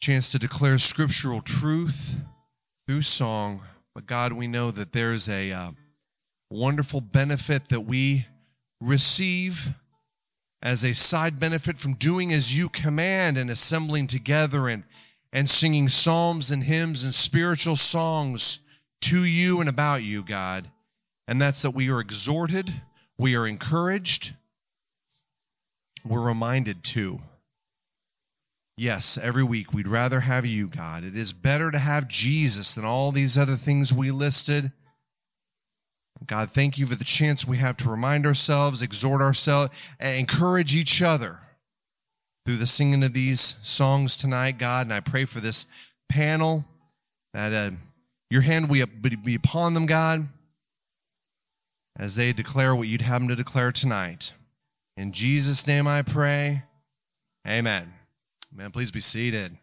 chance 0.00 0.30
to 0.30 0.38
declare 0.38 0.78
scriptural 0.78 1.42
truth 1.42 2.22
through 2.88 3.02
song. 3.02 3.60
But 3.94 4.06
God, 4.06 4.32
we 4.32 4.46
know 4.46 4.70
that 4.70 4.92
there's 4.92 5.28
a 5.28 5.52
uh, 5.52 5.70
wonderful 6.50 7.02
benefit 7.02 7.68
that 7.68 7.82
we 7.82 8.26
receive 8.80 9.74
as 10.62 10.84
a 10.84 10.94
side 10.94 11.38
benefit 11.38 11.76
from 11.76 11.94
doing 11.94 12.32
as 12.32 12.56
you 12.56 12.70
command 12.70 13.36
and 13.36 13.50
assembling 13.50 14.06
together 14.06 14.68
and, 14.68 14.84
and 15.34 15.48
singing 15.48 15.86
psalms 15.86 16.50
and 16.50 16.64
hymns 16.64 17.04
and 17.04 17.12
spiritual 17.12 17.76
songs 17.76 18.66
to 19.02 19.24
you 19.24 19.60
and 19.60 19.68
about 19.68 20.02
you, 20.02 20.22
God. 20.22 20.68
And 21.28 21.40
that's 21.40 21.60
that 21.60 21.74
we 21.74 21.90
are 21.90 22.00
exhorted, 22.00 22.72
we 23.18 23.36
are 23.36 23.46
encouraged, 23.46 24.32
we're 26.06 26.26
reminded 26.26 26.82
too. 26.82 27.20
Yes, 28.80 29.18
every 29.22 29.44
week 29.44 29.74
we'd 29.74 29.86
rather 29.86 30.20
have 30.20 30.46
you, 30.46 30.66
God. 30.66 31.04
It 31.04 31.14
is 31.14 31.34
better 31.34 31.70
to 31.70 31.78
have 31.78 32.08
Jesus 32.08 32.74
than 32.74 32.84
all 32.86 33.12
these 33.12 33.36
other 33.36 33.52
things 33.52 33.92
we 33.92 34.10
listed. 34.10 34.72
God, 36.24 36.50
thank 36.50 36.78
you 36.78 36.86
for 36.86 36.96
the 36.96 37.04
chance 37.04 37.46
we 37.46 37.58
have 37.58 37.76
to 37.76 37.90
remind 37.90 38.24
ourselves, 38.24 38.80
exhort 38.80 39.20
ourselves, 39.20 39.70
and 39.98 40.18
encourage 40.18 40.74
each 40.74 41.02
other 41.02 41.40
through 42.46 42.56
the 42.56 42.66
singing 42.66 43.02
of 43.02 43.12
these 43.12 43.40
songs 43.40 44.16
tonight, 44.16 44.56
God. 44.56 44.86
And 44.86 44.94
I 44.94 45.00
pray 45.00 45.26
for 45.26 45.40
this 45.40 45.66
panel 46.08 46.64
that 47.34 47.52
uh, 47.52 47.76
your 48.30 48.40
hand 48.40 48.70
will 48.70 48.86
be 49.22 49.34
upon 49.34 49.74
them, 49.74 49.84
God, 49.84 50.26
as 51.98 52.16
they 52.16 52.32
declare 52.32 52.74
what 52.74 52.88
you'd 52.88 53.02
have 53.02 53.20
them 53.20 53.28
to 53.28 53.36
declare 53.36 53.72
tonight. 53.72 54.32
In 54.96 55.12
Jesus' 55.12 55.66
name 55.66 55.86
I 55.86 56.00
pray. 56.00 56.62
Amen. 57.46 57.92
Man, 58.52 58.70
please 58.72 58.90
be 58.90 59.00
seated. 59.00 59.58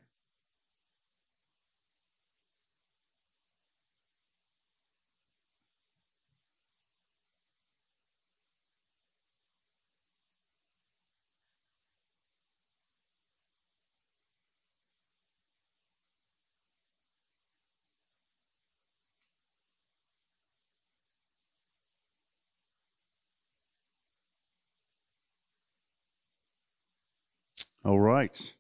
All 27.84 28.00
right. 28.00 28.57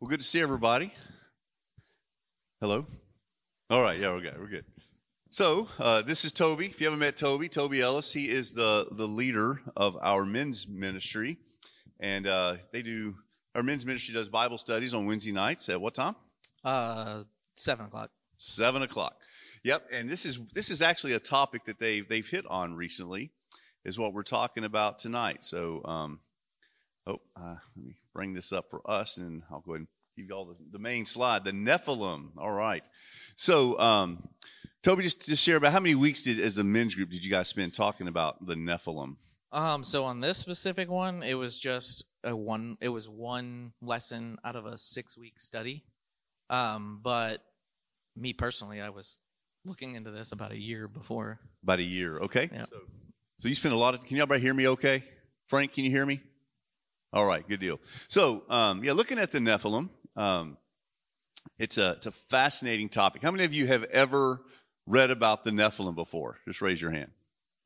Well, 0.00 0.08
good 0.08 0.20
to 0.20 0.26
see 0.26 0.40
everybody. 0.40 0.92
Hello. 2.58 2.86
All 3.68 3.82
right. 3.82 4.00
Yeah, 4.00 4.14
we're 4.14 4.22
good. 4.22 4.40
We're 4.40 4.46
good. 4.46 4.64
So 5.28 5.68
uh, 5.78 6.00
this 6.00 6.24
is 6.24 6.32
Toby. 6.32 6.64
If 6.64 6.80
you 6.80 6.86
haven't 6.86 7.00
met 7.00 7.18
Toby, 7.18 7.50
Toby 7.50 7.82
Ellis, 7.82 8.10
he 8.10 8.30
is 8.30 8.54
the 8.54 8.88
the 8.92 9.06
leader 9.06 9.60
of 9.76 9.98
our 10.00 10.24
men's 10.24 10.66
ministry, 10.66 11.36
and 12.00 12.26
uh, 12.26 12.56
they 12.72 12.80
do 12.80 13.14
our 13.54 13.62
men's 13.62 13.84
ministry 13.84 14.14
does 14.14 14.30
Bible 14.30 14.56
studies 14.56 14.94
on 14.94 15.04
Wednesday 15.04 15.32
nights 15.32 15.68
at 15.68 15.78
what 15.78 15.92
time? 15.92 16.16
Uh, 16.64 17.24
seven 17.54 17.84
o'clock. 17.84 18.10
Seven 18.36 18.80
o'clock. 18.80 19.16
Yep. 19.64 19.86
And 19.92 20.08
this 20.08 20.24
is 20.24 20.40
this 20.54 20.70
is 20.70 20.80
actually 20.80 21.12
a 21.12 21.20
topic 21.20 21.64
that 21.64 21.78
they've 21.78 22.08
they've 22.08 22.26
hit 22.26 22.46
on 22.46 22.72
recently, 22.72 23.32
is 23.84 23.98
what 23.98 24.14
we're 24.14 24.22
talking 24.22 24.64
about 24.64 24.98
tonight. 24.98 25.44
So. 25.44 25.84
Um, 25.84 26.20
Oh, 27.06 27.20
uh, 27.36 27.56
let 27.76 27.84
me 27.84 27.96
bring 28.14 28.34
this 28.34 28.52
up 28.52 28.70
for 28.70 28.82
us, 28.88 29.16
and 29.16 29.42
I'll 29.50 29.60
go 29.60 29.72
ahead 29.72 29.80
and 29.80 29.88
give 30.16 30.26
you 30.28 30.34
all 30.34 30.44
the, 30.44 30.56
the 30.72 30.78
main 30.78 31.04
slide. 31.04 31.44
The 31.44 31.52
Nephilim. 31.52 32.30
All 32.36 32.52
right. 32.52 32.86
So, 33.36 33.78
um, 33.80 34.28
Toby, 34.82 35.02
just 35.02 35.22
to 35.22 35.36
share 35.36 35.56
about 35.56 35.72
how 35.72 35.80
many 35.80 35.94
weeks 35.94 36.24
did, 36.24 36.40
as 36.40 36.58
a 36.58 36.64
men's 36.64 36.94
group, 36.94 37.10
did 37.10 37.24
you 37.24 37.30
guys 37.30 37.48
spend 37.48 37.74
talking 37.74 38.08
about 38.08 38.46
the 38.46 38.54
Nephilim? 38.54 39.16
Um, 39.52 39.82
so 39.82 40.04
on 40.04 40.20
this 40.20 40.38
specific 40.38 40.88
one, 40.88 41.22
it 41.22 41.34
was 41.34 41.58
just 41.58 42.04
a 42.22 42.36
one. 42.36 42.76
It 42.80 42.88
was 42.88 43.08
one 43.08 43.72
lesson 43.82 44.38
out 44.44 44.56
of 44.56 44.66
a 44.66 44.78
six-week 44.78 45.40
study. 45.40 45.84
Um, 46.48 47.00
but 47.02 47.42
me 48.16 48.32
personally, 48.32 48.80
I 48.80 48.90
was 48.90 49.20
looking 49.64 49.96
into 49.96 50.10
this 50.10 50.32
about 50.32 50.52
a 50.52 50.58
year 50.58 50.86
before. 50.88 51.40
About 51.62 51.78
a 51.80 51.84
year, 51.84 52.18
okay. 52.20 52.48
Yeah. 52.52 52.64
So, 52.64 52.76
so 53.38 53.48
you 53.48 53.54
spent 53.54 53.74
a 53.74 53.78
lot 53.78 53.94
of. 53.94 54.04
Can 54.06 54.16
you 54.16 54.22
everybody 54.22 54.42
hear 54.42 54.54
me? 54.54 54.68
Okay, 54.68 55.02
Frank, 55.46 55.74
can 55.74 55.84
you 55.84 55.90
hear 55.90 56.06
me? 56.06 56.20
All 57.12 57.26
right, 57.26 57.46
good 57.48 57.60
deal. 57.60 57.80
So, 58.08 58.44
um, 58.48 58.84
yeah, 58.84 58.92
looking 58.92 59.18
at 59.18 59.32
the 59.32 59.38
Nephilim, 59.38 59.88
um, 60.16 60.56
it's 61.58 61.76
a 61.76 61.92
it's 61.92 62.06
a 62.06 62.12
fascinating 62.12 62.88
topic. 62.88 63.22
How 63.22 63.30
many 63.30 63.44
of 63.44 63.52
you 63.52 63.66
have 63.66 63.84
ever 63.84 64.42
read 64.86 65.10
about 65.10 65.44
the 65.44 65.50
Nephilim 65.50 65.94
before? 65.94 66.38
Just 66.46 66.62
raise 66.62 66.80
your 66.80 66.90
hand. 66.90 67.10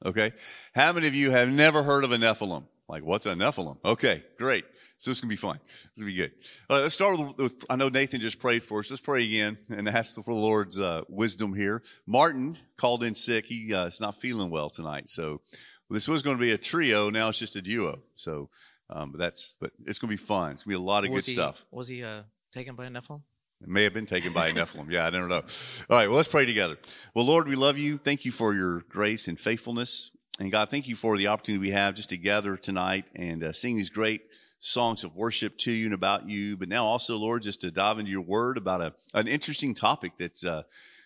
Okay. 0.04 0.32
How 0.74 0.92
many 0.92 1.08
of 1.08 1.14
you 1.14 1.30
have 1.30 1.50
never 1.50 1.82
heard 1.82 2.04
of 2.04 2.12
a 2.12 2.16
Nephilim? 2.16 2.64
Like, 2.88 3.04
what's 3.04 3.24
a 3.24 3.34
Nephilim? 3.34 3.78
Okay, 3.84 4.22
great. 4.36 4.64
So 4.98 5.10
this 5.10 5.20
can 5.20 5.28
be 5.28 5.36
fun. 5.36 5.58
This 5.64 5.90
will 5.96 6.06
be 6.06 6.14
good. 6.14 6.32
All 6.68 6.76
right, 6.76 6.82
let's 6.82 6.94
start 6.94 7.18
with, 7.18 7.38
with, 7.38 7.64
I 7.70 7.76
know 7.76 7.88
Nathan 7.88 8.20
just 8.20 8.40
prayed 8.40 8.62
for 8.62 8.80
us. 8.80 8.90
Let's 8.90 9.00
pray 9.00 9.24
again 9.24 9.56
and 9.70 9.88
ask 9.88 10.22
for 10.22 10.34
the 10.34 10.40
Lord's 10.40 10.78
uh, 10.78 11.02
wisdom 11.08 11.54
here. 11.54 11.82
Martin 12.06 12.56
called 12.76 13.02
in 13.02 13.14
sick. 13.14 13.46
He 13.46 13.72
uh, 13.72 13.86
is 13.86 14.00
not 14.00 14.20
feeling 14.20 14.50
well 14.50 14.68
tonight. 14.68 15.08
So 15.08 15.40
this 15.88 16.08
was 16.08 16.22
going 16.22 16.36
to 16.36 16.40
be 16.40 16.52
a 16.52 16.58
trio. 16.58 17.08
Now 17.08 17.30
it's 17.30 17.38
just 17.38 17.56
a 17.56 17.62
duo. 17.62 18.00
So 18.16 18.50
um, 18.90 19.12
but 19.12 19.20
that's 19.20 19.54
but 19.60 19.72
it's 19.86 19.98
going 19.98 20.10
to 20.10 20.16
be 20.16 20.22
fun. 20.22 20.52
It's 20.52 20.64
going 20.64 20.74
to 20.74 20.78
be 20.78 20.82
a 20.82 20.86
lot 20.86 21.04
of 21.04 21.10
was 21.10 21.26
good 21.26 21.30
he, 21.32 21.36
stuff. 21.36 21.64
Was 21.70 21.88
he 21.88 22.04
uh, 22.04 22.22
taken 22.52 22.74
by 22.74 22.86
a 22.86 22.90
Nephilim? 22.90 23.22
It 23.62 23.68
may 23.68 23.84
have 23.84 23.94
been 23.94 24.06
taken 24.06 24.32
by 24.32 24.48
a 24.48 24.52
Nephilim. 24.52 24.90
Yeah, 24.90 25.06
I 25.06 25.10
don't 25.10 25.28
know. 25.28 25.36
All 25.36 25.98
right, 25.98 26.08
well, 26.08 26.16
let's 26.16 26.28
pray 26.28 26.44
together. 26.44 26.76
Well, 27.14 27.24
Lord, 27.24 27.48
we 27.48 27.56
love 27.56 27.78
you. 27.78 27.98
Thank 27.98 28.24
you 28.24 28.30
for 28.30 28.52
your 28.52 28.84
grace 28.88 29.26
and 29.28 29.40
faithfulness. 29.40 30.10
And 30.38 30.50
God, 30.50 30.68
thank 30.68 30.88
you 30.88 30.96
for 30.96 31.16
the 31.16 31.28
opportunity 31.28 31.60
we 31.60 31.70
have 31.70 31.94
just 31.94 32.10
to 32.10 32.16
gather 32.16 32.56
tonight 32.56 33.08
and 33.14 33.42
uh, 33.42 33.52
sing 33.52 33.76
these 33.76 33.90
great 33.90 34.22
songs 34.58 35.04
of 35.04 35.14
worship 35.14 35.56
to 35.58 35.70
you 35.70 35.86
and 35.86 35.94
about 35.94 36.28
you. 36.28 36.56
But 36.56 36.68
now 36.68 36.84
also, 36.84 37.16
Lord, 37.16 37.42
just 37.42 37.60
to 37.60 37.70
dive 37.70 37.98
into 37.98 38.10
your 38.10 38.20
word 38.22 38.58
about 38.58 38.80
a, 38.80 38.94
an 39.14 39.28
interesting 39.28 39.74
topic 39.74 40.12
that's, 40.18 40.44
uh, 40.44 40.64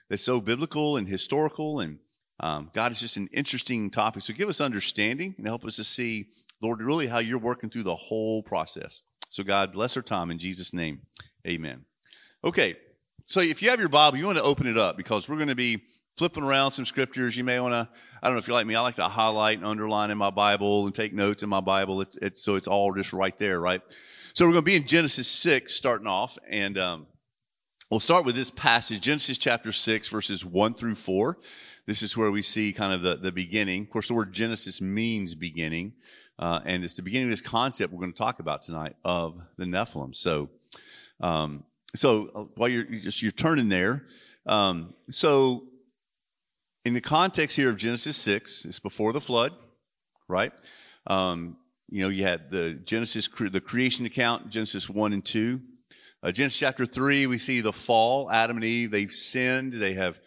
that's 0.09 0.23
so 0.23 0.41
biblical 0.41 0.97
and 0.97 1.07
historical. 1.07 1.81
And 1.81 1.99
um, 2.41 2.71
God, 2.73 2.91
it's 2.91 3.03
just 3.03 3.19
an 3.19 3.29
interesting 3.33 3.91
topic. 3.91 4.23
So 4.23 4.33
give 4.33 4.49
us 4.49 4.61
understanding 4.61 5.35
and 5.37 5.47
help 5.47 5.65
us 5.65 5.77
to 5.77 5.85
see 5.85 6.29
Lord, 6.61 6.83
really 6.83 7.07
how 7.07 7.19
you're 7.19 7.39
working 7.39 7.71
through 7.71 7.85
the 7.85 7.97
whole 7.97 8.43
process. 8.43 9.03
So, 9.29 9.45
God, 9.45 9.73
bless 9.73 9.97
our 9.97 10.03
time 10.03 10.31
in 10.31 10.39
Jesus' 10.39 10.73
name. 10.73 11.03
Amen. 11.47 11.85
Okay, 12.45 12.77
so 13.27 13.41
if 13.41 13.63
you 13.63 13.71
have 13.71 13.79
your 13.79 13.89
Bible, 13.89 14.17
you 14.17 14.27
want 14.27 14.39
to 14.39 14.45
open 14.45 14.67
it 14.67 14.79
up 14.79 14.97
because 14.97 15.29
we're 15.29 15.37
going 15.37 15.49
to 15.49 15.55
be 15.55 15.83
flipping 16.17 16.43
around 16.43 16.73
some 16.73 16.85
scriptures. 16.85 17.37
You 17.37 17.45
may 17.45 17.61
want 17.61 17.75
to, 17.75 17.89
I 18.23 18.27
don't 18.27 18.35
know 18.35 18.39
if 18.39 18.49
you're 18.49 18.57
like 18.57 18.67
me, 18.67 18.75
I 18.75 18.81
like 18.81 18.97
to 18.97 19.05
highlight 19.05 19.59
and 19.59 19.67
underline 19.67 20.11
in 20.11 20.19
my 20.19 20.31
Bible 20.31 20.87
and 20.87 20.95
take 20.95 21.13
notes 21.13 21.43
in 21.43 21.49
my 21.49 21.61
Bible. 21.61 22.01
It's, 22.01 22.17
it's 22.17 22.43
so 22.43 22.57
it's 22.57 22.67
all 22.67 22.93
just 22.95 23.13
right 23.13 23.37
there, 23.39 23.61
right? 23.61 23.83
So 24.35 24.45
we're 24.45 24.53
going 24.53 24.65
to 24.65 24.71
be 24.71 24.77
in 24.77 24.87
Genesis 24.87 25.29
6 25.29 25.73
starting 25.73 26.07
off, 26.07 26.39
and 26.49 26.77
um, 26.79 27.07
we'll 27.91 28.01
start 28.01 28.25
with 28.25 28.35
this 28.35 28.51
passage, 28.51 29.01
Genesis 29.01 29.39
chapter 29.39 29.73
6, 29.73 30.09
verses 30.09 30.45
1 30.45 30.75
through 30.75 30.95
4. 30.95 31.39
This 31.87 32.03
is 32.03 32.17
where 32.17 32.31
we 32.31 32.43
see 32.43 32.73
kind 32.73 32.93
of 32.93 33.03
the, 33.03 33.17
the 33.17 33.33
beginning. 33.33 33.83
Of 33.83 33.91
course, 33.91 34.09
the 34.09 34.15
word 34.15 34.33
Genesis 34.33 34.81
means 34.81 35.35
beginning. 35.35 35.95
Uh, 36.39 36.61
and 36.65 36.85
it's 36.85 36.95
the 36.95 37.03
beginning 37.03 37.27
of 37.27 37.33
this 37.33 37.41
concept 37.41 37.93
we're 37.93 37.99
going 37.99 38.13
to 38.13 38.19
talk 38.19 38.39
about 38.39 38.63
tonight 38.63 38.95
of 39.05 39.41
the 39.57 39.65
Nephilim. 39.65 40.15
So, 40.15 40.49
um, 41.21 41.65
so 41.97 42.31
uh, 42.35 42.45
while 42.55 42.69
you're, 42.69 42.87
you're, 42.87 43.01
just 43.01 43.23
you're 43.23 43.33
turning 43.33 43.69
there, 43.69 44.05
um, 44.47 44.95
so 45.11 45.65
in 46.85 46.95
the 46.95 47.01
context 47.01 47.57
here 47.57 47.71
of 47.71 47.77
Genesis 47.77 48.17
six, 48.17 48.65
it's 48.65 48.79
before 48.79 49.13
the 49.13 49.21
flood, 49.21 49.53
right? 50.29 50.53
Um, 51.07 51.57
you 51.89 52.03
know, 52.03 52.09
you 52.09 52.23
had 52.23 52.51
the 52.51 52.75
Genesis, 52.75 53.29
the 53.29 53.61
creation 53.61 54.07
account, 54.07 54.49
Genesis 54.49 54.89
one 54.89 55.13
and 55.13 55.25
two. 55.25 55.61
Uh, 56.23 56.31
Genesis 56.31 56.61
chapter 56.61 56.87
three, 56.87 57.27
we 57.27 57.39
see 57.39 57.61
the 57.61 57.73
fall. 57.73 58.31
Adam 58.31 58.59
and 58.59 58.65
Eve, 58.65 58.91
they've 58.91 59.11
sinned. 59.11 59.73
They 59.73 59.95
have 59.95 60.21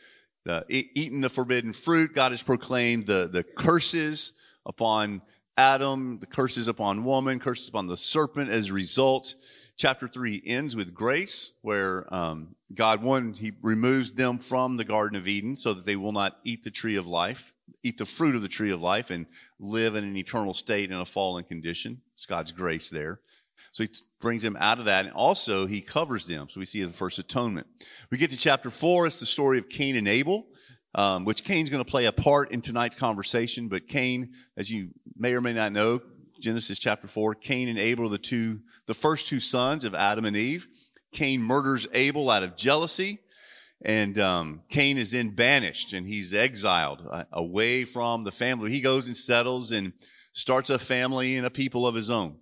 uh, 0.48 0.64
eaten 0.70 1.22
the 1.22 1.30
forbidden 1.30 1.72
fruit. 1.72 2.14
God 2.14 2.32
has 2.32 2.44
proclaimed 2.44 3.08
the 3.08 3.30
the 3.32 3.44
curses 3.44 4.34
upon 4.66 5.22
Adam, 5.62 6.18
the 6.18 6.26
curses 6.26 6.68
upon 6.68 7.04
woman, 7.04 7.38
curses 7.38 7.70
upon 7.70 7.86
the 7.86 7.96
serpent 7.96 8.50
as 8.50 8.72
a 8.72 8.74
result. 8.74 9.36
Chapter 9.78 10.08
three 10.08 10.42
ends 10.44 10.76
with 10.76 10.92
grace, 10.92 11.54
where 11.62 12.12
um, 12.12 12.56
God, 12.74 13.04
one, 13.04 13.36
He 13.36 13.52
removes 13.62 14.14
them 14.14 14.40
from 14.40 14.78
the 14.78 14.84
Garden 14.84 15.20
of 15.20 15.28
Eden 15.28 15.56
so 15.56 15.76
that 15.76 15.86
they 15.86 15.96
will 15.96 16.14
not 16.14 16.40
eat 16.44 16.64
the 16.64 16.72
tree 16.72 16.96
of 16.96 17.06
life, 17.06 17.54
eat 17.84 18.00
the 18.00 18.06
fruit 18.06 18.36
of 18.36 18.42
the 18.42 18.48
tree 18.48 18.72
of 18.72 18.82
life, 18.82 19.12
and 19.12 19.28
live 19.60 19.96
in 19.96 20.04
an 20.04 20.18
eternal 20.18 20.56
state 20.56 20.90
in 20.90 20.98
a 20.98 21.06
fallen 21.06 21.44
condition. 21.44 22.02
It's 22.14 22.26
God's 22.26 22.52
grace 22.52 22.90
there. 22.90 23.20
So 23.72 23.84
he 23.84 23.90
brings 24.20 24.42
them 24.42 24.58
out 24.60 24.80
of 24.80 24.86
that. 24.86 25.06
And 25.06 25.14
also 25.14 25.68
he 25.68 25.82
covers 25.82 26.26
them. 26.26 26.50
So 26.50 26.60
we 26.60 26.66
see 26.66 26.84
the 26.84 26.92
first 26.92 27.20
atonement. 27.20 27.68
We 28.10 28.18
get 28.18 28.32
to 28.32 28.38
chapter 28.38 28.72
four. 28.72 29.06
It's 29.06 29.20
the 29.20 29.28
story 29.28 29.60
of 29.60 29.70
Cain 29.70 29.96
and 29.96 30.08
Abel 30.08 30.48
um, 30.96 31.26
which 31.26 31.44
Cain's 31.44 31.70
going 31.70 31.84
to 31.84 31.90
play 31.90 32.06
a 32.06 32.12
part 32.12 32.52
in 32.52 32.62
tonight's 32.62 32.96
conversation. 32.96 33.68
But 33.68 33.88
Cain, 33.88 34.34
as 34.58 34.72
you 34.72 34.90
may 35.22 35.34
or 35.34 35.42
may 35.42 35.54
not 35.54 35.72
know, 35.72 36.02
Genesis 36.40 36.80
chapter 36.80 37.08
four, 37.08 37.36
Cain 37.36 37.70
and 37.70 37.78
Abel 37.78 38.08
are 38.08 38.10
the 38.10 38.18
two, 38.18 38.62
the 38.88 38.96
first 38.96 39.28
two 39.28 39.40
sons 39.40 39.86
of 39.86 39.94
Adam 39.94 40.26
and 40.26 40.36
Eve. 40.36 40.68
Cain 41.12 41.44
murders 41.44 41.88
Abel 41.94 42.30
out 42.32 42.42
of 42.42 42.58
jealousy. 42.58 43.20
And 43.84 44.18
um, 44.18 44.62
Cain 44.70 44.98
is 44.98 45.12
then 45.12 45.30
banished 45.30 45.94
and 45.94 46.08
he's 46.08 46.34
exiled 46.34 47.08
uh, 47.10 47.26
away 47.32 47.86
from 47.86 48.24
the 48.24 48.32
family. 48.32 48.72
He 48.72 48.82
goes 48.82 49.08
and 49.08 49.18
settles 49.18 49.72
and 49.72 49.94
starts 50.34 50.72
a 50.72 50.80
family 50.80 51.36
and 51.38 51.46
a 51.46 51.52
people 51.52 51.86
of 51.86 51.94
his 51.94 52.10
own. 52.10 52.38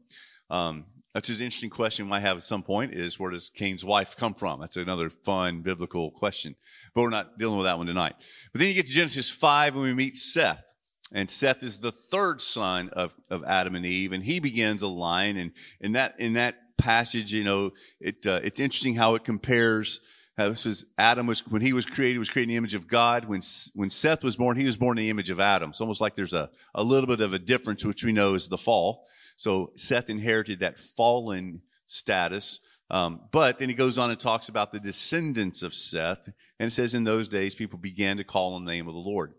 Um, 0.49 0.85
that's 1.13 1.29
an 1.29 1.35
interesting 1.35 1.69
question 1.69 2.05
we 2.05 2.11
might 2.11 2.21
have 2.21 2.37
at 2.37 2.43
some 2.43 2.63
point 2.63 2.93
is 2.93 3.19
where 3.19 3.31
does 3.31 3.49
Cain's 3.49 3.83
wife 3.83 4.15
come 4.15 4.33
from? 4.33 4.61
That's 4.61 4.77
another 4.77 5.09
fun 5.09 5.61
biblical 5.61 6.11
question, 6.11 6.55
but 6.93 7.01
we're 7.01 7.09
not 7.09 7.37
dealing 7.37 7.57
with 7.57 7.65
that 7.65 7.77
one 7.77 7.87
tonight. 7.87 8.15
But 8.53 8.59
then 8.59 8.67
you 8.69 8.73
get 8.73 8.87
to 8.87 8.93
Genesis 8.93 9.29
5 9.29 9.73
and 9.73 9.83
we 9.83 9.93
meet 9.93 10.15
Seth. 10.15 10.69
And 11.13 11.29
Seth 11.29 11.63
is 11.63 11.79
the 11.79 11.91
third 11.91 12.39
son 12.41 12.89
of, 12.89 13.13
of 13.29 13.44
Adam 13.44 13.75
and 13.75 13.85
Eve, 13.85 14.11
and 14.11 14.23
he 14.23 14.39
begins 14.39 14.83
a 14.83 14.88
line. 14.88 15.38
And 15.38 15.51
in 15.81 15.94
that, 15.94 16.15
in 16.19 16.33
that 16.33 16.77
passage, 16.77 17.33
you 17.33 17.44
know, 17.44 17.71
it, 18.00 18.25
uh, 18.25 18.41
it's 18.44 18.59
interesting 18.59 18.95
how 18.95 19.15
it 19.15 19.23
compares 19.23 20.01
uh, 20.39 20.47
this 20.47 20.63
was 20.63 20.85
Adam 20.97 21.27
was 21.27 21.45
when 21.47 21.61
he 21.61 21.73
was 21.73 21.85
created, 21.85 22.17
was 22.17 22.29
created 22.29 22.50
in 22.50 22.53
the 22.53 22.57
image 22.57 22.73
of 22.73 22.88
God. 22.88 23.25
When 23.25 23.41
when 23.75 23.89
Seth 23.89 24.23
was 24.23 24.38
born, 24.38 24.56
he 24.56 24.65
was 24.65 24.77
born 24.77 24.97
in 24.97 25.03
the 25.03 25.09
image 25.09 25.29
of 25.29 25.41
Adam. 25.41 25.71
It's 25.71 25.81
almost 25.81 26.00
like 26.00 26.15
there's 26.15 26.33
a, 26.33 26.50
a 26.73 26.81
little 26.81 27.07
bit 27.07 27.19
of 27.19 27.33
a 27.33 27.39
difference, 27.39 27.83
which 27.83 28.05
we 28.05 28.13
know 28.13 28.35
is 28.35 28.47
the 28.47 28.57
fall. 28.57 29.05
So 29.35 29.73
Seth 29.75 30.09
inherited 30.09 30.62
that 30.62 30.79
fallen 30.79 31.62
status. 31.88 32.62
Um, 32.89 33.21
but 33.31 33.59
then 33.59 33.67
he 33.67 33.75
goes 33.75 33.97
on 33.97 34.12
and 34.12 34.19
talks 34.19 34.47
about 34.47 34.71
the 34.71 34.79
descendants 34.79 35.62
of 35.62 35.73
Seth, 35.73 36.29
and 36.57 36.67
it 36.67 36.71
says 36.71 36.95
in 36.95 37.03
those 37.03 37.27
days 37.27 37.53
people 37.53 37.77
began 37.77 38.15
to 38.15 38.23
call 38.23 38.53
on 38.53 38.63
the 38.63 38.71
name 38.71 38.88
of 38.88 38.94
the 38.94 39.00
Lord. 39.00 39.33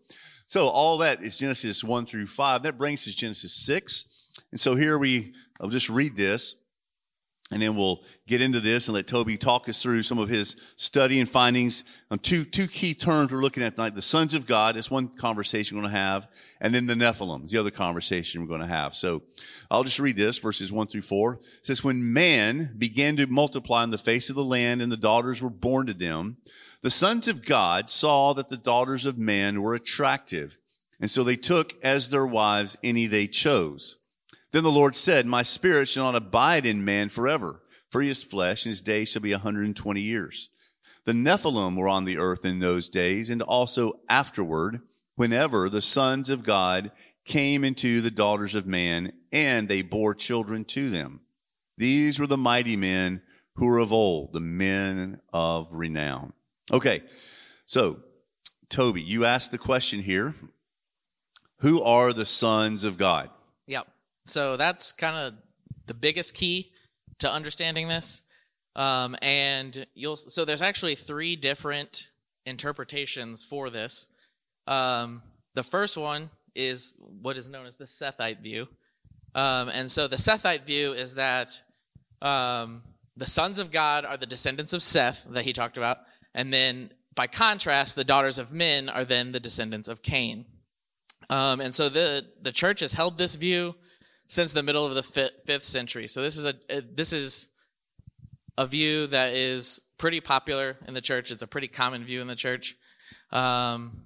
So 0.51 0.67
all 0.67 0.99
that 0.99 1.23
is 1.23 1.37
Genesis 1.37 1.85
one 1.85 2.07
through 2.07 2.27
five. 2.27 2.65
That 2.65 2.77
brings 2.77 3.07
us 3.07 3.15
Genesis 3.15 3.53
six, 3.53 4.33
and 4.51 4.59
so 4.59 4.75
here 4.75 4.99
we. 4.99 5.33
I'll 5.61 5.69
just 5.69 5.89
read 5.89 6.17
this. 6.17 6.57
And 7.53 7.63
then 7.63 7.77
we'll 7.77 8.03
get 8.29 8.41
into 8.41 8.61
this 8.61 8.87
and 8.87 8.95
let 8.95 9.09
Toby 9.09 9.37
talk 9.37 9.69
us 9.69 9.83
through 9.83 10.05
some 10.05 10.19
of 10.19 10.29
his 10.29 10.55
study 10.77 11.19
and 11.19 11.29
findings 11.29 11.85
on 12.09 12.21
two, 12.21 12.45
two 12.45 12.69
key 12.69 12.95
terms 12.95 13.33
we're 13.33 13.43
looking 13.43 13.65
at 13.65 13.75
tonight. 13.75 13.97
The 13.97 14.03
sons 14.03 14.35
of 14.35 14.47
God 14.47 14.77
is 14.77 14.89
one 14.89 15.09
conversation 15.09 15.77
we're 15.77 15.83
going 15.83 15.93
to 15.93 15.99
have. 15.99 16.29
And 16.61 16.73
then 16.73 16.87
the 16.87 16.95
Nephilim 16.95 17.45
is 17.45 17.51
the 17.51 17.59
other 17.59 17.73
conversation 17.73 18.41
we're 18.41 18.47
going 18.47 18.61
to 18.61 18.69
have. 18.69 18.95
So 18.95 19.23
I'll 19.69 19.83
just 19.83 19.99
read 19.99 20.17
this 20.17 20.39
verses 20.39 20.71
one 20.71 20.87
through 20.87 21.03
four. 21.03 21.41
It 21.59 21.67
says, 21.67 21.83
when 21.83 22.13
man 22.13 22.73
began 22.79 23.17
to 23.17 23.27
multiply 23.27 23.83
on 23.83 23.91
the 23.91 23.99
face 23.99 24.31
of 24.31 24.37
the 24.37 24.45
land 24.45 24.81
and 24.81 24.93
the 24.93 24.97
daughters 24.97 25.43
were 25.43 25.51
born 25.51 25.89
to 25.89 25.95
them, 25.95 26.37
the 26.83 26.91
sons 26.91 27.29
of 27.29 27.45
God 27.45 27.91
saw 27.91 28.33
that 28.33 28.49
the 28.49 28.57
daughters 28.57 29.07
of 29.07 29.19
man 29.19 29.63
were 29.63 29.75
attractive. 29.75 30.59
And 31.01 31.11
so 31.11 31.25
they 31.25 31.37
took 31.37 31.73
as 31.83 32.09
their 32.09 32.27
wives 32.27 32.77
any 32.83 33.07
they 33.07 33.27
chose. 33.27 33.99
Then 34.53 34.65
the 34.65 34.71
Lord 34.71 34.95
said, 34.95 35.27
My 35.27 35.43
spirit 35.43 35.89
shall 35.89 36.05
not 36.05 36.17
abide 36.17 36.67
in 36.67 36.85
man 36.85 37.09
forever, 37.09 37.63
for 37.91 38.01
he 38.01 38.09
is 38.09 38.25
flesh, 38.25 38.65
and 38.65 38.71
his 38.71 38.83
days 38.83 39.11
shall 39.11 39.23
be 39.23 39.33
a 39.33 39.37
120 39.37 40.01
years. 40.01 40.51
The 41.05 41.13
Nephilim 41.13 41.77
were 41.77 41.89
on 41.89 42.05
the 42.05 42.19
earth 42.19 42.45
in 42.45 42.59
those 42.59 42.89
days, 42.89 43.31
and 43.31 43.43
also 43.43 44.01
afterward, 44.09 44.81
whenever 45.17 45.69
the 45.69 45.81
sons 45.81 46.31
of 46.31 46.43
God 46.43 46.91
came 47.25 47.65
into 47.65 48.01
the 48.01 48.11
daughters 48.11 48.55
of 48.55 48.67
man, 48.67 49.13
and 49.33 49.69
they 49.69 49.83
bore 49.83 50.15
children 50.15 50.65
to 50.65 50.91
them. 50.91 51.21
These 51.79 52.19
were 52.19 52.27
the 52.27 52.37
mighty 52.37 52.77
men 52.77 53.23
who 53.55 53.67
were 53.67 53.79
of 53.79 53.93
old, 53.93 54.33
the 54.33 54.41
men 54.41 55.21
of 55.33 55.69
renown. 55.71 56.33
Okay, 56.73 57.03
so 57.67 57.99
Toby, 58.69 59.03
you 59.03 59.25
asked 59.25 59.51
the 59.51 59.59
question 59.59 60.01
here 60.01 60.35
Who 61.59 61.83
are 61.83 62.13
the 62.13 62.27
sons 62.27 62.85
of 62.85 62.97
God? 62.97 63.31
Yep. 63.67 63.89
So 64.25 64.57
that's 64.57 64.93
kind 64.93 65.17
of 65.17 65.35
the 65.87 65.95
biggest 65.95 66.35
key 66.35 66.71
to 67.19 67.31
understanding 67.31 67.89
this. 67.89 68.23
Um, 68.77 69.17
and 69.21 69.87
you'll 69.95 70.17
so 70.17 70.45
there's 70.45 70.63
actually 70.63 70.95
three 70.95 71.35
different 71.35 72.11
interpretations 72.47 73.43
for 73.43 73.69
this. 73.69 74.09
Um, 74.69 75.23
the 75.55 75.65
first 75.65 75.97
one 75.97 76.31
is 76.55 76.97
what 77.21 77.37
is 77.37 77.51
known 77.51 77.67
as 77.67 77.77
the 77.77 77.85
Sethite 77.85 78.41
view, 78.41 78.69
um, 79.35 79.69
and 79.71 79.91
so 79.91 80.07
the 80.07 80.17
Sethite 80.17 80.65
view 80.67 80.93
is 80.93 81.17
that 81.17 81.61
um, 82.23 82.83
the 83.17 83.27
sons 83.27 83.59
of 83.59 83.73
God 83.73 84.05
are 84.05 84.17
the 84.17 84.27
descendants 84.27 84.73
of 84.73 84.83
Seth 84.83 85.27
that 85.31 85.45
he 85.45 85.53
talked 85.53 85.77
about, 85.77 85.99
and 86.35 86.53
then 86.53 86.93
by 87.15 87.27
contrast, 87.27 87.97
the 87.97 88.05
daughters 88.05 88.39
of 88.39 88.53
men 88.53 88.89
are 88.89 89.05
then 89.05 89.33
the 89.33 89.41
descendants 89.41 89.89
of 89.89 90.03
Cain. 90.03 90.47
Um, 91.29 91.61
and 91.61 91.75
so 91.75 91.89
the 91.89 92.27
the 92.41 92.53
church 92.53 92.81
has 92.81 92.93
held 92.93 93.19
this 93.19 93.37
view 93.37 93.77
since 94.27 94.53
the 94.53 94.63
middle 94.63 94.87
of 94.87 94.95
the 94.95 95.03
fifth 95.03 95.65
century. 95.65 96.09
So 96.09 96.23
this 96.23 96.37
is 96.37 96.47
a 96.47 96.55
this 96.81 97.13
is 97.13 97.49
a 98.57 98.67
view 98.67 99.07
that 99.09 99.33
is 99.33 99.81
pretty 99.99 100.21
popular 100.21 100.77
in 100.87 100.95
the 100.95 101.01
church. 101.01 101.31
It's 101.31 101.43
a 101.43 101.47
pretty 101.47 101.69
common 101.69 102.05
view 102.05 102.21
in 102.21 102.27
the 102.27 102.37
church. 102.37 102.77
Um, 103.33 104.03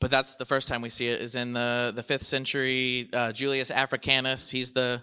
but 0.00 0.10
that's 0.10 0.36
the 0.36 0.46
first 0.46 0.68
time 0.68 0.80
we 0.80 0.90
see 0.90 1.08
it 1.08 1.20
is 1.20 1.34
in 1.34 1.52
the 1.52 1.92
the 1.94 2.02
fifth 2.02 2.22
century. 2.22 3.08
Uh, 3.12 3.32
Julius 3.32 3.70
Africanus, 3.70 4.50
he's 4.50 4.72
the 4.72 5.02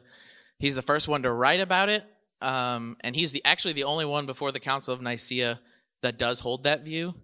he's 0.59 0.75
the 0.75 0.81
first 0.81 1.07
one 1.07 1.23
to 1.23 1.31
write 1.31 1.59
about 1.59 1.89
it, 1.89 2.03
um, 2.41 2.97
and 3.01 3.15
he's 3.15 3.31
the 3.31 3.43
actually 3.45 3.73
the 3.73 3.83
only 3.83 4.05
one 4.05 4.25
before 4.25 4.51
the 4.51 4.59
Council 4.59 4.93
of 4.93 5.01
Nicaea 5.01 5.59
that 6.01 6.17
does 6.17 6.39
hold 6.39 6.63
that 6.63 6.83
view. 6.83 7.15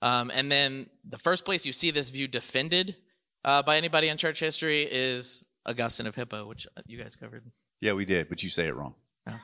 Um, 0.00 0.30
and 0.34 0.50
then 0.50 0.86
the 1.08 1.18
first 1.18 1.44
place 1.44 1.64
you 1.64 1.72
see 1.72 1.90
this 1.90 2.10
view 2.10 2.26
defended 2.26 2.96
uh, 3.44 3.62
by 3.62 3.76
anybody 3.76 4.08
in 4.08 4.16
church 4.16 4.40
history 4.40 4.82
is 4.82 5.46
Augustine 5.66 6.06
of 6.06 6.14
Hippo, 6.14 6.46
which 6.46 6.66
uh, 6.76 6.82
you 6.86 6.98
guys 6.98 7.16
covered. 7.16 7.44
Yeah, 7.80 7.92
we 7.92 8.04
did, 8.04 8.28
but 8.28 8.42
you 8.42 8.48
say 8.48 8.66
it 8.66 8.74
wrong. 8.74 8.94
Oh, 9.28 9.36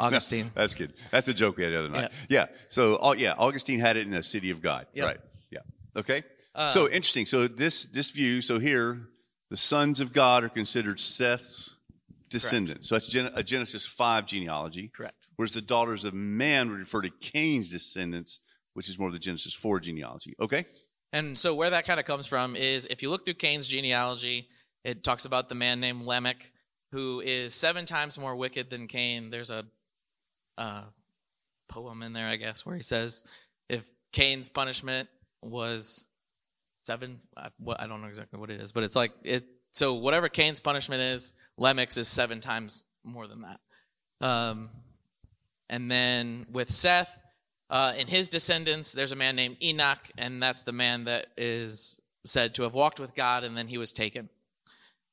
Augustine. 0.00 0.46
no, 0.46 0.50
that's 0.54 0.74
good. 0.74 0.92
That's 1.10 1.28
a 1.28 1.34
joke 1.34 1.56
we 1.56 1.64
had 1.64 1.72
the 1.72 1.78
other 1.78 1.88
night. 1.88 2.12
Yeah. 2.28 2.46
yeah. 2.50 2.56
So, 2.68 2.98
oh, 3.00 3.14
yeah, 3.14 3.34
Augustine 3.38 3.80
had 3.80 3.96
it 3.96 4.04
in 4.04 4.10
the 4.10 4.22
city 4.22 4.50
of 4.50 4.60
God. 4.60 4.86
Yep. 4.94 5.06
Right. 5.06 5.20
Yeah. 5.50 5.60
Okay. 5.96 6.22
Uh, 6.54 6.68
so 6.68 6.86
interesting. 6.86 7.26
So 7.26 7.48
this 7.48 7.86
this 7.86 8.10
view. 8.10 8.42
So 8.42 8.58
here, 8.58 9.00
the 9.48 9.56
sons 9.56 10.00
of 10.00 10.12
God 10.12 10.44
are 10.44 10.50
considered 10.50 11.00
Seth's 11.00 11.78
descendants. 12.28 12.90
Correct. 12.90 13.04
So 13.04 13.18
that's 13.18 13.36
a 13.38 13.42
Genesis 13.42 13.86
five 13.86 14.26
genealogy. 14.26 14.88
Correct. 14.88 15.21
Whereas 15.42 15.54
the 15.54 15.60
daughters 15.60 16.04
of 16.04 16.14
man 16.14 16.70
would 16.70 16.78
refer 16.78 17.02
to 17.02 17.10
Cain's 17.18 17.68
descendants, 17.68 18.38
which 18.74 18.88
is 18.88 18.96
more 18.96 19.08
of 19.08 19.12
the 19.12 19.18
Genesis 19.18 19.52
four 19.52 19.80
genealogy. 19.80 20.36
Okay. 20.40 20.64
And 21.12 21.36
so 21.36 21.52
where 21.52 21.70
that 21.70 21.84
kind 21.84 21.98
of 21.98 22.06
comes 22.06 22.28
from 22.28 22.54
is 22.54 22.86
if 22.86 23.02
you 23.02 23.10
look 23.10 23.24
through 23.24 23.34
Cain's 23.34 23.66
genealogy, 23.66 24.46
it 24.84 25.02
talks 25.02 25.24
about 25.24 25.48
the 25.48 25.56
man 25.56 25.80
named 25.80 26.02
Lamech, 26.02 26.52
who 26.92 27.18
is 27.18 27.54
seven 27.54 27.84
times 27.84 28.20
more 28.20 28.36
wicked 28.36 28.70
than 28.70 28.86
Cain. 28.86 29.30
There's 29.30 29.50
a 29.50 29.64
uh, 30.58 30.82
poem 31.68 32.04
in 32.04 32.12
there, 32.12 32.28
I 32.28 32.36
guess, 32.36 32.64
where 32.64 32.76
he 32.76 32.82
says, 32.82 33.24
if 33.68 33.90
Cain's 34.12 34.48
punishment 34.48 35.08
was 35.42 36.06
seven, 36.86 37.18
I, 37.36 37.48
I 37.80 37.88
don't 37.88 38.00
know 38.00 38.06
exactly 38.06 38.38
what 38.38 38.50
it 38.50 38.60
is, 38.60 38.70
but 38.70 38.84
it's 38.84 38.94
like 38.94 39.10
it. 39.24 39.44
So 39.72 39.94
whatever 39.94 40.28
Cain's 40.28 40.60
punishment 40.60 41.02
is, 41.02 41.32
Lamech's 41.58 41.96
is 41.96 42.06
seven 42.06 42.38
times 42.38 42.84
more 43.02 43.26
than 43.26 43.42
that. 43.42 43.58
Um, 44.24 44.70
and 45.72 45.90
then 45.90 46.44
with 46.52 46.70
Seth, 46.70 47.18
uh, 47.70 47.94
in 47.98 48.06
his 48.06 48.28
descendants, 48.28 48.92
there's 48.92 49.12
a 49.12 49.16
man 49.16 49.34
named 49.34 49.56
Enoch, 49.62 50.06
and 50.18 50.42
that's 50.42 50.64
the 50.64 50.72
man 50.72 51.04
that 51.04 51.28
is 51.38 51.98
said 52.26 52.54
to 52.56 52.64
have 52.64 52.74
walked 52.74 53.00
with 53.00 53.14
God, 53.14 53.42
and 53.42 53.56
then 53.56 53.66
he 53.66 53.78
was 53.78 53.94
taken. 53.94 54.28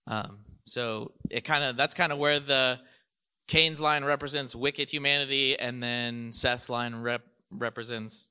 Um, 0.05 0.39
so 0.65 1.13
it 1.29 1.45
kind 1.45 1.63
of 1.63 1.77
that's 1.77 1.93
kind 1.93 2.11
of 2.11 2.19
where 2.19 2.41
the 2.41 2.77
Cain's 3.47 3.79
line 3.79 4.03
represents 4.03 4.53
wicked 4.53 4.89
humanity, 4.89 5.57
and 5.57 5.81
then 5.81 6.33
Seth's 6.33 6.69
line 6.69 6.93
rep, 6.95 7.21
represents 7.51 8.27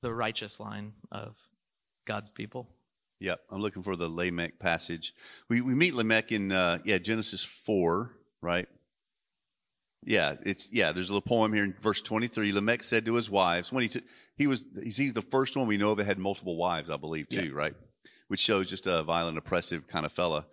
the 0.00 0.14
righteous 0.14 0.60
line 0.60 0.92
of 1.10 1.36
God's 2.06 2.30
people. 2.30 2.68
Yep, 3.18 3.40
I'm 3.50 3.60
looking 3.60 3.82
for 3.82 3.96
the 3.96 4.08
Lamech 4.08 4.60
passage. 4.60 5.12
We 5.48 5.60
we 5.60 5.74
meet 5.74 5.94
Lamech 5.94 6.30
in 6.30 6.52
uh, 6.52 6.78
yeah 6.84 6.98
Genesis 6.98 7.42
four, 7.42 8.12
right? 8.40 8.68
Yeah, 10.06 10.36
it's 10.44 10.72
yeah. 10.72 10.92
There's 10.92 11.08
a 11.08 11.12
little 11.14 11.26
poem 11.26 11.52
here 11.52 11.64
in 11.64 11.74
verse 11.80 12.02
23. 12.02 12.52
Lamech 12.52 12.82
said 12.82 13.06
to 13.06 13.14
his 13.14 13.30
wives 13.30 13.72
when 13.72 13.82
he 13.82 13.88
took 13.88 14.04
he 14.36 14.46
was 14.46 14.66
he's 14.82 15.12
the 15.14 15.22
first 15.22 15.56
one 15.56 15.66
we 15.66 15.78
know 15.78 15.92
of 15.92 15.98
that 15.98 16.04
had 16.04 16.18
multiple 16.18 16.56
wives, 16.56 16.90
I 16.90 16.96
believe 16.96 17.28
too, 17.28 17.46
yeah. 17.46 17.54
right? 17.54 17.74
Which 18.28 18.40
shows 18.40 18.68
just 18.68 18.86
a 18.86 19.02
violent, 19.02 19.38
oppressive 19.38 19.86
kind 19.86 20.04
of 20.04 20.12
fella. 20.12 20.46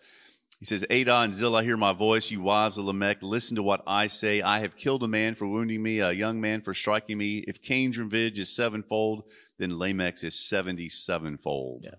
He 0.59 0.65
says, 0.65 0.85
Adah 0.91 1.23
and 1.23 1.33
Zillah, 1.33 1.63
hear 1.63 1.75
my 1.75 1.91
voice, 1.91 2.29
you 2.29 2.39
wives 2.39 2.77
of 2.77 2.85
Lamech. 2.85 3.23
Listen 3.23 3.55
to 3.55 3.63
what 3.63 3.81
I 3.87 4.05
say. 4.05 4.43
I 4.43 4.59
have 4.59 4.75
killed 4.75 5.01
a 5.01 5.07
man 5.07 5.33
for 5.33 5.47
wounding 5.47 5.81
me, 5.81 6.01
a 6.01 6.11
young 6.11 6.39
man 6.39 6.61
for 6.61 6.75
striking 6.75 7.17
me. 7.17 7.39
If 7.47 7.63
Cain's 7.63 7.97
revenge 7.97 8.37
is 8.37 8.55
sevenfold, 8.55 9.23
then 9.57 9.79
Lamech's 9.79 10.23
is 10.23 10.35
77fold. 10.35 11.85
Yeah. 11.85 11.95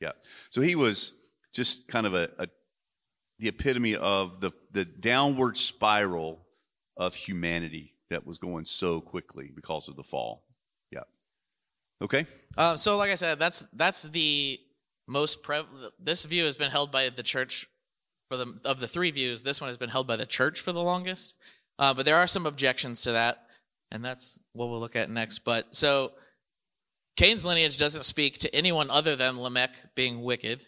Yeah. 0.00 0.12
So 0.48 0.62
he 0.62 0.74
was 0.74 1.20
just 1.52 1.86
kind 1.86 2.06
of 2.06 2.14
a, 2.14 2.30
a 2.38 2.48
the 3.38 3.48
epitome 3.48 3.96
of 3.96 4.40
the, 4.40 4.52
the 4.70 4.84
downward 4.84 5.56
spiral 5.56 6.41
of 6.96 7.14
humanity 7.14 7.94
that 8.10 8.26
was 8.26 8.38
going 8.38 8.64
so 8.64 9.00
quickly 9.00 9.50
because 9.54 9.88
of 9.88 9.96
the 9.96 10.02
fall. 10.02 10.44
Yeah. 10.90 11.04
Okay. 12.02 12.26
Uh, 12.56 12.76
so, 12.76 12.96
like 12.98 13.10
I 13.10 13.14
said, 13.14 13.38
that's 13.38 13.70
that's 13.70 14.04
the 14.04 14.60
most 15.08 15.42
pre- 15.42 15.66
this 15.98 16.24
view 16.24 16.44
has 16.44 16.56
been 16.56 16.70
held 16.70 16.92
by 16.92 17.08
the 17.08 17.22
church 17.22 17.66
for 18.32 18.38
the 18.38 18.58
of 18.64 18.80
the 18.80 18.88
three 18.88 19.10
views, 19.10 19.42
this 19.42 19.60
one 19.60 19.68
has 19.68 19.76
been 19.76 19.90
held 19.90 20.06
by 20.06 20.16
the 20.16 20.24
church 20.24 20.60
for 20.60 20.72
the 20.72 20.82
longest. 20.82 21.36
Uh, 21.78 21.92
but 21.92 22.06
there 22.06 22.16
are 22.16 22.26
some 22.26 22.46
objections 22.46 23.02
to 23.02 23.12
that, 23.12 23.44
and 23.90 24.02
that's 24.02 24.38
what 24.54 24.70
we'll 24.70 24.80
look 24.80 24.96
at 24.96 25.10
next. 25.10 25.40
But 25.40 25.74
so 25.74 26.12
Cain's 27.18 27.44
lineage 27.44 27.76
doesn't 27.76 28.04
speak 28.04 28.38
to 28.38 28.54
anyone 28.54 28.88
other 28.88 29.16
than 29.16 29.38
Lamech 29.38 29.94
being 29.94 30.22
wicked. 30.22 30.66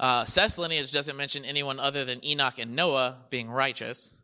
Uh, 0.00 0.24
Seth's 0.24 0.56
lineage 0.56 0.90
doesn't 0.90 1.18
mention 1.18 1.44
anyone 1.44 1.78
other 1.78 2.06
than 2.06 2.24
Enoch 2.24 2.58
and 2.58 2.74
Noah 2.74 3.18
being 3.28 3.50
righteous. 3.50 4.18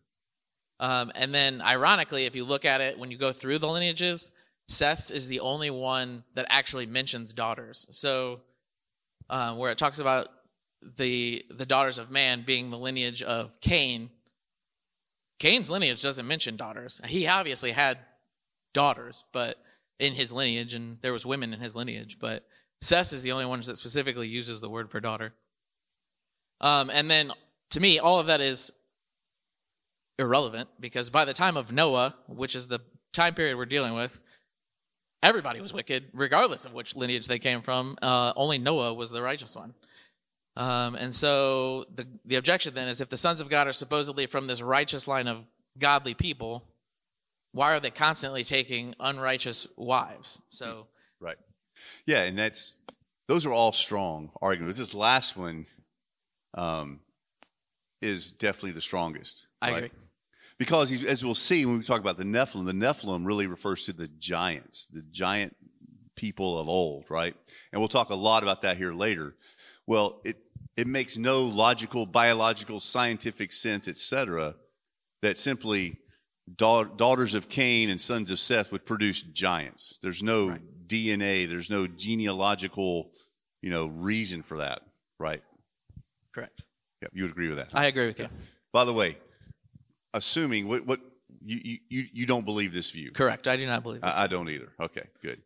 Um, 0.81 1.11
and 1.15 1.35
then, 1.35 1.61
ironically, 1.61 2.25
if 2.25 2.37
you 2.37 2.45
look 2.45 2.65
at 2.65 2.81
it 2.81 2.99
when 2.99 3.11
you 3.11 3.19
go 3.19 3.33
through 3.33 3.59
the 3.59 3.69
lineages, 3.69 4.33
Seth's 4.69 5.11
is 5.11 5.29
the 5.29 5.41
only 5.41 5.71
one 5.71 6.25
that 6.35 6.47
actually 6.49 6.87
mentions 6.87 7.33
daughters. 7.33 7.87
So, 7.91 8.41
uh, 9.29 9.55
where 9.55 9.73
it 9.73 9.79
talks 9.79 9.99
about 9.99 10.29
the 10.97 11.45
the 11.51 11.67
daughters 11.67 11.99
of 11.99 12.11
man 12.11 12.43
being 12.43 12.71
the 12.71 12.79
lineage 12.79 13.23
of 13.23 13.61
Cain, 13.61 14.11
Cain's 15.39 15.71
lineage 15.71 16.03
doesn't 16.03 16.27
mention 16.27 16.57
daughters. 16.57 17.01
He 17.07 17.27
obviously 17.27 17.73
had 17.73 17.99
daughters, 18.73 19.25
but 19.33 19.57
in 19.99 20.15
his 20.15 20.33
lineage, 20.33 20.75
and 20.75 20.99
there 21.03 21.13
was 21.13 21.27
women 21.27 21.53
in 21.53 21.61
his 21.61 21.75
lineage, 21.75 22.19
but 22.21 22.45
Seth 22.81 23.13
is 23.13 23.23
the 23.23 23.33
only 23.33 23.45
one 23.45 23.61
that 23.61 23.77
specifically 23.77 24.29
uses 24.29 24.61
the 24.61 24.71
word 24.71 24.91
for 24.91 25.01
daughter. 25.01 25.33
Um, 26.61 26.91
and 26.93 27.11
then, 27.11 27.33
to 27.71 27.81
me, 27.81 27.99
all 27.99 28.21
of 28.21 28.27
that 28.27 28.41
is 28.41 28.73
irrelevant 30.19 30.69
because 30.81 31.11
by 31.11 31.25
the 31.25 31.33
time 31.33 31.57
of 31.57 31.73
Noah, 31.73 32.15
which 32.27 32.55
is 32.55 32.69
the 32.69 32.81
time 33.13 33.35
period 33.35 33.57
we're 33.57 33.67
dealing 33.67 33.95
with, 33.95 34.21
everybody 35.23 35.61
was 35.61 35.73
wicked, 35.73 36.05
regardless 36.13 36.65
of 36.65 36.75
which 36.75 36.97
lineage 36.97 37.27
they 37.27 37.39
came 37.39 37.63
from. 37.63 37.97
Uh, 38.03 38.33
only 38.37 38.59
Noah 38.59 38.95
was 38.95 39.11
the 39.11 39.23
righteous 39.23 39.57
one. 39.57 39.75
Um, 40.57 40.97
and 40.97 41.15
so 41.15 41.85
the, 41.95 42.07
the 42.25 42.37
objection 42.37 42.75
then 42.75 42.89
is 42.89 43.01
if 43.01 43.09
the 43.09 43.17
sons 43.17 43.41
of 43.41 43.49
God 43.49 43.69
are 43.69 43.73
supposedly 43.73 44.27
from 44.27 44.47
this 44.47 44.61
righteous 44.61 45.07
line 45.07 45.29
of 45.29 45.45
godly 45.79 46.15
people, 46.15 46.65
why 47.53 47.73
are 47.73 47.81
they 47.81 47.91
constantly 47.91 48.43
taking 48.43 48.95
unrighteous 48.99 49.69
wives? 49.77 50.43
So, 50.51 50.89
right. 51.21 51.37
Yeah, 52.07 52.25
and 52.25 52.37
that's 52.37 52.75
those 53.29 53.47
are 53.47 53.53
all 53.53 53.73
strong 53.73 54.31
arguments. 54.43 54.79
This 54.79 54.95
last 54.95 55.37
one 55.37 55.67
um, 56.55 57.01
is 58.03 58.33
definitely 58.33 58.73
the 58.73 58.81
strongest. 58.81 59.49
I 59.63 59.71
right? 59.71 59.77
agree. 59.85 59.91
Because 60.59 61.05
as 61.05 61.25
we'll 61.25 61.35
see 61.35 61.65
when 61.65 61.79
we 61.79 61.85
talk 61.85 62.01
about 62.01 62.17
the 62.17 62.25
Nephilim, 62.25 62.67
the 62.67 62.73
Nephilim 62.73 63.25
really 63.25 63.47
refers 63.47 63.85
to 63.87 63.93
the 63.93 64.09
giants, 64.19 64.87
the 64.87 65.03
giant 65.11 65.55
people 66.17 66.59
of 66.59 66.69
old, 66.69 67.05
right? 67.09 67.35
And 67.73 67.81
we'll 67.81 67.89
talk 67.89 68.11
a 68.11 68.15
lot 68.15 68.43
about 68.43 68.63
that 68.63 68.77
here 68.77 68.93
later. 68.93 69.37
Well, 69.87 70.21
it 70.25 70.37
it 70.77 70.87
makes 70.87 71.19
no 71.19 71.43
logical, 71.43 72.07
biological, 72.07 72.79
scientific 72.79 73.51
sense, 73.53 73.89
etc., 73.89 74.55
that 75.23 75.37
simply 75.37 75.99
daugh- 76.55 76.97
daughters 76.97 77.35
of 77.35 77.49
Cain 77.49 77.91
and 77.91 78.01
sons 78.01 78.31
of 78.31 78.39
Seth 78.39 78.71
would 78.71 78.87
produce 78.87 79.23
giants. 79.23 79.99
There's 80.01 80.23
no 80.23 80.57
DNA. 80.87 81.49
There's 81.49 81.69
no 81.69 81.89
genealogical, 81.89 83.11
you 83.61 83.71
know, 83.71 83.87
reason 83.87 84.43
for 84.43 84.59
that, 84.59 84.83
right? 85.19 85.43
correct. 86.35 86.63
Yeah, 87.03 87.09
you 87.13 87.25
would 87.25 87.33
agree 87.33 87.49
with 87.49 87.59
that. 87.59 87.71
I 87.73 87.87
agree 87.87 88.07
with 88.07 88.21
you. 88.21 88.29
By 88.73 88.85
the 88.85 88.93
way, 88.93 89.19
assuming 90.19 90.69
what 90.69 90.85
what 90.85 91.01
you 91.45 91.79
you 91.89 92.05
you 92.13 92.27
don't 92.27 92.45
believe 92.45 92.75
this 92.75 92.91
view. 92.91 93.11
Correct. 93.13 93.49
I 93.49 93.57
do 93.57 93.67
not 93.67 93.83
believe 93.83 94.03
this. 94.03 94.15
I, 94.15 94.25
I 94.25 94.27
don't 94.27 94.51
either. 94.51 94.71
Okay, 94.81 95.05
good. 95.23 95.41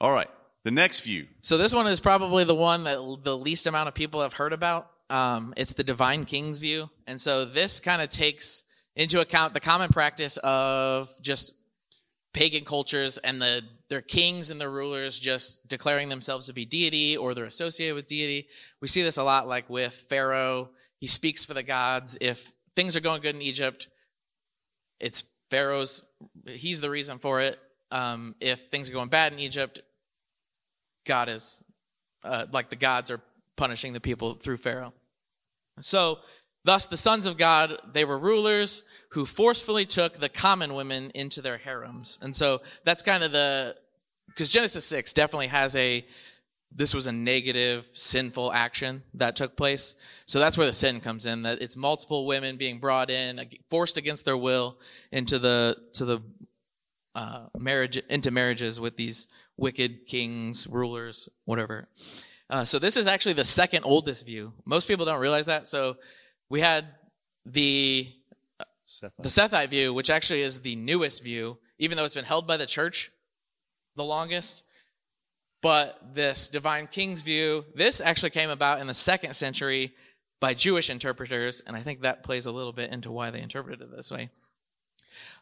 All 0.00 0.12
right. 0.12 0.28
The 0.64 0.70
next 0.70 1.00
view. 1.00 1.26
So 1.40 1.58
this 1.58 1.74
one 1.74 1.86
is 1.86 2.00
probably 2.00 2.44
the 2.44 2.54
one 2.54 2.84
that 2.84 2.98
the 3.22 3.36
least 3.36 3.66
amount 3.66 3.88
of 3.88 3.94
people 3.94 4.22
have 4.22 4.34
heard 4.34 4.52
about. 4.52 4.90
Um, 5.10 5.52
it's 5.56 5.72
the 5.72 5.84
divine 5.84 6.24
king's 6.24 6.58
view, 6.58 6.88
and 7.06 7.20
so 7.20 7.44
this 7.44 7.80
kind 7.80 8.00
of 8.00 8.08
takes 8.08 8.64
into 8.96 9.20
account 9.20 9.52
the 9.52 9.60
common 9.60 9.90
practice 9.90 10.38
of 10.38 11.08
just 11.20 11.54
pagan 12.32 12.64
cultures 12.64 13.18
and 13.18 13.40
the 13.40 13.62
their 13.90 14.00
kings 14.00 14.50
and 14.50 14.60
their 14.60 14.70
rulers 14.70 15.18
just 15.18 15.68
declaring 15.68 16.08
themselves 16.08 16.46
to 16.46 16.52
be 16.52 16.64
deity 16.64 17.16
or 17.16 17.34
they're 17.34 17.44
associated 17.44 17.94
with 17.94 18.06
deity. 18.06 18.48
We 18.80 18.88
see 18.88 19.02
this 19.02 19.18
a 19.18 19.22
lot, 19.22 19.46
like 19.46 19.68
with 19.68 19.92
Pharaoh. 19.92 20.70
He 21.00 21.06
speaks 21.06 21.44
for 21.44 21.54
the 21.54 21.62
gods. 21.62 22.16
If 22.20 22.54
things 22.74 22.96
are 22.96 23.00
going 23.00 23.20
good 23.20 23.34
in 23.34 23.42
Egypt, 23.42 23.88
it's 25.04 25.30
Pharaoh's. 25.50 26.02
He's 26.46 26.80
the 26.80 26.88
reason 26.88 27.18
for 27.18 27.42
it. 27.42 27.58
Um, 27.90 28.34
if 28.40 28.68
things 28.68 28.88
are 28.88 28.94
going 28.94 29.10
bad 29.10 29.34
in 29.34 29.38
Egypt, 29.38 29.82
God 31.06 31.28
is 31.28 31.62
uh, 32.24 32.46
like 32.50 32.70
the 32.70 32.76
gods 32.76 33.10
are 33.10 33.20
punishing 33.56 33.92
the 33.92 34.00
people 34.00 34.32
through 34.32 34.56
Pharaoh. 34.56 34.94
So, 35.82 36.20
thus, 36.64 36.86
the 36.86 36.96
sons 36.96 37.26
of 37.26 37.36
God, 37.36 37.76
they 37.92 38.06
were 38.06 38.18
rulers 38.18 38.84
who 39.10 39.26
forcefully 39.26 39.84
took 39.84 40.14
the 40.14 40.30
common 40.30 40.72
women 40.72 41.10
into 41.14 41.42
their 41.42 41.58
harems. 41.58 42.18
And 42.22 42.34
so 42.34 42.62
that's 42.84 43.02
kind 43.02 43.22
of 43.22 43.32
the, 43.32 43.76
because 44.28 44.48
Genesis 44.50 44.86
6 44.86 45.12
definitely 45.12 45.48
has 45.48 45.76
a, 45.76 46.06
this 46.74 46.94
was 46.94 47.06
a 47.06 47.12
negative, 47.12 47.86
sinful 47.92 48.52
action 48.52 49.02
that 49.14 49.36
took 49.36 49.56
place. 49.56 49.94
So 50.26 50.40
that's 50.40 50.58
where 50.58 50.66
the 50.66 50.72
sin 50.72 51.00
comes 51.00 51.24
in, 51.24 51.42
that 51.42 51.62
it's 51.62 51.76
multiple 51.76 52.26
women 52.26 52.56
being 52.56 52.80
brought 52.80 53.10
in, 53.10 53.40
forced 53.70 53.96
against 53.96 54.24
their 54.24 54.36
will 54.36 54.78
into 55.12 55.38
the, 55.38 55.76
to 55.94 56.04
the 56.04 56.20
uh, 57.14 57.46
marriage 57.56 57.96
into 58.08 58.30
marriages 58.32 58.80
with 58.80 58.96
these 58.96 59.28
wicked 59.56 60.06
kings, 60.06 60.66
rulers, 60.66 61.28
whatever. 61.44 61.86
Uh, 62.50 62.64
so 62.64 62.78
this 62.78 62.96
is 62.96 63.06
actually 63.06 63.34
the 63.34 63.44
second 63.44 63.84
oldest 63.84 64.26
view. 64.26 64.52
Most 64.64 64.88
people 64.88 65.06
don't 65.06 65.20
realize 65.20 65.46
that. 65.46 65.68
So 65.68 65.96
we 66.48 66.60
had 66.60 66.86
the 67.46 68.12
Seth. 68.84 69.14
the 69.18 69.28
Sethite 69.28 69.68
view, 69.68 69.94
which 69.94 70.10
actually 70.10 70.42
is 70.42 70.62
the 70.62 70.76
newest 70.76 71.22
view, 71.22 71.58
even 71.78 71.96
though 71.96 72.04
it's 72.04 72.14
been 72.14 72.24
held 72.24 72.46
by 72.46 72.56
the 72.56 72.66
church 72.66 73.10
the 73.96 74.04
longest. 74.04 74.64
But 75.64 75.98
this 76.12 76.48
divine 76.48 76.88
king's 76.88 77.22
view, 77.22 77.64
this 77.74 78.02
actually 78.02 78.28
came 78.28 78.50
about 78.50 78.82
in 78.82 78.86
the 78.86 78.92
second 78.92 79.32
century 79.32 79.94
by 80.38 80.52
Jewish 80.52 80.90
interpreters, 80.90 81.62
and 81.66 81.74
I 81.74 81.80
think 81.80 82.02
that 82.02 82.22
plays 82.22 82.44
a 82.44 82.52
little 82.52 82.74
bit 82.74 82.92
into 82.92 83.10
why 83.10 83.30
they 83.30 83.40
interpreted 83.40 83.80
it 83.80 83.96
this 83.96 84.10
way. 84.10 84.28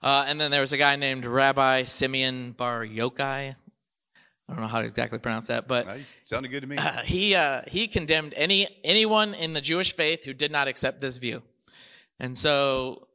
Uh, 0.00 0.24
and 0.28 0.40
then 0.40 0.52
there 0.52 0.60
was 0.60 0.72
a 0.72 0.76
guy 0.76 0.94
named 0.94 1.24
Rabbi 1.26 1.82
Simeon 1.82 2.52
Bar 2.52 2.86
Yochai. 2.86 3.56
I 4.48 4.52
don't 4.52 4.60
know 4.60 4.68
how 4.68 4.82
to 4.82 4.86
exactly 4.86 5.18
pronounce 5.18 5.48
that, 5.48 5.66
but? 5.66 5.88
Sounded 6.22 6.52
good 6.52 6.60
to 6.60 6.68
me. 6.68 6.76
uh, 6.78 6.98
he 7.04 7.34
uh, 7.34 7.62
he 7.66 7.88
condemned 7.88 8.32
any 8.36 8.68
anyone 8.84 9.34
in 9.34 9.54
the 9.54 9.60
Jewish 9.60 9.92
faith 9.92 10.24
who 10.24 10.34
did 10.34 10.52
not 10.52 10.68
accept 10.68 11.00
this 11.00 11.18
view, 11.18 11.42
and 12.20 12.36
so 12.36 13.08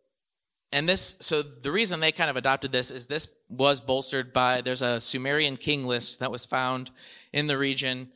and 0.71 0.87
this 0.87 1.17
so 1.19 1.41
the 1.41 1.71
reason 1.71 1.99
they 1.99 2.11
kind 2.11 2.29
of 2.29 2.35
adopted 2.35 2.71
this 2.71 2.91
is 2.91 3.07
this 3.07 3.27
was 3.49 3.81
bolstered 3.81 4.33
by 4.33 4.61
there's 4.61 4.81
a 4.81 4.99
Sumerian 4.99 5.57
king 5.57 5.85
list 5.85 6.19
that 6.19 6.31
was 6.31 6.45
found 6.45 6.91
in 7.33 7.47
the 7.47 7.57
region 7.57 8.09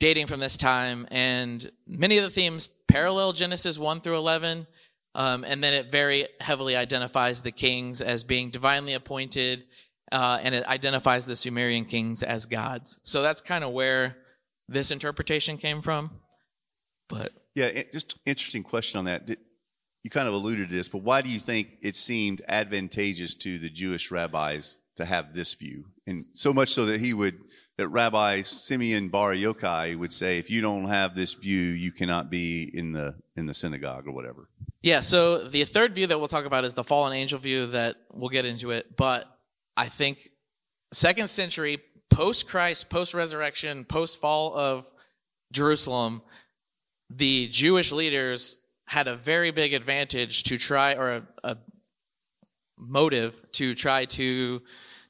dating 0.00 0.26
from 0.26 0.40
this 0.40 0.56
time, 0.56 1.06
and 1.10 1.70
many 1.86 2.18
of 2.18 2.24
the 2.24 2.30
themes 2.30 2.68
parallel 2.88 3.32
Genesis 3.32 3.78
one 3.78 4.00
through 4.00 4.16
eleven, 4.16 4.66
um, 5.14 5.44
and 5.44 5.62
then 5.62 5.72
it 5.72 5.90
very 5.90 6.26
heavily 6.40 6.76
identifies 6.76 7.42
the 7.42 7.52
kings 7.52 8.00
as 8.00 8.24
being 8.24 8.50
divinely 8.50 8.92
appointed 8.94 9.64
uh, 10.12 10.38
and 10.42 10.54
it 10.54 10.64
identifies 10.66 11.26
the 11.26 11.36
Sumerian 11.36 11.84
kings 11.84 12.22
as 12.22 12.46
gods. 12.46 13.00
So 13.02 13.22
that's 13.22 13.40
kind 13.40 13.64
of 13.64 13.72
where 13.72 14.16
this 14.68 14.90
interpretation 14.92 15.58
came 15.58 15.82
from. 15.82 16.10
But 17.08 17.30
Yeah, 17.54 17.82
just 17.92 18.18
interesting 18.24 18.62
question 18.62 18.98
on 18.98 19.06
that. 19.06 19.28
You 20.04 20.10
kind 20.10 20.28
of 20.28 20.34
alluded 20.34 20.68
to 20.68 20.74
this, 20.74 20.88
but 20.88 21.02
why 21.02 21.22
do 21.22 21.28
you 21.30 21.40
think 21.40 21.78
it 21.80 21.96
seemed 21.96 22.42
advantageous 22.46 23.34
to 23.36 23.58
the 23.58 23.70
Jewish 23.70 24.10
rabbis 24.10 24.78
to 24.96 25.04
have 25.06 25.34
this 25.34 25.54
view? 25.54 25.86
And 26.06 26.26
so 26.34 26.52
much 26.52 26.68
so 26.68 26.84
that 26.84 27.00
he 27.00 27.14
would, 27.14 27.40
that 27.78 27.88
Rabbi 27.88 28.42
Simeon 28.42 29.08
Bar 29.08 29.32
Yochai 29.32 29.96
would 29.96 30.12
say, 30.12 30.38
if 30.38 30.50
you 30.50 30.60
don't 30.60 30.88
have 30.88 31.16
this 31.16 31.32
view, 31.32 31.58
you 31.58 31.90
cannot 31.90 32.30
be 32.30 32.70
in 32.72 32.92
the 32.92 33.16
in 33.34 33.46
the 33.46 33.54
synagogue 33.54 34.06
or 34.06 34.12
whatever. 34.12 34.48
yeah, 34.82 35.00
so 35.00 35.48
the 35.48 35.64
third 35.64 35.94
view 35.94 36.06
that 36.06 36.18
we'll 36.18 36.28
talk 36.28 36.44
about 36.44 36.64
is 36.64 36.74
the 36.74 36.84
fallen 36.84 37.14
angel 37.14 37.38
view 37.38 37.66
that 37.68 37.96
we'll 38.12 38.28
get 38.28 38.44
into 38.44 38.70
it. 38.70 38.96
But 38.96 39.24
I 39.76 39.86
think 39.86 40.28
second 40.92 41.28
century, 41.28 41.78
post 42.10 42.48
Christ, 42.48 42.90
post 42.90 43.14
resurrection, 43.14 43.86
post 43.86 44.20
fall 44.20 44.54
of 44.54 44.88
Jerusalem, 45.50 46.22
the 47.10 47.48
Jewish 47.48 47.90
leaders 47.90 48.58
had 48.86 49.08
a 49.08 49.16
very 49.16 49.50
big 49.50 49.72
advantage 49.72 50.42
to 50.44 50.58
try, 50.58 50.94
or 50.94 51.10
a, 51.12 51.22
a 51.42 51.56
motive 52.76 53.42
to 53.52 53.74
try 53.74 54.04
to 54.04 54.62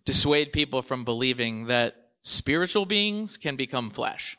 dissuade 0.05 0.53
people 0.53 0.83
from 0.83 1.05
believing 1.05 1.67
that 1.67 1.95
spiritual 2.23 2.87
beings 2.87 3.37
can 3.37 3.57
become 3.57 3.91
flesh. 3.91 4.37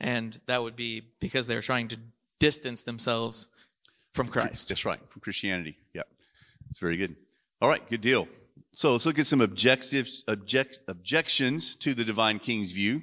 And 0.00 0.38
that 0.46 0.62
would 0.62 0.76
be 0.76 1.02
because 1.20 1.46
they're 1.46 1.62
trying 1.62 1.88
to 1.88 1.98
distance 2.40 2.82
themselves 2.82 3.48
from 4.12 4.28
Christ. 4.28 4.68
That's 4.68 4.84
right, 4.84 5.00
from 5.08 5.20
Christianity. 5.20 5.76
Yeah, 5.94 6.02
it's 6.70 6.78
very 6.78 6.96
good. 6.96 7.16
All 7.62 7.68
right, 7.68 7.88
good 7.88 8.00
deal. 8.00 8.28
So 8.72 8.92
let's 8.92 9.06
look 9.06 9.18
at 9.18 9.26
some 9.26 9.40
objectives, 9.40 10.24
object, 10.28 10.80
objections 10.88 11.76
to 11.76 11.94
the 11.94 12.04
divine 12.04 12.38
king's 12.38 12.72
view. 12.72 13.02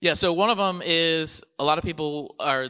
Yeah, 0.00 0.14
so 0.14 0.32
one 0.32 0.50
of 0.50 0.58
them 0.58 0.82
is 0.84 1.44
a 1.58 1.64
lot 1.64 1.78
of 1.78 1.84
people 1.84 2.34
are 2.40 2.68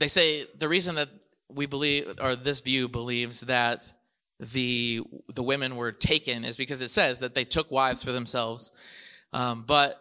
they 0.00 0.08
say 0.08 0.44
the 0.58 0.68
reason 0.68 0.94
that 0.96 1.08
we 1.48 1.66
believe 1.66 2.14
or 2.20 2.34
this 2.36 2.60
view 2.60 2.88
believes 2.88 3.42
that 3.42 3.82
the 4.40 5.00
the 5.34 5.42
women 5.42 5.76
were 5.76 5.92
taken 5.92 6.44
is 6.44 6.56
because 6.56 6.82
it 6.82 6.90
says 6.90 7.20
that 7.20 7.34
they 7.34 7.44
took 7.44 7.70
wives 7.70 8.02
for 8.02 8.12
themselves. 8.12 8.72
Um, 9.32 9.64
but 9.66 10.00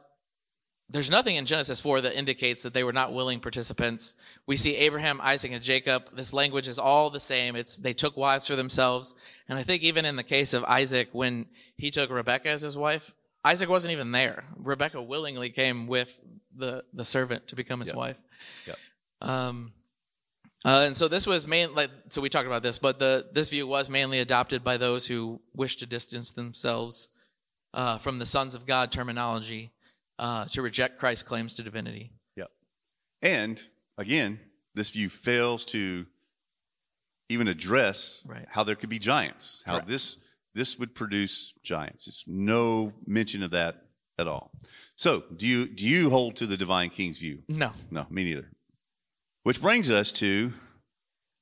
there's 0.90 1.10
nothing 1.10 1.38
in 1.38 1.46
Genesis 1.46 1.80
4 1.82 2.02
that 2.02 2.16
indicates 2.18 2.62
that 2.64 2.74
they 2.74 2.84
were 2.84 2.94
not 2.94 3.14
willing 3.14 3.40
participants. 3.40 4.16
We 4.46 4.58
see 4.58 4.76
Abraham, 4.76 5.20
Isaac, 5.24 5.52
and 5.52 5.64
Jacob. 5.64 6.10
This 6.14 6.34
language 6.34 6.68
is 6.68 6.78
all 6.78 7.10
the 7.10 7.20
same. 7.20 7.56
It's 7.56 7.78
they 7.78 7.94
took 7.94 8.16
wives 8.18 8.48
for 8.48 8.56
themselves. 8.56 9.16
And 9.50 9.58
I 9.58 9.64
think 9.64 9.82
even 9.84 10.06
in 10.06 10.18
the 10.18 10.24
case 10.24 10.54
of 10.54 10.64
Isaac, 10.66 11.10
when 11.12 11.48
he 11.78 11.90
took 11.90 12.12
Rebecca 12.12 12.50
as 12.50 12.62
his 12.62 12.78
wife, 12.78 13.14
Isaac 13.44 13.70
wasn't 13.70 13.94
even 13.94 14.12
there. 14.12 14.44
Rebecca 14.58 15.02
willingly 15.02 15.50
came 15.50 15.88
with 15.88 16.20
the, 16.56 16.84
the 16.94 17.04
servant 17.06 17.48
to 17.48 17.56
become 17.56 17.80
his 17.80 17.90
Yep. 17.90 17.98
wife. 17.98 18.18
Yep. 18.68 18.78
Um, 19.22 19.74
uh, 20.66 20.84
and 20.86 20.96
so 20.96 21.08
this 21.08 21.28
was 21.28 21.48
main, 21.48 21.74
like, 21.76 21.90
so 22.10 22.22
we 22.22 22.30
talked 22.30 22.48
about 22.48 22.64
this, 22.64 22.80
but 22.80 23.00
the, 23.00 23.28
this 23.34 23.50
view 23.50 23.68
was 23.68 23.90
mainly 23.90 24.20
adopted 24.20 24.64
by 24.64 24.78
those 24.78 25.08
who 25.08 25.42
wish 25.54 25.76
to 25.78 25.86
distance 25.86 26.32
themselves 26.32 27.10
uh, 27.74 27.98
from 27.98 28.20
the 28.20 28.26
sons 28.26 28.56
of 28.56 28.66
God 28.66 28.92
terminology 28.92 29.72
uh, 30.20 30.46
to 30.46 30.62
reject 30.62 31.00
Christ's 31.00 31.24
claims 31.24 31.56
to 31.56 31.64
divinity. 31.64 32.12
Yep. 32.38 32.52
And 33.22 33.62
again, 33.98 34.40
this 34.76 34.92
view 34.92 35.10
fails 35.10 35.66
to 35.66 36.06
even 37.30 37.48
address 37.48 38.24
Right. 38.28 38.46
how 38.50 38.64
there 38.64 38.76
could 38.76 38.90
be 38.90 39.00
giants, 39.00 39.64
how 39.66 39.74
Correct. 39.74 39.88
this 39.88 40.20
this 40.56 40.78
would 40.78 40.94
produce 40.94 41.54
giants. 41.64 42.08
It's 42.08 42.26
no 42.28 42.94
mention 43.08 43.42
of 43.42 43.52
that 43.52 43.88
at 44.20 44.28
all. 44.28 44.52
So, 44.96 45.24
do 45.36 45.48
you 45.48 45.66
do 45.68 45.88
you 45.88 46.12
hold 46.12 46.36
to 46.38 46.46
the 46.46 46.58
divine 46.58 46.92
king's 46.92 47.18
view? 47.18 47.40
No. 47.48 47.72
No, 47.90 48.06
me 48.12 48.24
neither. 48.24 48.52
Which 49.44 49.62
brings 49.62 49.92
us 49.92 50.12
to 50.14 50.54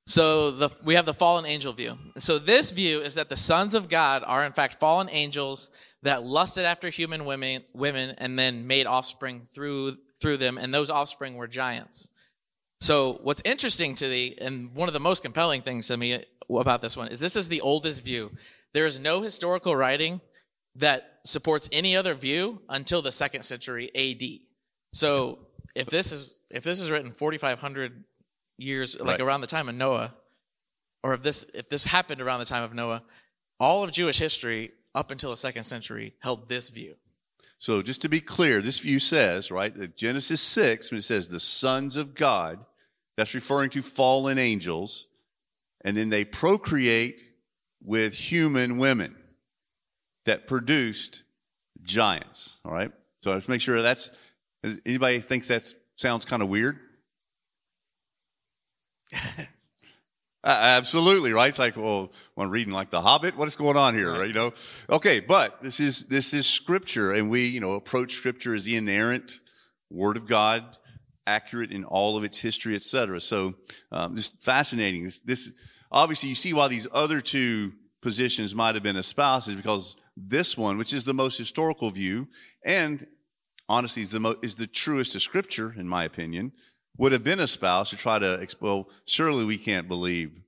So 0.07 0.51
the, 0.51 0.69
we 0.83 0.95
have 0.95 1.05
the 1.05 1.13
fallen 1.13 1.45
angel 1.45 1.73
view. 1.73 1.97
So 2.17 2.39
this 2.39 2.71
view 2.71 2.99
is 2.99 3.15
that 3.15 3.29
the 3.29 3.35
sons 3.35 3.75
of 3.75 3.89
God 3.89 4.23
are 4.25 4.43
in 4.43 4.53
fact 4.53 4.79
fallen 4.79 5.07
angels 5.11 5.69
that 6.03 6.23
lusted 6.23 6.65
after 6.65 6.89
human 6.89 7.25
women, 7.25 7.63
women 7.73 8.15
and 8.17 8.37
then 8.37 8.65
made 8.65 8.87
offspring 8.87 9.43
through 9.45 9.97
through 10.19 10.37
them, 10.37 10.57
and 10.57 10.73
those 10.73 10.91
offspring 10.91 11.35
were 11.35 11.47
giants. 11.47 12.09
So 12.79 13.19
what's 13.23 13.41
interesting 13.45 13.95
to 13.95 14.07
the 14.07 14.37
and 14.41 14.73
one 14.73 14.89
of 14.89 14.93
the 14.93 14.99
most 14.99 15.23
compelling 15.23 15.61
things 15.61 15.87
to 15.87 15.97
me 15.97 16.25
about 16.49 16.81
this 16.81 16.97
one 16.97 17.07
is 17.07 17.19
this 17.19 17.35
is 17.35 17.49
the 17.49 17.61
oldest 17.61 18.03
view. 18.03 18.31
There 18.73 18.85
is 18.85 18.99
no 18.99 19.21
historical 19.21 19.75
writing 19.75 20.21
that 20.75 21.19
supports 21.25 21.69
any 21.71 21.95
other 21.95 22.13
view 22.13 22.61
until 22.69 23.01
the 23.01 23.11
second 23.11 23.43
century 23.43 23.91
AD. 23.95 24.23
So 24.93 25.39
if 25.75 25.87
this 25.87 26.11
is 26.11 26.37
if 26.49 26.63
this 26.63 26.79
is 26.79 26.91
written 26.91 27.11
4,500 27.11 28.03
years, 28.57 28.99
like 28.99 29.07
Right. 29.07 29.21
around 29.21 29.41
the 29.41 29.47
time 29.47 29.69
of 29.69 29.75
Noah, 29.75 30.13
or 31.03 31.13
if 31.13 31.21
this 31.21 31.43
if 31.53 31.69
this 31.69 31.85
happened 31.85 32.21
around 32.21 32.39
the 32.39 32.45
time 32.45 32.63
of 32.63 32.73
Noah, 32.73 33.03
all 33.59 33.83
of 33.83 33.91
Jewish 33.91 34.19
history 34.19 34.71
up 34.93 35.11
until 35.11 35.31
the 35.31 35.37
second 35.37 35.63
century 35.63 36.13
held 36.19 36.49
this 36.49 36.69
view. 36.69 36.95
So 37.57 37.81
just 37.81 38.01
to 38.01 38.09
be 38.09 38.19
clear, 38.19 38.59
this 38.59 38.79
view 38.79 38.97
says, 38.99 39.51
right, 39.51 39.73
that 39.75 39.95
Genesis 39.95 40.41
6, 40.41 40.91
when 40.91 40.97
it 40.97 41.03
says 41.03 41.27
the 41.27 41.39
sons 41.39 41.95
of 41.95 42.15
God, 42.15 42.65
that's 43.15 43.35
referring 43.35 43.69
to 43.71 43.83
fallen 43.83 44.39
angels, 44.39 45.07
and 45.85 45.95
then 45.95 46.09
they 46.09 46.25
procreate 46.25 47.21
with 47.83 48.13
human 48.13 48.77
women 48.79 49.15
that 50.25 50.47
produced 50.47 51.23
giants. 51.83 52.57
All 52.65 52.71
right. 52.73 52.91
So 53.21 53.31
let's 53.31 53.47
make 53.47 53.61
sure 53.61 53.81
that's 53.81 54.11
anybody 54.85 55.19
thinks 55.19 55.47
that 55.47 55.63
sounds 55.95 56.25
kind 56.25 56.41
of 56.41 56.49
weird? 56.49 56.79
Absolutely, 60.43 61.33
right? 61.33 61.49
It's 61.49 61.59
like, 61.59 61.77
well, 61.77 62.11
when 62.33 62.49
reading 62.49 62.73
like 62.73 62.89
The 62.89 63.01
Hobbit, 63.01 63.37
what 63.37 63.47
is 63.47 63.55
going 63.55 63.77
on 63.77 63.95
here, 63.95 64.11
right? 64.11 64.27
You 64.27 64.33
know? 64.33 64.53
Okay, 64.89 65.19
but 65.19 65.61
this 65.61 65.79
is 65.79 66.07
this 66.07 66.33
is 66.33 66.47
Scripture, 66.47 67.11
and 67.11 67.29
we, 67.29 67.45
you 67.47 67.59
know, 67.59 67.73
approach 67.73 68.13
Scripture 68.13 68.55
as 68.55 68.65
the 68.65 68.75
inerrant 68.75 69.39
Word 69.91 70.17
of 70.17 70.25
God, 70.25 70.77
accurate 71.27 71.71
in 71.71 71.83
all 71.83 72.17
of 72.17 72.23
its 72.23 72.39
history, 72.39 72.73
etc. 72.73 73.21
So, 73.21 73.53
um, 73.91 74.15
just 74.15 74.41
fascinating. 74.41 75.03
This, 75.03 75.19
this 75.19 75.51
obviously 75.91 76.29
you 76.29 76.35
see 76.35 76.53
why 76.53 76.67
these 76.69 76.87
other 76.91 77.21
two 77.21 77.73
positions 78.01 78.55
might 78.55 78.73
have 78.73 78.83
been 78.83 78.97
espoused 78.97 79.47
is 79.47 79.55
because 79.55 79.97
this 80.17 80.57
one, 80.57 80.79
which 80.79 80.93
is 80.93 81.05
the 81.05 81.13
most 81.13 81.37
historical 81.37 81.91
view, 81.91 82.27
and 82.65 83.05
honestly 83.71 84.01
is 84.03 84.11
the 84.11 84.19
mo- 84.19 84.35
is 84.41 84.55
the 84.55 84.67
truest 84.67 85.15
of 85.15 85.21
Scripture, 85.21 85.73
in 85.77 85.87
my 85.87 86.03
opinion 86.03 86.51
would 86.97 87.13
have 87.13 87.23
been 87.23 87.39
espoused 87.39 87.89
to 87.89 87.97
try 87.97 88.19
to, 88.19 88.37
ex- 88.41 88.59
well, 88.61 88.89
surely 89.05 89.45
we 89.45 89.57
can't 89.57 89.87
believe 89.87 90.41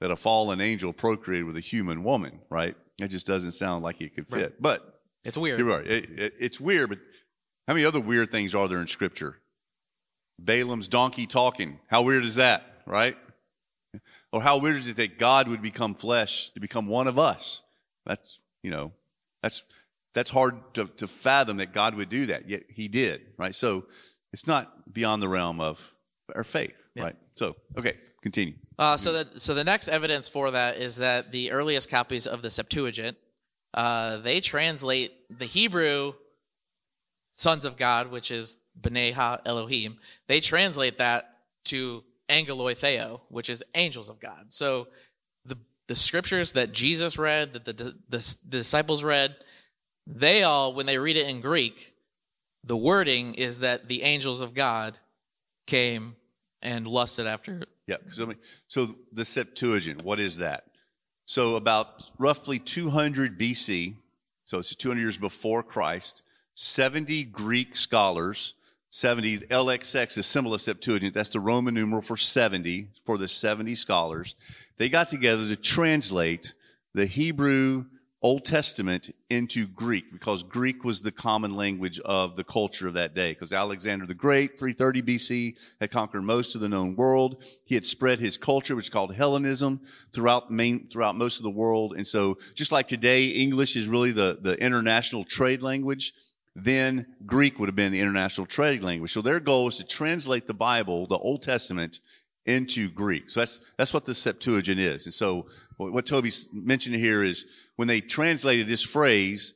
that 0.00 0.10
a 0.10 0.16
fallen 0.16 0.60
angel 0.60 0.92
procreated 0.92 1.44
with 1.44 1.56
a 1.56 1.60
human 1.60 2.02
woman, 2.02 2.40
right? 2.50 2.74
It 3.00 3.08
just 3.08 3.26
doesn't 3.26 3.52
sound 3.52 3.84
like 3.84 4.00
it 4.00 4.14
could 4.14 4.26
fit. 4.28 4.40
Right. 4.40 4.52
But 4.60 5.00
It's 5.24 5.36
weird. 5.38 5.58
you're 5.58 5.68
right. 5.68 5.86
It, 5.86 6.10
it, 6.18 6.32
it's 6.40 6.60
weird, 6.60 6.88
but 6.88 6.98
how 7.68 7.74
many 7.74 7.84
other 7.86 8.00
weird 8.00 8.30
things 8.30 8.54
are 8.54 8.66
there 8.66 8.80
in 8.80 8.86
Scripture? 8.86 9.38
Balaam's 10.40 10.88
donkey 10.88 11.26
talking. 11.26 11.78
How 11.88 12.02
weird 12.02 12.24
is 12.24 12.36
that, 12.36 12.64
right? 12.86 13.16
Or 14.32 14.40
how 14.42 14.58
weird 14.58 14.76
is 14.76 14.88
it 14.88 14.96
that 14.96 15.18
God 15.18 15.48
would 15.48 15.62
become 15.62 15.94
flesh 15.94 16.48
to 16.50 16.60
become 16.60 16.86
one 16.86 17.06
of 17.06 17.18
us? 17.18 17.62
That's, 18.06 18.40
you 18.62 18.70
know, 18.70 18.92
that's, 19.42 19.64
that's 20.14 20.30
hard 20.30 20.54
to, 20.74 20.86
to 20.86 21.06
fathom 21.06 21.58
that 21.58 21.72
God 21.72 21.94
would 21.96 22.08
do 22.08 22.26
that, 22.26 22.48
yet 22.48 22.62
he 22.68 22.88
did, 22.88 23.22
right? 23.36 23.54
So 23.54 23.86
it's 24.32 24.46
not 24.46 24.92
beyond 24.92 25.22
the 25.22 25.28
realm 25.28 25.60
of 25.60 25.94
our 26.34 26.44
faith, 26.44 26.86
Yeah. 26.94 27.04
right? 27.04 27.16
So, 27.34 27.56
okay, 27.76 27.94
continue. 28.22 28.54
Uh, 28.78 28.96
so 28.96 29.12
that 29.12 29.40
so 29.40 29.54
the 29.54 29.64
next 29.64 29.88
evidence 29.88 30.28
for 30.28 30.50
that 30.50 30.76
is 30.76 30.96
that 30.96 31.30
the 31.30 31.52
earliest 31.52 31.90
copies 31.90 32.26
of 32.26 32.42
the 32.42 32.50
Septuagint 32.50 33.16
uh, 33.74 34.18
they 34.18 34.40
translate 34.40 35.12
the 35.36 35.44
Hebrew 35.44 36.14
sons 37.30 37.64
of 37.64 37.76
God, 37.76 38.10
which 38.10 38.30
is 38.30 38.58
B'nai 38.80 39.12
Ha 39.12 39.38
Elohim. 39.44 39.98
They 40.28 40.38
translate 40.40 40.98
that 40.98 41.28
to 41.66 42.04
Angeloi 42.28 42.76
Theo, 42.76 43.22
which 43.28 43.50
is 43.50 43.64
angels 43.74 44.08
of 44.08 44.20
God. 44.20 44.46
So 44.48 44.88
the 45.44 45.58
the 45.88 45.96
scriptures 45.96 46.52
that 46.52 46.72
Jesus 46.72 47.18
read, 47.18 47.52
that 47.52 47.64
the, 47.64 47.72
the, 47.72 47.94
the 48.08 48.36
disciples 48.48 49.02
read, 49.02 49.34
they 50.06 50.42
all 50.42 50.74
when 50.74 50.86
they 50.86 50.98
read 50.98 51.16
it 51.16 51.28
in 51.28 51.40
Greek, 51.40 51.94
the 52.62 52.76
wording 52.76 53.34
is 53.34 53.60
that 53.60 53.88
the 53.88 54.02
angels 54.02 54.40
of 54.40 54.54
God 54.54 54.98
came 55.66 56.16
and 56.62 56.86
lusted 56.86 57.26
after. 57.26 57.62
Yeah. 57.86 57.96
So, 58.08 58.32
so 58.66 58.86
the 59.12 59.24
Septuagint, 59.24 60.02
what 60.02 60.18
is 60.18 60.38
that? 60.38 60.64
So 61.26 61.56
about 61.56 62.10
roughly 62.18 62.58
200 62.58 63.38
BC, 63.38 63.94
so 64.44 64.58
it's 64.58 64.74
200 64.74 65.00
years 65.00 65.18
before 65.18 65.62
Christ, 65.62 66.22
70 66.54 67.24
Greek 67.24 67.76
scholars, 67.76 68.54
70, 68.90 69.38
LXX 69.38 70.18
is 70.18 70.26
symbol 70.26 70.54
of 70.54 70.62
Septuagint. 70.62 71.14
That's 71.14 71.30
the 71.30 71.40
Roman 71.40 71.74
numeral 71.74 72.02
for 72.02 72.16
70, 72.16 72.88
for 73.04 73.18
the 73.18 73.26
70 73.26 73.74
scholars. 73.74 74.36
They 74.76 74.88
got 74.88 75.08
together 75.08 75.48
to 75.48 75.56
translate 75.56 76.54
the 76.94 77.06
Hebrew 77.06 77.86
Old 78.24 78.46
Testament 78.46 79.14
into 79.28 79.66
Greek 79.66 80.10
because 80.10 80.42
Greek 80.42 80.82
was 80.82 81.02
the 81.02 81.12
common 81.12 81.56
language 81.56 82.00
of 82.00 82.36
the 82.36 82.42
culture 82.42 82.88
of 82.88 82.94
that 82.94 83.14
day. 83.14 83.32
Because 83.32 83.52
Alexander 83.52 84.06
the 84.06 84.14
Great, 84.14 84.58
330 84.58 85.02
BC, 85.02 85.74
had 85.78 85.90
conquered 85.90 86.22
most 86.22 86.54
of 86.54 86.62
the 86.62 86.68
known 86.70 86.96
world. 86.96 87.44
He 87.66 87.74
had 87.74 87.84
spread 87.84 88.20
his 88.20 88.38
culture, 88.38 88.74
which 88.74 88.86
is 88.86 88.90
called 88.90 89.14
Hellenism, 89.14 89.82
throughout 90.10 90.50
main, 90.50 90.88
throughout 90.88 91.16
most 91.16 91.36
of 91.36 91.42
the 91.42 91.50
world. 91.50 91.92
And 91.94 92.06
so, 92.06 92.38
just 92.54 92.72
like 92.72 92.88
today, 92.88 93.24
English 93.24 93.76
is 93.76 93.88
really 93.88 94.12
the, 94.12 94.38
the 94.40 94.58
international 94.58 95.24
trade 95.24 95.62
language. 95.62 96.14
Then 96.56 97.04
Greek 97.26 97.58
would 97.58 97.68
have 97.68 97.76
been 97.76 97.92
the 97.92 98.00
international 98.00 98.46
trade 98.46 98.82
language. 98.82 99.12
So 99.12 99.20
their 99.20 99.40
goal 99.40 99.66
was 99.66 99.76
to 99.78 99.86
translate 99.86 100.46
the 100.46 100.54
Bible, 100.54 101.06
the 101.06 101.18
Old 101.18 101.42
Testament, 101.42 102.00
into 102.46 102.88
Greek. 102.88 103.28
So 103.30 103.40
that's 103.40 103.72
that's 103.76 103.94
what 103.94 104.04
the 104.04 104.14
Septuagint 104.14 104.78
is. 104.78 105.06
And 105.06 105.14
so 105.14 105.46
what 105.76 105.92
what 105.92 106.06
Toby 106.06 106.30
mentioned 106.52 106.96
here 106.96 107.24
is 107.24 107.46
when 107.76 107.88
they 107.88 108.00
translated 108.00 108.66
this 108.66 108.82
phrase, 108.82 109.54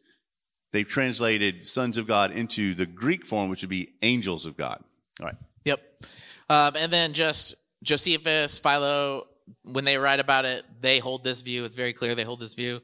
they 0.72 0.84
translated 0.84 1.66
sons 1.66 1.96
of 1.96 2.06
God 2.06 2.30
into 2.30 2.74
the 2.74 2.86
Greek 2.86 3.26
form, 3.26 3.48
which 3.48 3.62
would 3.62 3.70
be 3.70 3.94
angels 4.02 4.46
of 4.46 4.56
God. 4.56 4.82
All 5.20 5.26
right. 5.26 5.36
Yep. 5.64 5.80
Um, 6.50 6.74
and 6.76 6.92
then 6.92 7.12
just 7.12 7.54
Josephus, 7.82 8.58
Philo, 8.58 9.24
when 9.62 9.84
they 9.84 9.96
write 9.98 10.20
about 10.20 10.44
it, 10.44 10.64
they 10.80 10.98
hold 10.98 11.24
this 11.24 11.42
view. 11.42 11.64
It's 11.64 11.76
very 11.76 11.92
clear 11.92 12.14
they 12.14 12.24
hold 12.24 12.40
this 12.40 12.54
view. 12.54 12.80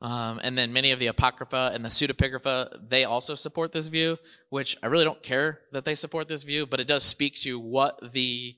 Um, 0.00 0.38
and 0.42 0.58
then 0.58 0.72
many 0.72 0.90
of 0.90 0.98
the 0.98 1.06
Apocrypha 1.06 1.72
and 1.72 1.84
the 1.84 1.88
Pseudepigrapha, 1.88 2.88
they 2.88 3.04
also 3.04 3.34
support 3.34 3.72
this 3.72 3.88
view, 3.88 4.18
which 4.50 4.76
I 4.82 4.88
really 4.88 5.04
don't 5.04 5.22
care 5.22 5.60
that 5.72 5.84
they 5.84 5.94
support 5.94 6.28
this 6.28 6.42
view, 6.42 6.66
but 6.66 6.78
it 6.78 6.86
does 6.86 7.04
speak 7.04 7.36
to 7.36 7.58
what 7.58 8.12
the 8.12 8.54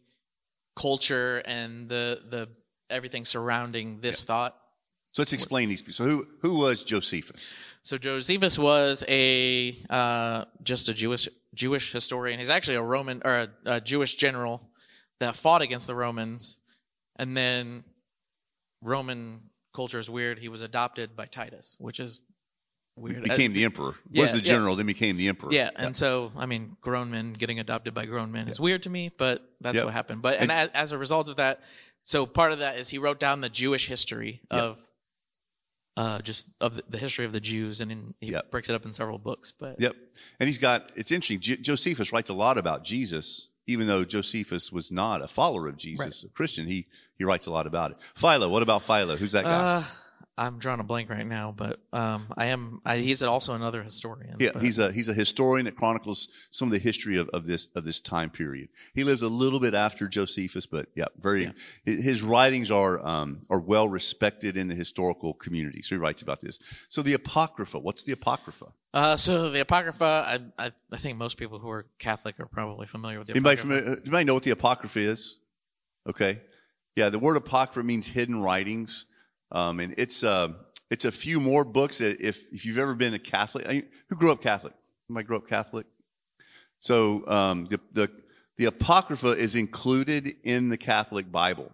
culture 0.75 1.39
and 1.47 1.89
the, 1.89 2.21
the 2.29 2.49
everything 2.91 3.25
surrounding 3.25 4.01
this 4.01 4.25
thought. 4.25 4.57
So 5.17 5.23
let's 5.23 5.33
explain 5.33 5.71
these 5.71 5.81
people. 5.81 5.95
So 5.95 6.05
who 6.05 6.27
who 6.43 6.59
was 6.59 6.85
Josephus? 6.85 7.55
So 7.83 7.97
Josephus 7.97 8.59
was 8.59 9.03
a 9.09 9.75
uh, 9.89 10.45
just 10.63 10.91
a 10.91 10.95
Jewish 10.95 11.27
Jewish 11.55 11.91
historian. 11.91 12.39
He's 12.39 12.51
actually 12.51 12.77
a 12.77 12.83
Roman 12.83 13.23
or 13.25 13.35
a, 13.35 13.49
a 13.65 13.81
Jewish 13.81 14.17
general 14.17 14.69
that 15.21 15.35
fought 15.35 15.63
against 15.63 15.87
the 15.87 15.95
Romans, 15.95 16.61
and 17.19 17.35
then 17.35 17.85
Roman 18.83 19.41
culture 19.75 19.99
is 19.99 20.11
weird. 20.11 20.39
He 20.39 20.51
was 20.51 20.61
adopted 20.61 21.17
by 21.17 21.25
Titus, 21.25 21.79
which 21.81 21.99
is 21.99 22.27
weird. 22.95 23.23
Became 23.23 23.55
the 23.55 23.65
emperor. 23.65 23.95
Yeah, 24.11 24.21
was 24.21 24.33
the 24.33 24.39
yeah. 24.41 24.45
general, 24.45 24.77
then 24.77 24.85
became 24.85 25.17
the 25.17 25.29
emperor. 25.29 25.49
Yeah, 25.51 25.71
and 25.77 25.97
so 25.97 26.31
I 26.37 26.45
mean, 26.45 26.77
grown 26.83 27.11
men 27.11 27.33
getting 27.33 27.59
adopted 27.59 27.95
by 27.95 28.05
grown 28.05 28.33
men 28.33 28.49
is 28.49 28.61
weird 28.61 28.83
to 28.83 28.91
me, 28.91 29.11
but 29.17 29.43
that's 29.63 29.83
what 29.83 29.95
happened. 29.95 30.21
But 30.21 30.41
and 30.41 30.53
as, 30.53 30.69
as 30.75 30.93
a 30.93 30.99
result 30.99 31.31
of 31.31 31.37
that, 31.37 31.63
so 32.03 32.27
part 32.27 32.53
of 32.53 32.59
that 32.59 32.77
is 32.77 32.91
he 32.91 32.99
wrote 32.99 33.19
down 33.19 33.41
the 33.41 33.49
Jewish 33.49 33.89
history 33.89 34.43
of, 34.51 34.87
uh, 35.97 36.21
just 36.21 36.51
of 36.61 36.81
the, 36.91 36.99
history 36.99 37.25
of 37.25 37.33
the 37.33 37.41
Jews, 37.41 37.81
and 37.81 37.91
in, 37.91 38.15
he 38.21 38.33
Yep. 38.33 38.51
breaks 38.51 38.69
it 38.69 38.75
up 38.75 38.85
in 38.85 38.93
several 38.93 39.19
books. 39.19 39.51
But 39.53 39.81
Yep. 39.81 39.97
And 40.41 40.47
he's 40.47 40.59
got, 40.59 40.93
it's 40.97 41.11
interesting. 41.13 41.41
J- 41.41 41.57
Josephus 41.57 42.13
writes 42.13 42.29
a 42.31 42.35
lot 42.35 42.59
about 42.59 42.85
Jesus, 42.85 43.49
even 43.67 43.87
though 43.87 44.05
Josephus 44.05 44.71
was 44.71 44.93
not 44.93 45.23
a 45.23 45.29
follower 45.29 45.69
of 45.69 45.77
Jesus, 45.77 46.23
a 46.25 46.29
Christian. 46.29 46.67
He, 46.67 46.87
he 47.19 47.25
writes 47.25 47.47
a 47.47 47.51
lot 47.51 47.67
about 47.67 47.93
it. 47.93 47.97
Philo, 48.15 48.49
what 48.49 48.63
about 48.63 48.83
Philo? 48.83 49.17
Who's 49.17 49.33
that 49.33 49.45
guy? 49.45 49.51
uh, 49.51 49.83
I'm 50.39 50.59
drawing 50.59 50.81
a 50.81 50.85
blank 50.85 51.09
right 51.09 51.27
now, 51.27 51.55
but 51.57 51.81
um, 51.95 52.27
I 52.37 52.47
am. 52.47 52.83
I, 52.85 52.99
he's 52.99 53.23
also 53.23 53.55
another 53.55 53.83
historian. 53.83 54.37
yeah, 54.39 54.51
but- 54.53 54.63
he's 54.63 54.79
a, 54.79 54.93
he's 54.93 55.09
a 55.09 55.15
historian 55.15 55.65
that 55.65 55.77
chronicles 55.77 56.29
some 56.51 56.69
of 56.69 56.73
the 56.73 56.79
history 56.79 57.17
of, 57.17 57.29
of 57.31 57.47
this, 57.47 57.69
of 57.75 57.85
this 57.85 58.01
time 58.01 58.29
period. 58.29 58.69
He 58.95 59.03
lives 59.03 59.23
a 59.23 59.29
little 59.29 59.61
bit 59.61 59.73
after 59.73 60.09
Josephus, 60.09 60.67
but 60.67 60.89
yeah, 60.95 61.07
very, 61.19 61.45
Yeah. 61.45 61.53
his 61.95 62.23
writings 62.23 62.71
are, 62.71 63.05
um, 63.07 63.41
are 63.49 63.59
well 63.61 63.89
respected 63.89 64.59
in 64.59 64.69
the 64.69 64.75
historical 64.75 65.33
community. 65.33 65.81
So 65.81 65.95
he 65.95 65.99
writes 66.01 66.21
about 66.21 66.41
this. 66.41 66.85
So 66.91 67.01
the 67.01 67.15
Apocrypha, 67.15 67.79
what's 67.79 68.03
the 68.05 68.13
Apocrypha? 68.13 68.67
Uh, 68.93 69.17
so 69.17 69.49
the 69.51 69.61
Apocrypha, 69.61 70.05
I, 70.59 70.67
I, 70.67 70.73
I 70.93 70.97
think 70.99 71.17
most 71.19 71.39
people 71.39 71.59
who 71.59 71.71
are 71.71 71.87
Catholic 71.99 72.39
are 72.41 72.47
probably 72.47 72.87
familiar 72.87 73.19
with 73.19 73.29
the 73.29 73.33
Anybody 73.35 73.55
Apocrypha. 73.55 73.79
familiar, 73.83 74.01
anybody 74.03 74.25
know 74.25 74.35
what 74.35 74.43
the 74.43 74.51
Apocrypha 74.51 75.01
is? 75.01 75.39
Okay. 76.09 76.41
Yeah, 76.95 77.09
the 77.09 77.19
word 77.19 77.37
Apocrypha 77.39 77.83
means 77.87 78.07
hidden 78.09 78.41
writings. 78.43 79.07
Um, 79.53 79.81
and 79.81 79.95
it's, 79.97 80.25
uh, 80.25 80.53
it's 80.91 81.05
a 81.05 81.13
few 81.13 81.41
more 81.41 81.65
books 81.65 81.99
that 81.99 82.21
if, 82.21 82.53
if 82.53 82.65
you've 82.65 82.79
ever 82.79 82.95
been 82.95 83.15
a 83.15 83.19
Catholic, 83.19 83.67
I- 83.69 83.85
who 84.09 84.17
grew 84.17 84.33
up 84.33 84.43
Catholic? 84.43 84.75
Anybody 85.09 85.27
grew 85.27 85.37
up 85.37 85.49
Catholic? 85.49 85.87
So, 86.81 87.27
um, 87.27 87.67
the, 87.67 87.81
the, 87.93 88.11
the 88.59 88.67
Apocrypha 88.67 89.33
is 89.33 89.55
included 89.55 90.37
in 90.45 90.69
the 90.69 90.77
Catholic 90.77 91.31
Bible. 91.31 91.73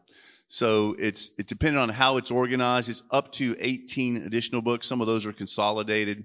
So 0.49 0.97
it's, 0.99 1.31
it's 1.39 1.49
dependent 1.49 1.81
on 1.81 1.89
how 1.89 2.19
it's 2.19 2.31
organized. 2.31 2.91
It's 2.91 3.03
up 3.11 3.33
to 3.33 3.57
18 3.59 4.19
additional 4.19 4.61
books. 4.61 4.87
Some 4.87 5.01
of 5.01 5.07
those 5.07 5.25
are 5.25 5.33
consolidated. 5.33 6.25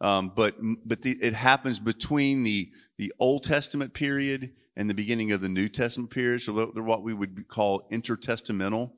Um, 0.00 0.32
but, 0.34 0.54
but 0.84 1.02
the, 1.02 1.12
it 1.20 1.34
happens 1.34 1.78
between 1.78 2.42
the, 2.42 2.70
the 2.96 3.12
Old 3.18 3.42
Testament 3.42 3.92
period 3.92 4.52
and 4.76 4.88
the 4.88 4.94
beginning 4.94 5.32
of 5.32 5.40
the 5.40 5.48
New 5.48 5.68
Testament 5.68 6.10
period. 6.10 6.40
So 6.40 6.70
they're 6.72 6.82
what 6.82 7.02
we 7.02 7.12
would 7.12 7.48
call 7.48 7.86
intertestamental. 7.90 8.92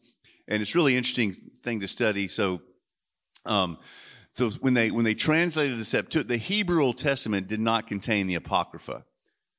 And 0.48 0.62
it's 0.62 0.74
really 0.74 0.96
interesting 0.96 1.32
thing 1.32 1.80
to 1.80 1.88
study. 1.88 2.26
So, 2.26 2.62
um, 3.44 3.78
so 4.32 4.50
when 4.60 4.74
they, 4.74 4.90
when 4.90 5.04
they 5.04 5.14
translated 5.14 5.78
the 5.78 5.84
Septuagint, 5.84 6.28
the 6.28 6.36
Hebrew 6.38 6.82
Old 6.82 6.98
Testament 6.98 7.46
did 7.46 7.60
not 7.60 7.86
contain 7.86 8.26
the 8.26 8.34
Apocrypha. 8.34 9.04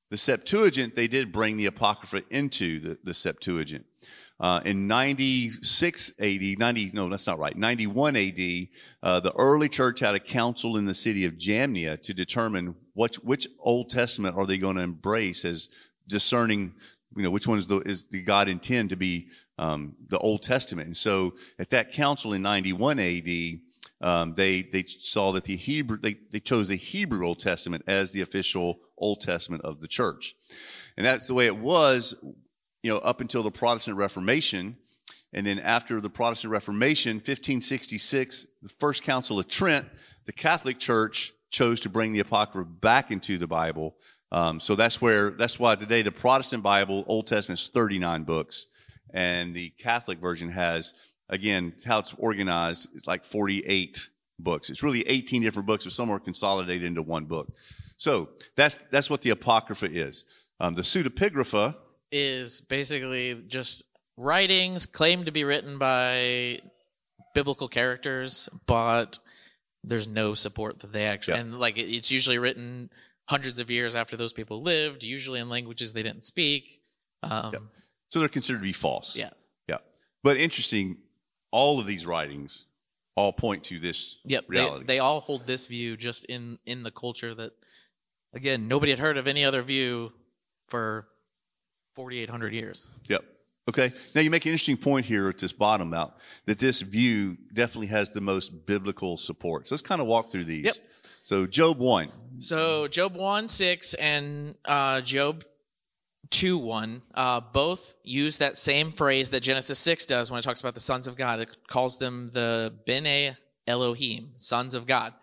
The 0.09 0.17
Septuagint, 0.17 0.95
they 0.95 1.07
did 1.07 1.31
bring 1.31 1.57
the 1.57 1.67
Apocrypha 1.67 2.23
into 2.31 2.79
the, 2.79 2.97
the 3.03 3.13
Septuagint. 3.13 3.85
Uh, 4.39 4.61
in 4.63 4.87
96 4.87 6.13
AD, 6.19 6.59
90, 6.59 6.91
no, 6.93 7.09
that's 7.09 7.27
not 7.27 7.39
right, 7.39 7.57
91 7.57 8.15
AD, 8.15 8.67
uh, 9.03 9.19
the 9.19 9.33
early 9.37 9.67
church 9.67 9.99
had 9.99 10.15
a 10.15 10.19
council 10.19 10.77
in 10.77 10.85
the 10.85 10.93
city 10.93 11.25
of 11.25 11.33
Jamnia 11.33 12.01
to 12.01 12.13
determine 12.13 12.73
what, 12.93 13.15
which 13.15 13.47
Old 13.59 13.89
Testament 13.89 14.37
are 14.37 14.45
they 14.45 14.57
going 14.57 14.77
to 14.77 14.81
embrace 14.81 15.43
as 15.43 15.69
discerning, 16.07 16.73
you 17.17 17.23
know, 17.23 17.31
which 17.31 17.47
one 17.47 17.57
is 17.57 17.67
the, 17.67 17.79
is 17.79 18.05
the 18.05 18.23
God 18.23 18.47
intend 18.47 18.91
to 18.91 18.95
be, 18.95 19.27
um, 19.59 19.95
the 20.07 20.17
Old 20.19 20.41
Testament. 20.41 20.87
And 20.87 20.97
so 20.97 21.35
at 21.59 21.69
that 21.71 21.91
council 21.91 22.33
in 22.33 22.41
91 22.41 22.99
AD, 22.99 23.59
um, 24.01 24.33
they 24.35 24.61
they 24.61 24.85
saw 24.87 25.33
that 25.33 25.43
the 25.43 25.57
Hebrew 25.57 25.97
they, 25.97 26.15
they 26.31 26.39
chose 26.39 26.69
the 26.69 26.77
Hebrew 26.77 27.27
Old 27.27 27.39
Testament 27.39 27.83
as 27.85 28.13
the 28.13 28.21
official 28.21 28.79
Old 28.97 29.19
Testament 29.19 29.65
of 29.65 29.81
the 29.81 29.89
church, 29.89 30.35
and 30.95 31.05
that's 31.05 31.27
the 31.27 31.33
way 31.33 31.47
it 31.47 31.57
was, 31.57 32.15
you 32.81 32.89
know, 32.89 32.99
up 32.99 33.19
until 33.19 33.43
the 33.43 33.51
Protestant 33.51 33.97
Reformation, 33.97 34.77
and 35.33 35.45
then 35.45 35.59
after 35.59 35.99
the 35.99 36.09
Protestant 36.09 36.51
Reformation, 36.53 37.17
1566, 37.17 38.47
the 38.61 38.69
First 38.69 39.03
Council 39.03 39.37
of 39.37 39.49
Trent, 39.49 39.85
the 40.25 40.31
Catholic 40.31 40.79
Church 40.79 41.33
chose 41.49 41.81
to 41.81 41.89
bring 41.89 42.13
the 42.13 42.19
Apocrypha 42.19 42.69
back 42.69 43.11
into 43.11 43.37
the 43.37 43.47
Bible. 43.47 43.97
Um, 44.31 44.61
so 44.61 44.75
that's 44.75 45.01
where 45.01 45.31
that's 45.31 45.59
why 45.59 45.75
today 45.75 46.03
the 46.03 46.11
Protestant 46.11 46.63
Bible 46.63 47.03
Old 47.05 47.27
Testament 47.27 47.59
is 47.59 47.67
39 47.67 48.23
books, 48.23 48.67
and 49.13 49.53
the 49.55 49.69
Catholic 49.71 50.19
version 50.19 50.49
has 50.51 50.93
again, 51.29 51.73
how 51.85 51.99
it's 51.99 52.13
organized 52.17 52.89
it's 52.95 53.07
like 53.07 53.23
48 53.23 54.09
books. 54.39 54.69
It's 54.69 54.83
really 54.83 55.01
18 55.07 55.41
different 55.43 55.67
books, 55.67 55.85
but 55.85 55.93
some 55.93 56.09
are 56.09 56.19
consolidated 56.19 56.83
into 56.83 57.01
one 57.01 57.25
book. 57.25 57.53
So 57.97 58.29
that's, 58.55 58.87
that's 58.87 59.09
what 59.09 59.21
the 59.21 59.29
Apocrypha 59.29 59.85
is. 59.91 60.49
Um, 60.59 60.75
the 60.75 60.81
pseudepigrapha, 60.81 61.75
is 62.11 62.61
basically 62.61 63.43
just 63.47 63.83
writings 64.17 64.87
claimed 64.87 65.27
to 65.27 65.31
be 65.31 65.43
written 65.43 65.77
by 65.77 66.59
biblical 67.35 67.67
characters, 67.67 68.49
but 68.65 69.19
there's 69.83 70.07
no 70.07 70.33
support 70.33 70.79
that 70.79 70.91
they 70.91 71.05
actually 71.05 71.35
Yeah. 71.35 71.41
and 71.41 71.59
like 71.59 71.77
it, 71.77 71.83
it's 71.83 72.11
usually 72.11 72.39
written 72.39 72.89
hundreds 73.29 73.59
of 73.59 73.69
years 73.69 73.93
after 73.95 74.17
those 74.17 74.33
people 74.33 74.63
lived, 74.63 75.03
usually 75.03 75.39
in 75.39 75.49
languages 75.49 75.93
they 75.93 76.01
didn't 76.01 76.23
speak. 76.23 76.81
Um, 77.21 77.53
Yep. 77.53 77.61
So 78.09 78.19
they're 78.19 78.27
considered 78.27 78.59
to 78.59 78.63
be 78.63 78.73
false. 78.73 79.17
Yeah. 79.17 79.29
Yeah. 79.67 79.77
But 80.23 80.37
interesting, 80.37 80.97
all 81.51 81.79
of 81.79 81.85
these 81.85 82.05
writings 82.05 82.65
all 83.15 83.33
point 83.33 83.63
to 83.65 83.79
this 83.79 84.19
Yep, 84.25 84.45
they, 84.47 84.59
reality. 84.59 84.85
they 84.85 84.99
all 84.99 85.19
hold 85.19 85.45
this 85.45 85.67
view 85.67 85.97
just 85.97 86.25
in 86.25 86.57
in 86.65 86.83
the 86.83 86.91
culture 86.91 87.35
that 87.35 87.51
again 88.33 88.67
nobody 88.67 88.91
had 88.91 88.99
heard 88.99 89.17
of 89.17 89.27
any 89.27 89.43
other 89.43 89.61
view 89.61 90.11
for 90.69 91.07
4800 91.95 92.53
years. 92.53 92.87
Yep. 93.07 93.25
Okay. 93.67 93.91
Now 94.15 94.21
you 94.21 94.31
make 94.31 94.45
an 94.45 94.51
interesting 94.51 94.77
point 94.77 95.05
here 95.05 95.27
at 95.29 95.37
this 95.37 95.51
bottom 95.51 95.93
out 95.93 96.17
that 96.45 96.59
this 96.59 96.81
view 96.81 97.37
definitely 97.53 97.87
has 97.87 98.09
the 98.09 98.21
most 98.21 98.65
biblical 98.65 99.17
support. 99.17 99.67
So 99.67 99.75
let's 99.75 99.81
kind 99.81 99.99
of 100.01 100.07
walk 100.07 100.31
through 100.31 100.45
these. 100.45 100.65
Yep. 100.65 100.75
So 101.23 101.45
Job 101.45 101.77
1. 101.77 102.09
So 102.39 102.87
Job 102.87 103.15
1 103.15 103.47
6 103.47 103.93
and 103.95 104.55
uh, 104.65 105.01
Job 105.01 105.43
2 106.31 106.57
1 106.57 107.01
uh, 107.15 107.41
both 107.53 107.95
use 108.03 108.37
that 108.37 108.57
same 108.57 108.91
phrase 108.91 109.29
that 109.31 109.41
Genesis 109.41 109.79
6 109.79 110.05
does 110.05 110.31
when 110.31 110.39
it 110.39 110.43
talks 110.43 110.61
about 110.61 110.73
the 110.73 110.79
sons 110.79 111.07
of 111.07 111.15
God. 111.15 111.39
It 111.39 111.55
calls 111.67 111.97
them 111.97 112.29
the 112.33 112.73
Bene 112.85 113.35
Elohim, 113.67 114.31
sons 114.35 114.73
of 114.73 114.87
God. 114.87 115.13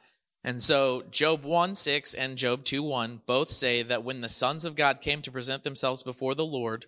And 0.44 0.62
so 0.62 1.02
Job 1.10 1.42
1 1.42 1.74
6 1.74 2.14
and 2.14 2.36
Job 2.36 2.64
2 2.64 2.82
1 2.82 3.22
both 3.26 3.50
say 3.50 3.82
that 3.82 4.04
when 4.04 4.20
the 4.20 4.28
sons 4.28 4.64
of 4.64 4.76
God 4.76 5.00
came 5.00 5.20
to 5.22 5.30
present 5.30 5.64
themselves 5.64 6.02
before 6.02 6.34
the 6.34 6.46
Lord, 6.46 6.86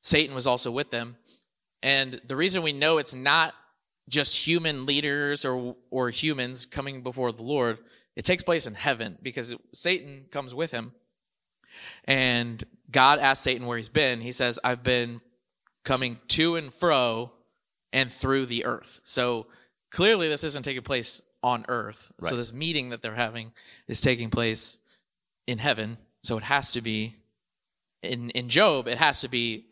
Satan 0.00 0.34
was 0.34 0.46
also 0.46 0.70
with 0.70 0.90
them. 0.90 1.16
And 1.82 2.20
the 2.26 2.36
reason 2.36 2.62
we 2.62 2.72
know 2.72 2.98
it's 2.98 3.14
not 3.14 3.54
just 4.08 4.46
human 4.46 4.86
leaders 4.86 5.44
or 5.44 5.76
or 5.90 6.10
humans 6.10 6.66
coming 6.66 7.02
before 7.02 7.32
the 7.32 7.42
Lord, 7.42 7.78
it 8.16 8.24
takes 8.24 8.42
place 8.42 8.66
in 8.66 8.74
heaven 8.74 9.18
because 9.22 9.54
Satan 9.74 10.24
comes 10.30 10.54
with 10.54 10.70
him. 10.70 10.92
And 12.04 12.62
God 12.92 13.18
asks 13.18 13.42
Satan 13.44 13.66
where 13.66 13.76
he's 13.76 13.88
been. 13.88 14.20
He 14.20 14.32
says, 14.32 14.58
"I've 14.62 14.82
been 14.82 15.20
coming 15.84 16.20
to 16.28 16.56
and 16.56 16.72
fro 16.72 17.32
and 17.92 18.12
through 18.12 18.46
the 18.46 18.64
earth." 18.64 19.00
So 19.02 19.46
clearly 19.90 20.28
this 20.28 20.44
isn't 20.44 20.64
taking 20.64 20.82
place 20.82 21.22
on 21.42 21.64
earth. 21.68 22.12
So 22.20 22.36
this 22.36 22.52
meeting 22.52 22.90
that 22.90 23.02
they're 23.02 23.14
having 23.16 23.52
is 23.88 24.00
taking 24.00 24.30
place 24.30 24.78
in 25.46 25.58
heaven. 25.58 25.98
So 26.22 26.36
it 26.36 26.44
has 26.44 26.70
to 26.72 26.80
be 26.80 27.16
in 28.02 28.30
in 28.30 28.48
Job, 28.48 28.86
it 28.88 28.98
has 28.98 29.20
to 29.22 29.28
be 29.28 29.66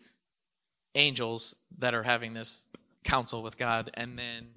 angels 0.94 1.54
that 1.78 1.94
are 1.94 2.02
having 2.02 2.34
this 2.34 2.68
council 3.04 3.42
with 3.42 3.56
God, 3.56 3.90
and 3.94 4.18
then 4.18 4.54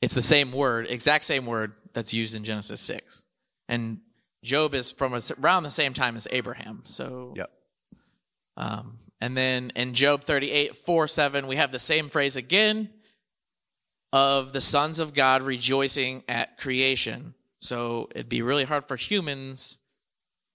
it's 0.00 0.14
the 0.14 0.22
same 0.22 0.52
word, 0.52 0.86
exact 0.88 1.24
same 1.24 1.46
word 1.46 1.74
that's 1.92 2.14
used 2.14 2.34
in 2.34 2.44
Genesis 2.44 2.80
six, 2.80 3.22
and 3.68 4.00
Job 4.42 4.74
is 4.74 4.90
from 4.90 5.14
around 5.38 5.62
the 5.62 5.70
same 5.70 5.92
time 5.92 6.16
as 6.16 6.26
Abraham. 6.30 6.82
So, 6.84 7.34
Yep. 7.36 7.50
Um, 8.56 8.98
and 9.20 9.36
then 9.36 9.72
in 9.76 9.94
Job 9.94 10.24
thirty 10.24 10.50
eight 10.50 10.76
four 10.76 11.08
seven, 11.08 11.46
we 11.46 11.56
have 11.56 11.72
the 11.72 11.78
same 11.78 12.08
phrase 12.08 12.36
again 12.36 12.90
of 14.12 14.52
the 14.52 14.60
sons 14.60 14.98
of 14.98 15.14
God 15.14 15.42
rejoicing 15.42 16.22
at 16.28 16.58
creation. 16.58 17.34
So 17.60 18.08
it'd 18.14 18.28
be 18.28 18.42
really 18.42 18.64
hard 18.64 18.88
for 18.88 18.96
humans 18.96 19.78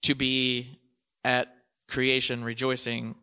to 0.02 0.14
be 0.14 0.78
at 1.24 1.52
creation 1.88 2.44
rejoicing 2.44 3.16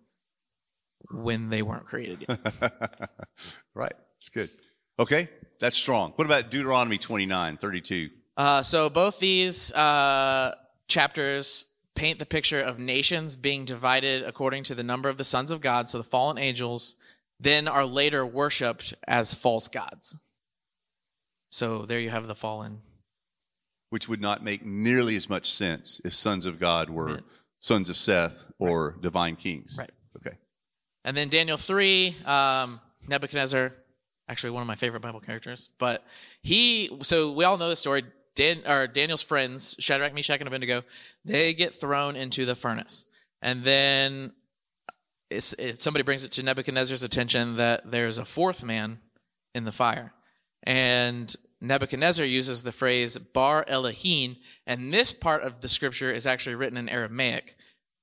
when 1.12 1.50
they 1.50 1.62
weren't 1.62 1.86
created 1.86 2.26
yet. 2.28 3.10
right. 3.74 3.94
It's 4.18 4.30
good. 4.30 4.50
Okay. 5.00 5.30
That's 5.60 5.78
strong. 5.78 6.12
What 6.16 6.26
about 6.26 6.50
Deuteronomy 6.50 6.98
29, 6.98 7.58
32? 7.58 8.10
Uh, 8.38 8.62
so 8.62 8.90
both 8.90 9.20
these 9.20 9.72
uh, 9.74 10.54
chapters 10.88 11.72
paint 11.96 12.20
the 12.20 12.26
picture 12.26 12.60
of 12.62 12.78
nations 12.78 13.36
being 13.36 13.66
divided 13.66 14.24
according 14.24 14.64
to 14.66 14.76
the 14.76 14.84
number 14.84 15.10
of 15.10 15.18
the 15.18 15.24
sons 15.24 15.50
of 15.52 15.62
God, 15.62 15.88
so 15.90 15.98
the 15.98 16.04
fallen 16.04 16.38
angels, 16.38 16.96
then 17.40 17.68
are 17.68 17.86
later 17.86 18.26
worshipped 18.26 18.94
as 19.08 19.34
false 19.34 19.68
gods. 19.68 20.20
So 21.50 21.86
there 21.86 22.00
you 22.00 22.10
have 22.10 22.28
the 22.28 22.36
fallen. 22.36 22.82
which 23.92 24.10
would 24.10 24.20
not 24.20 24.44
make 24.44 24.66
nearly 24.66 25.16
as 25.16 25.30
much 25.30 25.50
sense 25.50 26.02
if 26.04 26.14
sons 26.14 26.46
of 26.46 26.60
God 26.60 26.90
were 26.90 27.06
Right. 27.16 27.24
sons 27.60 27.90
of 27.90 27.96
Seth 27.96 28.52
or 28.60 28.98
divine 29.00 29.38
kings. 29.38 29.78
Right. 29.80 29.92
Okay. 30.18 30.38
And 31.06 31.16
then 31.16 31.30
Daniel 31.30 31.56
3, 31.56 32.14
um, 32.26 32.82
Nebuchadnezzar, 33.08 33.74
actually 34.28 34.50
one 34.50 34.62
of 34.62 34.68
my 34.68 34.76
favorite 34.76 35.00
Bible 35.02 35.22
characters. 35.22 35.70
But 35.78 36.04
he, 36.42 36.90
so 37.04 37.32
we 37.32 37.46
all 37.46 37.58
know 37.58 37.70
the 37.70 37.76
story. 37.78 38.04
Dan, 38.36 38.62
or 38.68 38.88
Daniel's 38.88 39.24
friends, 39.24 39.76
Shadrach, 39.80 40.14
Meshach, 40.14 40.40
and 40.40 40.48
Abednego, 40.48 40.84
they 41.24 41.54
get 41.54 41.74
thrown 41.74 42.16
into 42.16 42.46
the 42.46 42.56
furnace. 42.56 43.08
And 43.42 43.64
then 43.64 44.34
it, 45.30 45.82
somebody 45.82 46.04
brings 46.04 46.24
it 46.24 46.32
to 46.34 46.44
Nebuchadnezzar's 46.44 47.04
attention 47.04 47.58
that 47.58 47.90
there's 47.90 48.18
a 48.18 48.26
fourth 48.26 48.64
man 48.64 49.00
in 49.54 49.66
the 49.66 49.72
fire. 49.72 50.14
And 50.64 51.34
Nebuchadnezzar 51.62 52.26
uses 52.26 52.64
the 52.64 52.72
phrase 52.72 53.18
Bar 53.18 53.66
Elohim, 53.68 54.38
and 54.68 54.94
this 54.94 55.14
part 55.14 55.44
of 55.44 55.62
the 55.62 55.70
scripture 55.70 56.12
is 56.12 56.28
actually 56.28 56.56
written 56.56 56.78
in 56.78 56.90
Aramaic. 56.90 57.56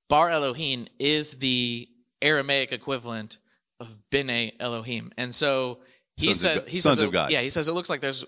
Bar 0.08 0.30
Elohim 0.30 0.88
is 0.98 1.34
the 1.34 1.88
Aramaic 2.20 2.72
equivalent 2.72 3.38
of 3.80 3.96
Bene 4.10 4.52
Elohim. 4.60 5.12
And 5.16 5.34
so 5.34 5.80
he 6.16 6.34
says, 6.34 6.64
he 6.64 6.78
sons 6.78 6.96
says, 6.96 7.06
of 7.06 7.12
God. 7.12 7.32
yeah, 7.32 7.40
he 7.40 7.50
says 7.50 7.68
it 7.68 7.72
looks 7.72 7.90
like 7.90 8.00
there's 8.00 8.24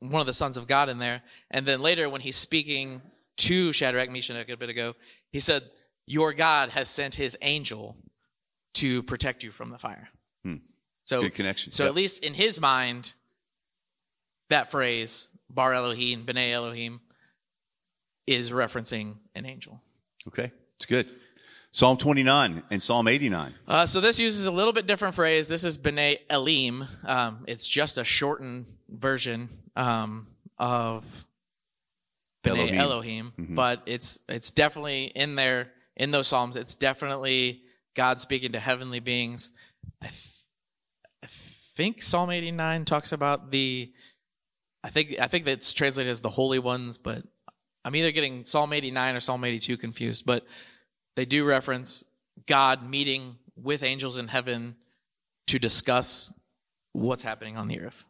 one 0.00 0.20
of 0.20 0.26
the 0.26 0.32
sons 0.32 0.56
of 0.56 0.66
God 0.66 0.88
in 0.88 0.98
there. 0.98 1.22
And 1.50 1.66
then 1.66 1.80
later, 1.82 2.08
when 2.08 2.20
he's 2.20 2.36
speaking 2.36 3.02
to 3.38 3.72
Shadrach, 3.72 4.10
Meshach, 4.10 4.48
Abednego, 4.48 4.94
he 5.32 5.40
said, 5.40 5.62
"Your 6.06 6.32
God 6.32 6.70
has 6.70 6.88
sent 6.88 7.14
His 7.16 7.36
angel 7.42 7.96
to 8.74 9.02
protect 9.02 9.42
you 9.42 9.50
from 9.50 9.70
the 9.70 9.78
fire." 9.78 10.08
Hmm. 10.44 10.56
So, 11.04 11.22
Good 11.22 11.34
connection. 11.34 11.72
so 11.72 11.84
Yep. 11.84 11.90
at 11.90 11.96
least 11.96 12.24
in 12.24 12.34
his 12.34 12.60
mind, 12.60 13.14
that 14.50 14.70
phrase 14.70 15.30
"Bar 15.50 15.74
Elohim, 15.74 16.24
Bnei 16.24 16.52
Elohim" 16.52 17.00
is 18.26 18.50
referencing 18.50 19.16
an 19.34 19.46
angel. 19.46 19.80
Okay. 20.26 20.52
It's 20.76 20.86
good. 20.86 21.08
Psalm 21.70 21.96
29 21.98 22.62
and 22.70 22.82
Psalm 22.82 23.08
89. 23.08 23.54
Uh, 23.66 23.84
so 23.86 24.00
this 24.00 24.18
uses 24.18 24.46
a 24.46 24.50
little 24.52 24.72
bit 24.72 24.86
different 24.86 25.14
phrase. 25.14 25.48
This 25.48 25.64
is 25.64 25.76
B'nai 25.78 26.18
Elim. 26.30 26.86
Um, 27.04 27.44
it's 27.46 27.68
just 27.68 27.98
a 27.98 28.04
shortened 28.04 28.66
version 28.88 29.48
um, 29.78 30.26
of 30.58 31.24
B'nai 32.44 32.72
Elohim. 32.72 32.78
Elohim, 32.80 33.32
Mhm. 33.38 33.54
but 33.54 33.82
it's 33.86 34.20
it's 34.28 34.50
definitely 34.50 35.04
in 35.06 35.34
there 35.34 35.72
in 35.96 36.10
those 36.10 36.28
psalms. 36.28 36.56
It's 36.56 36.74
definitely 36.74 37.62
God 37.94 38.20
speaking 38.20 38.52
to 38.52 38.60
heavenly 38.60 39.00
beings. 39.00 39.50
I, 40.02 40.06
th- 40.08 40.34
I 41.22 41.26
think 41.28 42.02
Psalm 42.02 42.30
eighty 42.30 42.50
nine 42.50 42.84
talks 42.84 43.12
about 43.12 43.50
the. 43.50 43.92
I 44.84 44.90
think 44.90 45.18
I 45.20 45.26
think 45.26 45.44
that's 45.44 45.72
translated 45.72 46.10
as 46.10 46.20
the 46.20 46.30
holy 46.30 46.58
ones, 46.58 46.98
but 46.98 47.24
I'm 47.84 47.96
either 47.96 48.12
getting 48.12 48.44
Psalm 48.44 48.72
eighty 48.72 48.90
nine 48.90 49.14
or 49.16 49.20
Psalm 49.20 49.44
eighty 49.44 49.58
two 49.58 49.76
confused. 49.76 50.24
But 50.26 50.46
they 51.16 51.24
do 51.24 51.44
reference 51.44 52.04
God 52.46 52.88
meeting 52.88 53.38
with 53.56 53.82
angels 53.82 54.18
in 54.18 54.28
heaven 54.28 54.76
to 55.48 55.58
discuss 55.58 56.32
what's 56.92 57.24
happening 57.24 57.56
on 57.56 57.66
the 57.68 57.80
earth. 57.80 58.04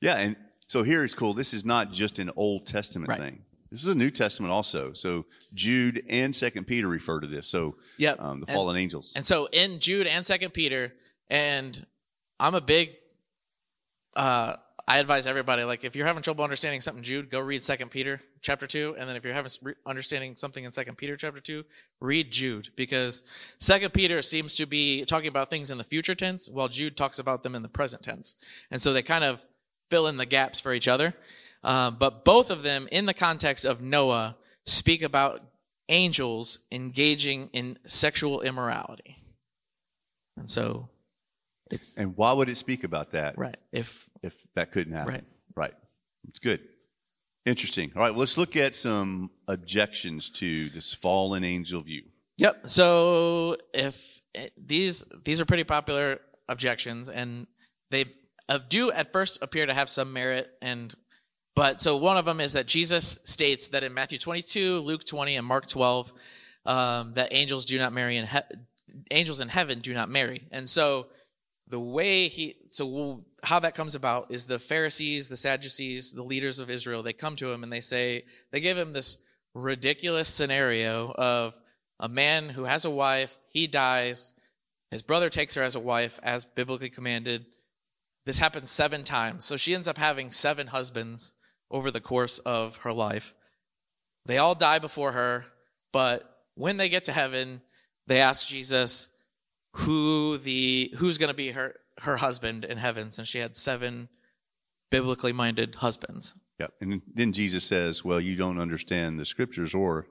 Yeah. 0.00 0.16
And 0.16 0.36
so 0.66 0.82
here 0.82 1.04
it's 1.04 1.14
cool. 1.14 1.34
This 1.34 1.52
is 1.54 1.64
not 1.64 1.92
just 1.92 2.18
an 2.18 2.30
Old 2.36 2.66
Testament 2.66 3.08
Right. 3.08 3.18
thing. 3.20 3.44
This 3.70 3.80
is 3.82 3.88
a 3.88 3.94
New 3.94 4.10
Testament 4.10 4.52
also. 4.52 4.92
So 4.92 5.26
Jude 5.52 6.04
and 6.08 6.34
Second 6.34 6.66
Peter 6.66 6.86
refer 6.86 7.18
to 7.20 7.26
this. 7.26 7.48
So 7.48 7.76
Yep. 7.98 8.20
um, 8.20 8.40
the 8.40 8.46
And- 8.46 8.54
fallen 8.54 8.76
angels. 8.76 9.14
And 9.16 9.26
so 9.26 9.46
in 9.46 9.80
Jude 9.80 10.06
and 10.06 10.24
Second 10.24 10.52
Peter, 10.52 10.94
and 11.28 11.84
I'm 12.38 12.54
a 12.54 12.60
big 12.60 12.96
uh 14.16 14.56
I 14.86 14.98
advise 14.98 15.26
everybody 15.26 15.64
like 15.64 15.82
if 15.82 15.96
you're 15.96 16.06
having 16.06 16.22
trouble 16.22 16.44
understanding 16.44 16.80
something 16.82 17.02
Jude, 17.02 17.30
go 17.30 17.40
read 17.40 17.62
Second 17.62 17.90
Peter 17.90 18.20
chapter 18.42 18.66
2 18.66 18.96
and 18.98 19.08
then 19.08 19.16
if 19.16 19.24
you're 19.24 19.32
having 19.32 19.50
understanding 19.86 20.36
something 20.36 20.62
in 20.62 20.70
Second 20.70 20.96
Peter 20.96 21.16
chapter 21.16 21.40
2, 21.40 21.64
read 22.00 22.30
Jude 22.30 22.68
because 22.76 23.24
Second 23.58 23.94
Peter 23.94 24.20
seems 24.20 24.54
to 24.56 24.66
be 24.66 25.04
talking 25.06 25.28
about 25.28 25.48
things 25.48 25.70
in 25.70 25.78
the 25.78 25.84
future 25.84 26.14
tense 26.14 26.48
while 26.50 26.68
Jude 26.68 26.98
talks 26.98 27.18
about 27.18 27.42
them 27.42 27.54
in 27.54 27.62
the 27.62 27.68
present 27.68 28.02
tense. 28.02 28.34
And 28.70 28.80
so 28.80 28.92
they 28.92 29.02
kind 29.02 29.24
of 29.24 29.46
fill 29.90 30.06
in 30.06 30.16
the 30.16 30.26
gaps 30.26 30.60
for 30.60 30.72
each 30.72 30.88
other. 30.88 31.14
Uh, 31.62 31.90
but 31.90 32.24
both 32.24 32.50
of 32.50 32.62
them 32.62 32.88
in 32.92 33.06
the 33.06 33.14
context 33.14 33.64
of 33.64 33.80
Noah 33.80 34.36
speak 34.66 35.02
about 35.02 35.42
angels 35.88 36.60
engaging 36.70 37.48
in 37.52 37.78
sexual 37.84 38.40
immorality. 38.42 39.18
And 40.36 40.50
so 40.50 40.88
it's 41.70 41.96
and 41.96 42.16
why 42.16 42.32
would 42.32 42.48
it 42.48 42.56
speak 42.56 42.84
about 42.84 43.10
that 43.10 43.38
right. 43.38 43.56
If 43.72 44.08
if 44.22 44.36
that 44.54 44.72
couldn't 44.72 44.92
happen? 44.92 45.14
Right. 45.14 45.24
Right. 45.56 45.74
It's 46.28 46.40
good. 46.40 46.60
Interesting. 47.46 47.92
All 47.94 48.02
right. 48.02 48.10
Well, 48.10 48.20
let's 48.20 48.38
look 48.38 48.56
at 48.56 48.74
some 48.74 49.30
objections 49.48 50.30
to 50.30 50.68
this 50.70 50.92
fallen 50.94 51.44
angel 51.44 51.80
view. 51.82 52.02
Yep. 52.38 52.68
So 52.68 53.56
if 53.72 54.22
eh, 54.34 54.48
these 54.56 55.04
these 55.24 55.40
are 55.40 55.44
pretty 55.44 55.64
popular 55.64 56.20
objections, 56.48 57.08
and 57.08 57.46
they 57.90 58.06
uh, 58.48 58.58
do 58.68 58.90
at 58.92 59.12
first 59.12 59.38
appear 59.42 59.66
to 59.66 59.74
have 59.74 59.88
some 59.88 60.12
merit, 60.12 60.50
and 60.60 60.94
but 61.56 61.80
so 61.80 61.96
one 61.96 62.16
of 62.16 62.24
them 62.24 62.40
is 62.40 62.52
that 62.54 62.66
Jesus 62.66 63.20
states 63.24 63.68
that 63.68 63.84
in 63.84 63.94
Matthew 63.94 64.18
22, 64.18 64.80
Luke 64.80 65.04
20, 65.04 65.36
and 65.36 65.46
Mark 65.46 65.66
12, 65.66 66.12
um, 66.66 67.14
that 67.14 67.28
angels 67.32 67.64
do 67.64 67.78
not 67.78 67.92
marry 67.92 68.16
in 68.16 68.26
he- 68.26 68.38
angels 69.10 69.40
in 69.40 69.48
heaven 69.48 69.80
do 69.80 69.94
not 69.94 70.08
marry, 70.08 70.46
and 70.50 70.68
so 70.68 71.06
the 71.68 71.80
way 71.80 72.28
he 72.28 72.56
so 72.68 72.86
we'll, 72.86 73.24
how 73.42 73.58
that 73.58 73.74
comes 73.74 73.94
about 73.94 74.30
is 74.30 74.46
the 74.46 74.58
Pharisees, 74.58 75.28
the 75.28 75.36
Sadducees, 75.36 76.12
the 76.12 76.22
leaders 76.22 76.58
of 76.58 76.70
Israel, 76.70 77.02
they 77.02 77.12
come 77.12 77.36
to 77.36 77.50
him 77.50 77.62
and 77.62 77.72
they 77.72 77.80
say 77.80 78.24
they 78.50 78.60
give 78.60 78.76
him 78.76 78.92
this 78.92 79.22
ridiculous 79.54 80.28
scenario 80.28 81.12
of 81.12 81.58
a 82.00 82.08
man 82.08 82.48
who 82.50 82.64
has 82.64 82.84
a 82.84 82.90
wife, 82.90 83.38
he 83.46 83.66
dies, 83.66 84.34
his 84.90 85.02
brother 85.02 85.30
takes 85.30 85.54
her 85.54 85.62
as 85.62 85.76
a 85.76 85.80
wife 85.80 86.20
as 86.22 86.44
biblically 86.44 86.90
commanded. 86.90 87.46
This 88.26 88.38
happens 88.38 88.70
7 88.70 89.04
times. 89.04 89.44
So 89.44 89.56
she 89.56 89.74
ends 89.74 89.88
up 89.88 89.98
having 89.98 90.30
7 90.30 90.68
husbands 90.68 91.34
over 91.70 91.90
the 91.90 92.00
course 92.00 92.38
of 92.40 92.78
her 92.78 92.92
life. 92.92 93.34
They 94.26 94.38
all 94.38 94.54
die 94.54 94.78
before 94.78 95.12
her, 95.12 95.46
but 95.92 96.42
when 96.54 96.76
they 96.76 96.88
get 96.88 97.04
to 97.04 97.12
heaven, 97.12 97.60
they 98.06 98.20
ask 98.20 98.48
Jesus, 98.48 99.08
who 99.72 100.38
the 100.38 100.94
who's 100.98 101.18
going 101.18 101.28
to 101.28 101.34
be 101.34 101.50
her 101.50 101.74
her 101.98 102.18
husband 102.18 102.64
in 102.64 102.78
heaven 102.78 103.10
since 103.10 103.28
she 103.28 103.38
had 103.38 103.56
seven 103.56 104.08
biblically 104.90 105.32
minded 105.32 105.76
husbands 105.76 106.38
Yep. 106.58 106.72
And 106.80 107.02
then 107.12 107.32
Jesus 107.32 107.64
says, 107.64 108.04
Well, 108.04 108.20
you 108.20 108.36
don't 108.36 108.60
understand 108.60 109.18
the 109.18 109.26
scriptures 109.26 109.74
or 109.74 110.06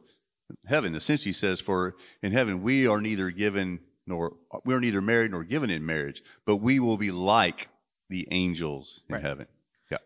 heaven. 0.65 0.95
Essentially 0.95 1.31
says, 1.31 1.61
For 1.61 1.95
in 2.21 2.31
heaven 2.31 2.61
we 2.61 2.87
are 2.87 3.01
neither 3.01 3.31
given 3.31 3.79
nor 4.05 4.35
we 4.65 4.73
are 4.73 4.81
neither 4.81 5.01
married 5.01 5.31
nor 5.31 5.43
given 5.43 5.69
in 5.69 5.85
marriage, 5.85 6.21
but 6.45 6.57
we 6.57 6.79
will 6.79 6.97
be 6.97 7.11
like 7.11 7.69
the 8.13 8.27
angels 8.31 9.03
in 9.09 9.15
Right. 9.15 9.21
heaven. 9.23 9.47
Yeah. 9.91 9.97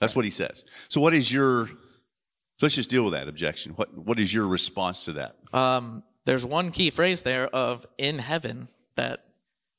That's 0.00 0.16
what 0.16 0.24
he 0.24 0.30
says. 0.30 0.64
So 0.88 1.00
what 1.00 1.14
is 1.14 1.30
your 1.32 1.66
so 1.68 2.66
let's 2.66 2.74
just 2.74 2.90
deal 2.90 3.04
with 3.04 3.12
that 3.14 3.28
objection. 3.28 3.72
What 3.72 3.88
what 3.96 4.18
is 4.18 4.34
your 4.34 4.46
response 4.48 5.04
to 5.06 5.12
that? 5.12 5.36
um, 5.52 6.02
there's 6.26 6.44
one 6.44 6.70
key 6.72 6.90
phrase 6.90 7.22
there 7.22 7.46
of 7.48 7.86
in 7.98 8.18
heaven 8.18 8.68
that 8.96 9.24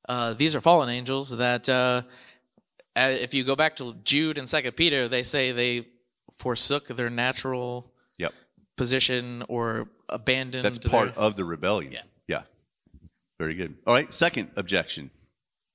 uh, 0.10 0.34
these 0.34 0.56
are 0.56 0.62
fallen 0.62 0.90
angels 0.90 1.38
that 1.38 1.70
uh, 1.70 2.02
uh, 2.96 3.14
if 3.26 3.34
you 3.34 3.44
go 3.44 3.56
back 3.56 3.76
to 3.78 3.94
jude 4.04 4.38
and 4.38 4.50
second 4.50 4.74
peter 4.76 5.08
they 5.08 5.24
say 5.24 5.52
they 5.52 5.86
forsook 6.34 6.88
their 6.88 7.10
natural 7.10 7.92
Yep. 8.18 8.34
position 8.76 9.44
or 9.48 9.88
abandoned 10.10 10.66
That's 10.66 10.78
their- 10.80 10.92
part 10.92 11.16
of 11.18 11.36
the 11.36 11.46
rebellion. 11.46 11.94
Yeah. 11.94 12.02
Yeah. 12.28 12.42
Very 13.40 13.54
good. 13.54 13.76
All 13.88 13.94
right. 13.94 14.12
Second 14.12 14.50
objection. 14.56 15.10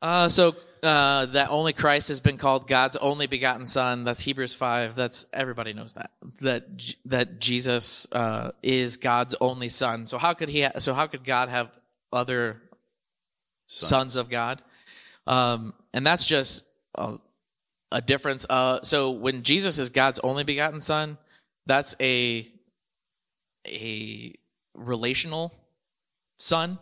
Uh, 0.02 0.28
so 0.28 0.54
uh, 0.82 1.26
that 1.26 1.50
only 1.50 1.72
Christ 1.72 2.08
has 2.08 2.20
been 2.20 2.36
called 2.36 2.68
God's 2.68 2.96
only 2.96 3.26
begotten 3.26 3.66
Son. 3.66 4.04
That's 4.04 4.20
Hebrews 4.20 4.54
five. 4.54 4.94
That's 4.94 5.26
everybody 5.32 5.72
knows 5.72 5.94
that 5.94 6.10
that 6.40 6.94
that 7.06 7.40
Jesus 7.40 8.10
uh, 8.12 8.52
is 8.62 8.96
God's 8.96 9.34
only 9.40 9.68
Son. 9.68 10.06
So 10.06 10.18
how 10.18 10.34
could 10.34 10.48
he? 10.48 10.62
Ha- 10.62 10.78
so 10.78 10.94
how 10.94 11.06
could 11.06 11.24
God 11.24 11.48
have 11.48 11.70
other 12.12 12.62
Son. 13.66 13.88
sons 13.88 14.16
of 14.16 14.28
God? 14.28 14.62
Um, 15.26 15.74
and 15.92 16.06
that's 16.06 16.28
just 16.28 16.68
a, 16.94 17.16
a 17.90 18.00
difference. 18.00 18.46
Uh, 18.48 18.80
so 18.82 19.10
when 19.10 19.42
Jesus 19.42 19.78
is 19.78 19.90
God's 19.90 20.20
only 20.20 20.44
begotten 20.44 20.80
Son, 20.80 21.18
that's 21.66 21.96
a 22.00 22.46
a 23.66 24.34
relational 24.74 25.52
son 26.38 26.78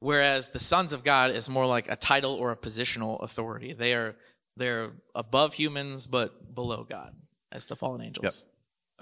whereas 0.00 0.50
the 0.50 0.58
sons 0.58 0.92
of 0.92 1.04
god 1.04 1.30
is 1.30 1.48
more 1.48 1.66
like 1.66 1.88
a 1.90 1.96
title 1.96 2.34
or 2.34 2.50
a 2.50 2.56
positional 2.56 3.22
authority 3.22 3.72
they 3.72 3.94
are 3.94 4.14
they're 4.56 4.90
above 5.14 5.54
humans 5.54 6.06
but 6.06 6.54
below 6.54 6.84
god 6.84 7.14
as 7.52 7.66
the 7.66 7.76
fallen 7.76 8.00
angels 8.02 8.24
Yep. 8.24 8.34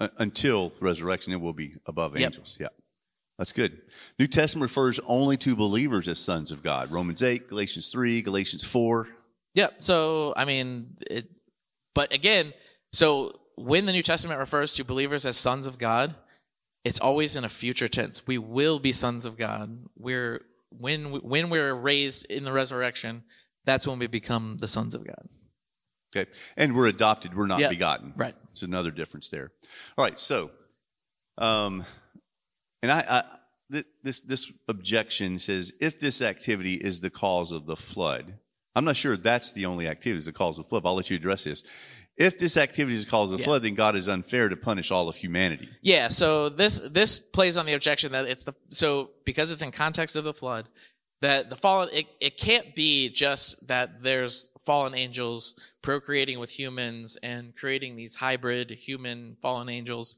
Uh, 0.01 0.07
until 0.19 0.71
resurrection, 0.79 1.33
it 1.33 1.41
will 1.41 1.51
be 1.51 1.73
above 1.85 2.17
Yep. 2.17 2.25
angels. 2.25 2.57
Yeah. 2.57 2.69
That's 3.37 3.51
good. 3.51 3.81
New 4.17 4.27
Testament 4.27 4.63
refers 4.69 4.97
only 5.05 5.35
to 5.35 5.57
believers 5.57 6.07
as 6.07 6.19
sons 6.19 6.51
of 6.53 6.63
God. 6.63 6.89
Romans 6.89 7.21
8, 7.21 7.49
Galatians 7.49 7.91
3, 7.91 8.21
Galatians 8.21 8.63
4. 8.63 9.09
Yep. 9.55 9.73
So 9.79 10.33
I 10.37 10.45
mean, 10.45 10.95
it, 11.11 11.27
but 11.93 12.13
again, 12.13 12.53
So 12.93 13.41
when 13.55 13.85
the 13.87 13.91
New 13.91 14.01
Testament 14.01 14.39
refers 14.39 14.73
to 14.75 14.85
believers 14.85 15.25
as 15.25 15.35
sons 15.35 15.67
of 15.67 15.77
God, 15.77 16.15
it's 16.85 17.01
always 17.01 17.35
in 17.35 17.43
a 17.43 17.49
future 17.49 17.89
tense. 17.89 18.25
We 18.25 18.37
will 18.37 18.79
be 18.79 18.93
sons 18.93 19.25
of 19.25 19.35
God. 19.37 19.79
We're 19.97 20.45
when 20.69 21.11
we, 21.11 21.19
when 21.19 21.49
we're 21.49 21.73
raised 21.73 22.25
in 22.31 22.43
the 22.43 22.51
resurrection, 22.51 23.23
that's 23.65 23.87
when 23.87 23.99
we 23.99 24.07
become 24.07 24.57
the 24.59 24.67
sons 24.67 24.95
of 24.95 25.05
God. 25.05 25.27
Okay. 26.15 26.29
And 26.57 26.75
we're 26.75 26.87
adopted. 26.87 27.35
We're 27.35 27.47
not 27.47 27.59
Yep. 27.59 27.69
begotten. 27.69 28.13
Right. 28.15 28.35
It's 28.51 28.63
another 28.63 28.91
difference 28.91 29.29
there. 29.29 29.51
All 29.97 30.03
right. 30.05 30.19
So, 30.19 30.51
um, 31.37 31.85
and 32.81 32.91
I, 32.91 33.05
I 33.07 33.23
th- 33.71 33.85
this, 34.03 34.21
this 34.21 34.51
objection 34.67 35.37
says 35.39 35.73
if 35.79 35.99
this 35.99 36.21
activity 36.21 36.73
is 36.75 36.99
the 36.99 37.09
cause 37.09 37.51
of 37.51 37.65
the 37.67 37.75
flood, 37.75 38.33
I'm 38.75 38.85
not 38.85 38.95
sure 38.95 39.17
that's 39.17 39.51
the 39.51 39.65
only 39.65 39.87
activity 39.87 40.17
is 40.19 40.25
the 40.25 40.31
cause 40.31 40.57
of 40.57 40.65
the 40.65 40.69
flood. 40.69 40.83
but 40.83 40.89
I'll 40.89 40.95
let 40.95 41.09
you 41.09 41.17
address 41.17 41.43
this. 41.43 41.63
If 42.19 42.37
this 42.37 42.57
activity 42.57 42.95
is 42.95 43.05
the 43.05 43.11
cause 43.11 43.31
of 43.31 43.39
Yeah. 43.39 43.45
flood, 43.45 43.61
then 43.63 43.75
God 43.75 43.95
is 43.95 44.07
unfair 44.09 44.49
to 44.49 44.55
punish 44.57 44.91
all 44.91 45.07
of 45.09 45.15
humanity. 45.15 45.69
Yeah, 45.81 46.09
so 46.09 46.49
this 46.49 46.79
this 46.89 47.17
plays 47.17 47.55
on 47.57 47.65
the 47.65 47.73
objection 47.73 48.11
that 48.11 48.25
it's 48.25 48.43
the 48.43 48.53
so 48.69 49.11
because 49.25 49.51
it's 49.51 49.61
in 49.63 49.71
context 49.71 50.15
of 50.17 50.25
the 50.25 50.33
flood 50.33 50.67
that 51.21 51.49
the 51.49 51.55
fallen 51.55 51.89
it, 51.93 52.07
it 52.19 52.37
can't 52.37 52.75
be 52.75 53.09
just 53.09 53.67
that 53.67 54.03
there's 54.03 54.51
fallen 54.65 54.93
angels 54.93 55.55
procreating 55.81 56.39
with 56.39 56.59
humans 56.59 57.17
and 57.23 57.55
creating 57.55 57.95
these 57.95 58.15
hybrid 58.17 58.69
human 58.71 59.37
fallen 59.41 59.69
angels 59.69 60.17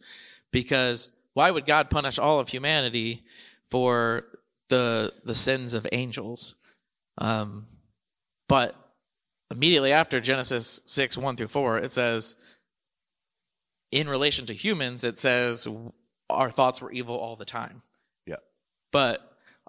because 0.52 1.12
why 1.34 1.52
would 1.52 1.66
God 1.66 1.90
punish 1.90 2.18
all 2.20 2.40
of 2.40 2.50
humanity 2.50 3.24
for 3.70 4.26
the 4.70 5.14
the 5.24 5.36
sins 5.36 5.74
of 5.76 5.88
angels? 5.92 6.56
Um, 7.20 7.68
but 8.48 8.76
immediately 9.52 9.92
after 9.92 10.20
Genesis 10.22 10.82
6, 10.86 11.18
1 11.18 11.36
through 11.36 11.48
4, 11.48 11.78
it 11.80 11.92
says, 11.92 12.36
in 13.92 14.08
relation 14.08 14.46
to 14.46 14.54
humans, 14.54 15.04
it 15.04 15.18
says 15.18 15.68
our 16.30 16.50
thoughts 16.50 16.82
were 16.82 16.92
evil 16.92 17.18
all 17.18 17.36
the 17.36 17.46
time. 17.46 17.82
Yeah. 18.26 18.38
But 18.92 19.20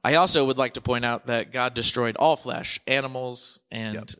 I 0.04 0.14
also 0.14 0.44
would 0.46 0.58
like 0.58 0.74
to 0.74 0.80
point 0.80 1.04
out 1.04 1.26
that 1.26 1.52
God 1.52 1.74
destroyed 1.74 2.16
all 2.16 2.36
flesh, 2.36 2.80
animals, 2.86 3.60
and 3.70 3.94
Yep. 3.94 4.10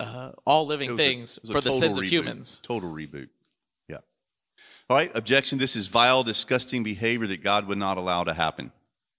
uh, 0.00 0.32
all 0.46 0.66
living 0.66 0.96
things 0.96 1.38
a 1.48 1.52
for 1.52 1.60
the 1.60 1.72
sins 1.72 1.98
of 1.98 2.04
humans. 2.04 2.60
Total 2.62 2.90
reboot. 2.90 3.28
Yeah. 3.88 3.98
All 4.88 4.96
right. 4.96 5.10
Objection. 5.14 5.58
This 5.58 5.76
is 5.76 5.86
vile, 5.86 6.22
disgusting 6.22 6.82
behavior 6.82 7.26
that 7.26 7.42
God 7.42 7.66
would 7.66 7.78
not 7.78 7.98
allow 7.98 8.24
to 8.24 8.34
happen. 8.34 8.72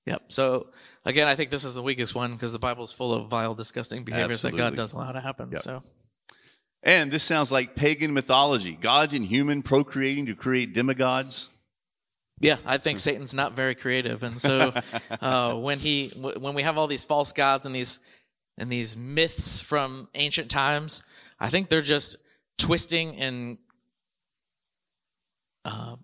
Yep. 0.05 0.23
So 0.29 0.67
again, 1.07 1.27
I 1.27 1.35
think 1.35 1.49
this 1.49 1.63
is 1.63 1.73
the 1.75 1.81
weakest 1.81 2.13
one 2.13 2.33
because 2.33 2.53
the 2.53 2.59
Bible 2.59 2.83
is 2.83 2.91
full 2.91 3.13
of 3.13 3.27
vile, 3.29 3.55
disgusting 3.55 4.03
behaviors 4.03 4.41
that 4.43 4.51
God 4.51 4.73
Absolutely. 4.73 4.77
does 4.77 4.93
allow 4.93 5.11
to 5.11 5.21
happen. 5.21 5.49
Yep. 5.51 5.61
So 5.61 5.83
And 6.83 7.11
this 7.11 7.23
sounds 7.23 7.51
like 7.51 7.75
pagan 7.75 8.13
mythology. 8.13 8.73
Gods 8.73 9.13
and 9.13 9.25
human 9.25 9.63
procreating 9.63 10.25
to 10.27 10.35
create 10.35 10.73
demigods. 10.73 11.57
Yeah, 12.39 12.57
I 12.65 12.77
think 12.77 12.99
Satan's 12.99 13.33
not 13.33 13.55
very 13.55 13.73
creative, 13.73 14.21
and 14.21 14.39
so 14.39 14.71
uh, 15.21 15.55
when 15.55 15.79
he 15.79 16.09
when 16.09 16.53
we 16.53 16.61
have 16.61 16.77
all 16.77 16.85
these 16.85 17.03
false 17.03 17.33
gods 17.33 17.65
and 17.65 17.73
these 17.73 17.99
and 18.59 18.69
these 18.71 18.95
myths 18.95 19.59
from 19.61 20.07
ancient 20.13 20.51
times, 20.51 21.01
I 21.39 21.49
think 21.49 21.69
they're 21.69 21.81
just 21.81 22.17
twisting 22.59 23.15
and 23.17 23.57
um, 25.65 25.99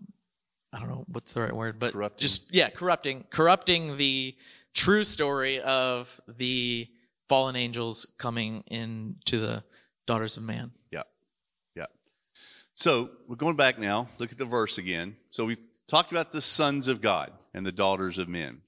I 0.72 0.80
don't 0.80 0.90
know 0.90 1.06
what's 1.08 1.34
the 1.34 1.42
right 1.42 1.56
word, 1.56 1.78
but 1.80 1.94
Corrupting. 1.94 2.22
just 2.22 2.54
yeah, 2.54 2.70
corrupting 2.70 3.26
corrupting 3.30 3.98
the 3.98 4.36
true 4.74 5.04
story 5.04 5.60
of 5.62 6.20
the 6.28 6.88
fallen 7.30 7.56
angels 7.56 8.06
coming 8.18 8.64
into 8.68 9.40
the 9.40 9.64
daughters 10.06 10.38
of 10.38 10.44
man. 10.44 10.72
Yeah. 10.92 11.04
Yeah. 11.76 11.86
So 12.76 13.10
we're 13.28 13.36
going 13.36 13.56
back 13.56 13.80
now. 13.80 14.10
Look 14.18 14.32
at 14.32 14.38
the 14.38 14.46
verse 14.46 14.78
again. 14.78 15.16
So 15.30 15.46
we've 15.46 15.62
talked 15.88 16.12
about 16.12 16.32
the 16.32 16.42
sons 16.42 16.88
of 16.88 17.02
God 17.02 17.32
and 17.54 17.66
the 17.66 17.72
daughters 17.72 18.18
of 18.18 18.28
men. 18.28 18.62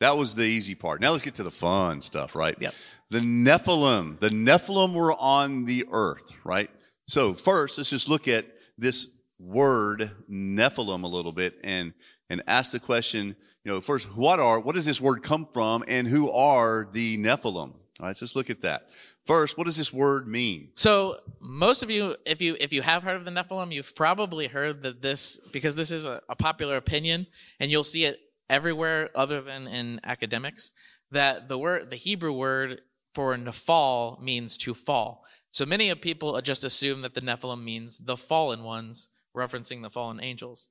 That 0.00 0.18
was 0.18 0.34
the 0.34 0.44
easy 0.44 0.74
part. 0.74 1.00
Now 1.00 1.12
let's 1.12 1.22
get 1.22 1.36
to 1.36 1.42
the 1.42 1.50
fun 1.50 2.02
stuff, 2.02 2.34
right? 2.34 2.56
Yep. 2.60 2.74
The 3.10 3.20
Nephilim. 3.20 4.20
The 4.20 4.28
Nephilim 4.28 4.94
were 4.94 5.14
on 5.14 5.64
the 5.64 5.86
earth, 5.90 6.38
right? 6.44 6.70
So 7.06 7.34
first, 7.34 7.78
let's 7.78 7.90
just 7.90 8.08
look 8.08 8.28
at 8.28 8.46
this 8.76 9.08
word 9.38 10.10
Nephilim 10.30 11.02
a 11.02 11.06
little 11.06 11.32
bit 11.32 11.58
and 11.62 11.94
and 12.28 12.42
ask 12.46 12.72
the 12.72 12.80
question, 12.80 13.36
you 13.64 13.72
know, 13.72 13.80
first, 13.80 14.14
what 14.16 14.40
are 14.40 14.60
what 14.60 14.74
does 14.74 14.86
this 14.86 15.00
word 15.00 15.22
come 15.22 15.46
from 15.52 15.84
and 15.86 16.06
who 16.06 16.30
are 16.30 16.88
the 16.92 17.16
Nephilim? 17.18 17.72
All 17.98 18.06
right, 18.06 18.16
so 18.16 18.24
let's 18.24 18.36
look 18.36 18.50
at 18.50 18.60
that. 18.60 18.90
First, 19.24 19.56
what 19.56 19.64
does 19.64 19.78
this 19.78 19.92
word 19.92 20.28
mean? 20.28 20.68
So 20.74 21.16
most 21.40 21.82
of 21.82 21.90
you, 21.90 22.16
if 22.26 22.42
you 22.42 22.56
if 22.60 22.72
you 22.72 22.82
have 22.82 23.02
heard 23.02 23.16
of 23.16 23.24
the 23.24 23.30
Nephilim, 23.30 23.72
you've 23.72 23.94
probably 23.96 24.48
heard 24.48 24.82
that 24.82 25.00
this 25.00 25.38
because 25.52 25.76
this 25.76 25.90
is 25.90 26.04
a, 26.04 26.20
a 26.28 26.36
popular 26.36 26.76
opinion, 26.76 27.26
and 27.58 27.70
you'll 27.70 27.84
see 27.84 28.04
it 28.04 28.20
everywhere 28.50 29.10
other 29.14 29.40
than 29.40 29.66
in 29.66 30.00
academics. 30.04 30.72
That 31.10 31.48
the 31.48 31.58
word, 31.58 31.90
the 31.90 31.96
Hebrew 31.96 32.32
word 32.32 32.82
for 33.14 33.34
Nephal 33.36 34.20
means 34.20 34.58
to 34.58 34.74
fall. 34.74 35.24
So 35.50 35.64
many 35.64 35.88
of 35.88 36.02
people 36.02 36.38
just 36.42 36.64
assume 36.64 37.00
that 37.00 37.14
the 37.14 37.22
Nephilim 37.22 37.64
means 37.64 37.98
the 37.98 38.18
fallen 38.18 38.62
ones, 38.62 39.08
referencing 39.36 39.82
the 39.82 39.90
fallen 39.90 40.20
angels. 40.20 40.68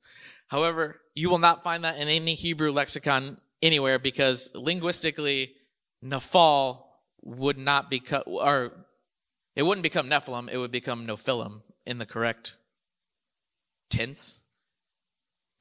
However, 0.47 1.01
you 1.13 1.29
will 1.29 1.39
not 1.39 1.63
find 1.63 1.83
that 1.83 1.97
in 1.97 2.07
any 2.07 2.33
Hebrew 2.33 2.71
lexicon 2.71 3.37
anywhere 3.61 3.99
because 3.99 4.51
linguistically, 4.55 5.53
Nephal 6.03 6.83
would 7.21 7.57
not 7.57 7.89
become, 7.89 8.23
or 8.25 8.85
it 9.55 9.63
wouldn't 9.63 9.83
become 9.83 10.09
Nephilim, 10.09 10.49
it 10.51 10.57
would 10.57 10.71
become 10.71 11.07
Nophilim 11.07 11.61
in 11.85 11.97
the 11.97 12.05
correct 12.05 12.57
tense. 13.89 14.41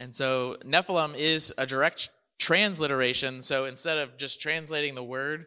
And 0.00 0.14
so 0.14 0.56
Nephilim 0.64 1.16
is 1.16 1.54
a 1.56 1.66
direct 1.66 2.10
transliteration. 2.38 3.42
So 3.42 3.64
instead 3.64 3.98
of 3.98 4.16
just 4.18 4.40
translating 4.40 4.94
the 4.94 5.04
word, 5.04 5.46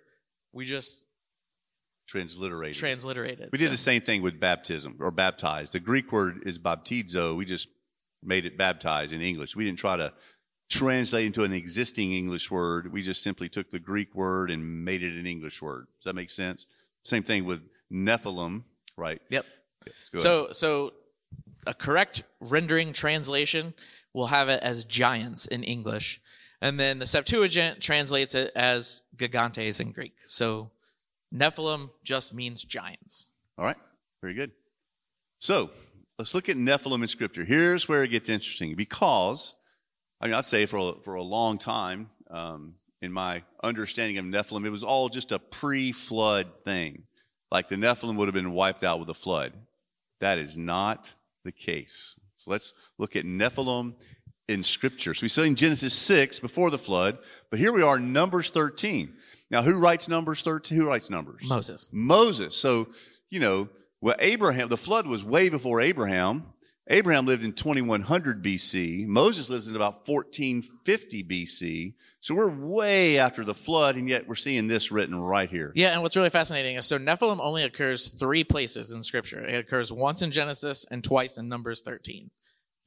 we 0.54 0.66
just 0.66 1.04
Transliterated. 2.08 2.76
transliterate 2.78 3.40
it. 3.40 3.50
we 3.52 3.58
did 3.58 3.66
So- 3.66 3.72
the 3.72 3.78
same 3.78 4.02
thing 4.02 4.22
with 4.22 4.40
baptism 4.40 4.96
or 5.00 5.12
baptized. 5.12 5.74
The 5.74 5.80
Greek 5.80 6.12
word 6.12 6.44
is 6.46 6.58
baptizo. 6.58 7.36
We 7.36 7.46
just 7.46 7.70
made 8.24 8.46
it 8.46 8.58
baptized 8.58 9.14
in 9.14 9.22
English. 9.22 9.56
We 9.56 9.66
didn't 9.66 9.80
try 9.80 9.98
to 9.98 10.14
translate 10.70 11.26
into 11.26 11.44
an 11.44 11.54
existing 11.54 12.14
English 12.14 12.50
word. 12.50 12.92
We 12.92 13.02
just 13.02 13.24
simply 13.24 13.50
took 13.50 13.72
the 13.72 13.80
Greek 13.80 14.16
word 14.16 14.52
and 14.52 14.84
made 14.86 15.04
it 15.04 15.18
an 15.18 15.26
English 15.28 15.62
word. 15.62 15.88
Does 16.00 16.06
that 16.06 16.16
make 16.16 16.30
sense? 16.30 16.66
Same 17.04 17.24
thing 17.24 17.46
with 17.46 17.62
Nephilim, 17.92 18.64
right? 18.98 19.22
Yep. 19.30 19.46
Ahead. 19.86 20.22
So, 20.22 20.52
so 20.52 20.94
a 21.66 21.74
correct 21.74 22.24
rendering 22.40 22.92
translation 22.94 23.74
will 24.14 24.28
have 24.28 24.50
it 24.50 24.62
as 24.64 24.84
giants 24.84 25.46
in 25.46 25.64
English, 25.64 26.20
and 26.62 26.80
then 26.80 27.00
the 27.00 27.06
Septuagint 27.06 27.82
translates 27.82 28.34
it 28.36 28.52
as 28.56 29.04
gigantes 29.16 29.80
in 29.80 29.92
Greek. 29.92 30.16
So, 30.26 30.72
Nephilim 31.34 31.90
just 32.04 32.34
means 32.34 32.64
giants. 32.64 33.30
All 33.58 33.66
right. 33.66 33.78
Very 34.22 34.34
good. 34.34 34.52
So 35.40 35.70
let's 36.18 36.34
look 36.34 36.50
at 36.50 36.58
Nephilim 36.58 37.02
in 37.02 37.08
Scripture. 37.08 37.44
Here's 37.44 37.88
where 37.88 38.04
it 38.04 38.10
gets 38.10 38.30
interesting 38.30 38.76
because, 38.76 39.56
I 40.22 40.28
mean, 40.28 40.34
I'd 40.34 40.46
say 40.46 40.66
for 40.66 40.78
a, 40.78 40.94
for 41.04 41.16
a 41.16 41.24
long 41.24 41.58
time, 41.58 42.10
um, 42.30 42.76
in 43.02 43.12
my 43.12 43.44
understanding 43.64 44.18
of 44.18 44.26
Nephilim, 44.26 44.66
it 44.66 44.72
was 44.72 44.84
all 44.84 45.10
just 45.10 45.32
a 45.32 45.40
pre 45.40 45.92
flood 45.92 46.48
thing. 46.66 47.04
Like 47.52 47.68
the 47.68 47.76
Nephilim 47.76 48.18
would 48.18 48.28
have 48.28 48.34
been 48.36 48.54
wiped 48.54 48.84
out 48.84 49.00
with 49.00 49.10
a 49.10 49.14
flood. 49.14 49.54
That 50.20 50.38
is 50.40 50.58
not 50.58 51.14
the 51.46 51.52
case. 51.52 52.20
So 52.36 52.52
let's 52.52 52.74
look 52.98 53.16
at 53.16 53.26
Nephilim 53.26 53.94
in 54.48 54.64
Scripture. 54.64 55.14
So 55.14 55.26
we 55.26 55.30
saw 55.30 55.44
in 55.44 55.56
Genesis 55.56 55.94
6 55.94 56.40
before 56.40 56.72
the 56.72 56.78
flood, 56.78 57.18
but 57.50 57.60
here 57.60 57.72
we 57.72 57.84
are, 57.84 58.00
Numbers 58.00 58.50
13. 58.50 59.14
Now, 59.50 59.62
who 59.62 59.80
writes 59.80 60.10
Numbers 60.10 60.42
13? 60.42 60.78
Who 60.78 60.88
writes 60.88 61.10
Numbers? 61.10 61.48
Moses. 61.48 61.90
Moses. 61.92 62.56
So, 62.56 62.88
you 63.30 63.40
know, 63.40 63.70
well, 64.02 64.16
Abraham, 64.20 64.68
the 64.68 64.78
flood 64.78 65.08
was 65.08 65.24
way 65.24 65.50
before 65.50 65.82
Abraham. 65.82 66.54
Abraham 66.90 67.26
lived 67.26 67.44
in 67.44 67.52
2100 67.52 68.42
BC. 68.42 69.06
Moses 69.08 69.50
lives 69.50 69.70
in 69.70 69.76
about 69.76 70.08
1450 70.08 71.24
BC. 71.24 71.94
So 72.22 72.34
we're 72.34 72.50
way 72.50 73.20
after 73.20 73.44
the 73.44 73.54
flood, 73.54 73.98
and 73.98 74.08
yet 74.08 74.28
we're 74.28 74.36
seeing 74.36 74.68
this 74.68 74.92
written 74.92 75.16
right 75.20 75.50
here. 75.50 75.74
Yeah, 75.76 75.94
and 75.94 76.02
what's 76.02 76.16
really 76.16 76.30
fascinating 76.30 76.78
is 76.78 76.86
so 76.86 76.98
Nephilim 76.98 77.40
only 77.42 77.64
occurs 77.64 78.08
three 78.08 78.46
places 78.46 78.92
in 78.92 79.02
Scripture. 79.02 79.46
It 79.46 79.60
occurs 79.60 79.92
once 79.92 80.22
in 80.22 80.32
Genesis 80.32 80.86
and 80.90 81.04
twice 81.04 81.38
in 81.38 81.50
Numbers 81.50 81.82
13. 81.82 82.30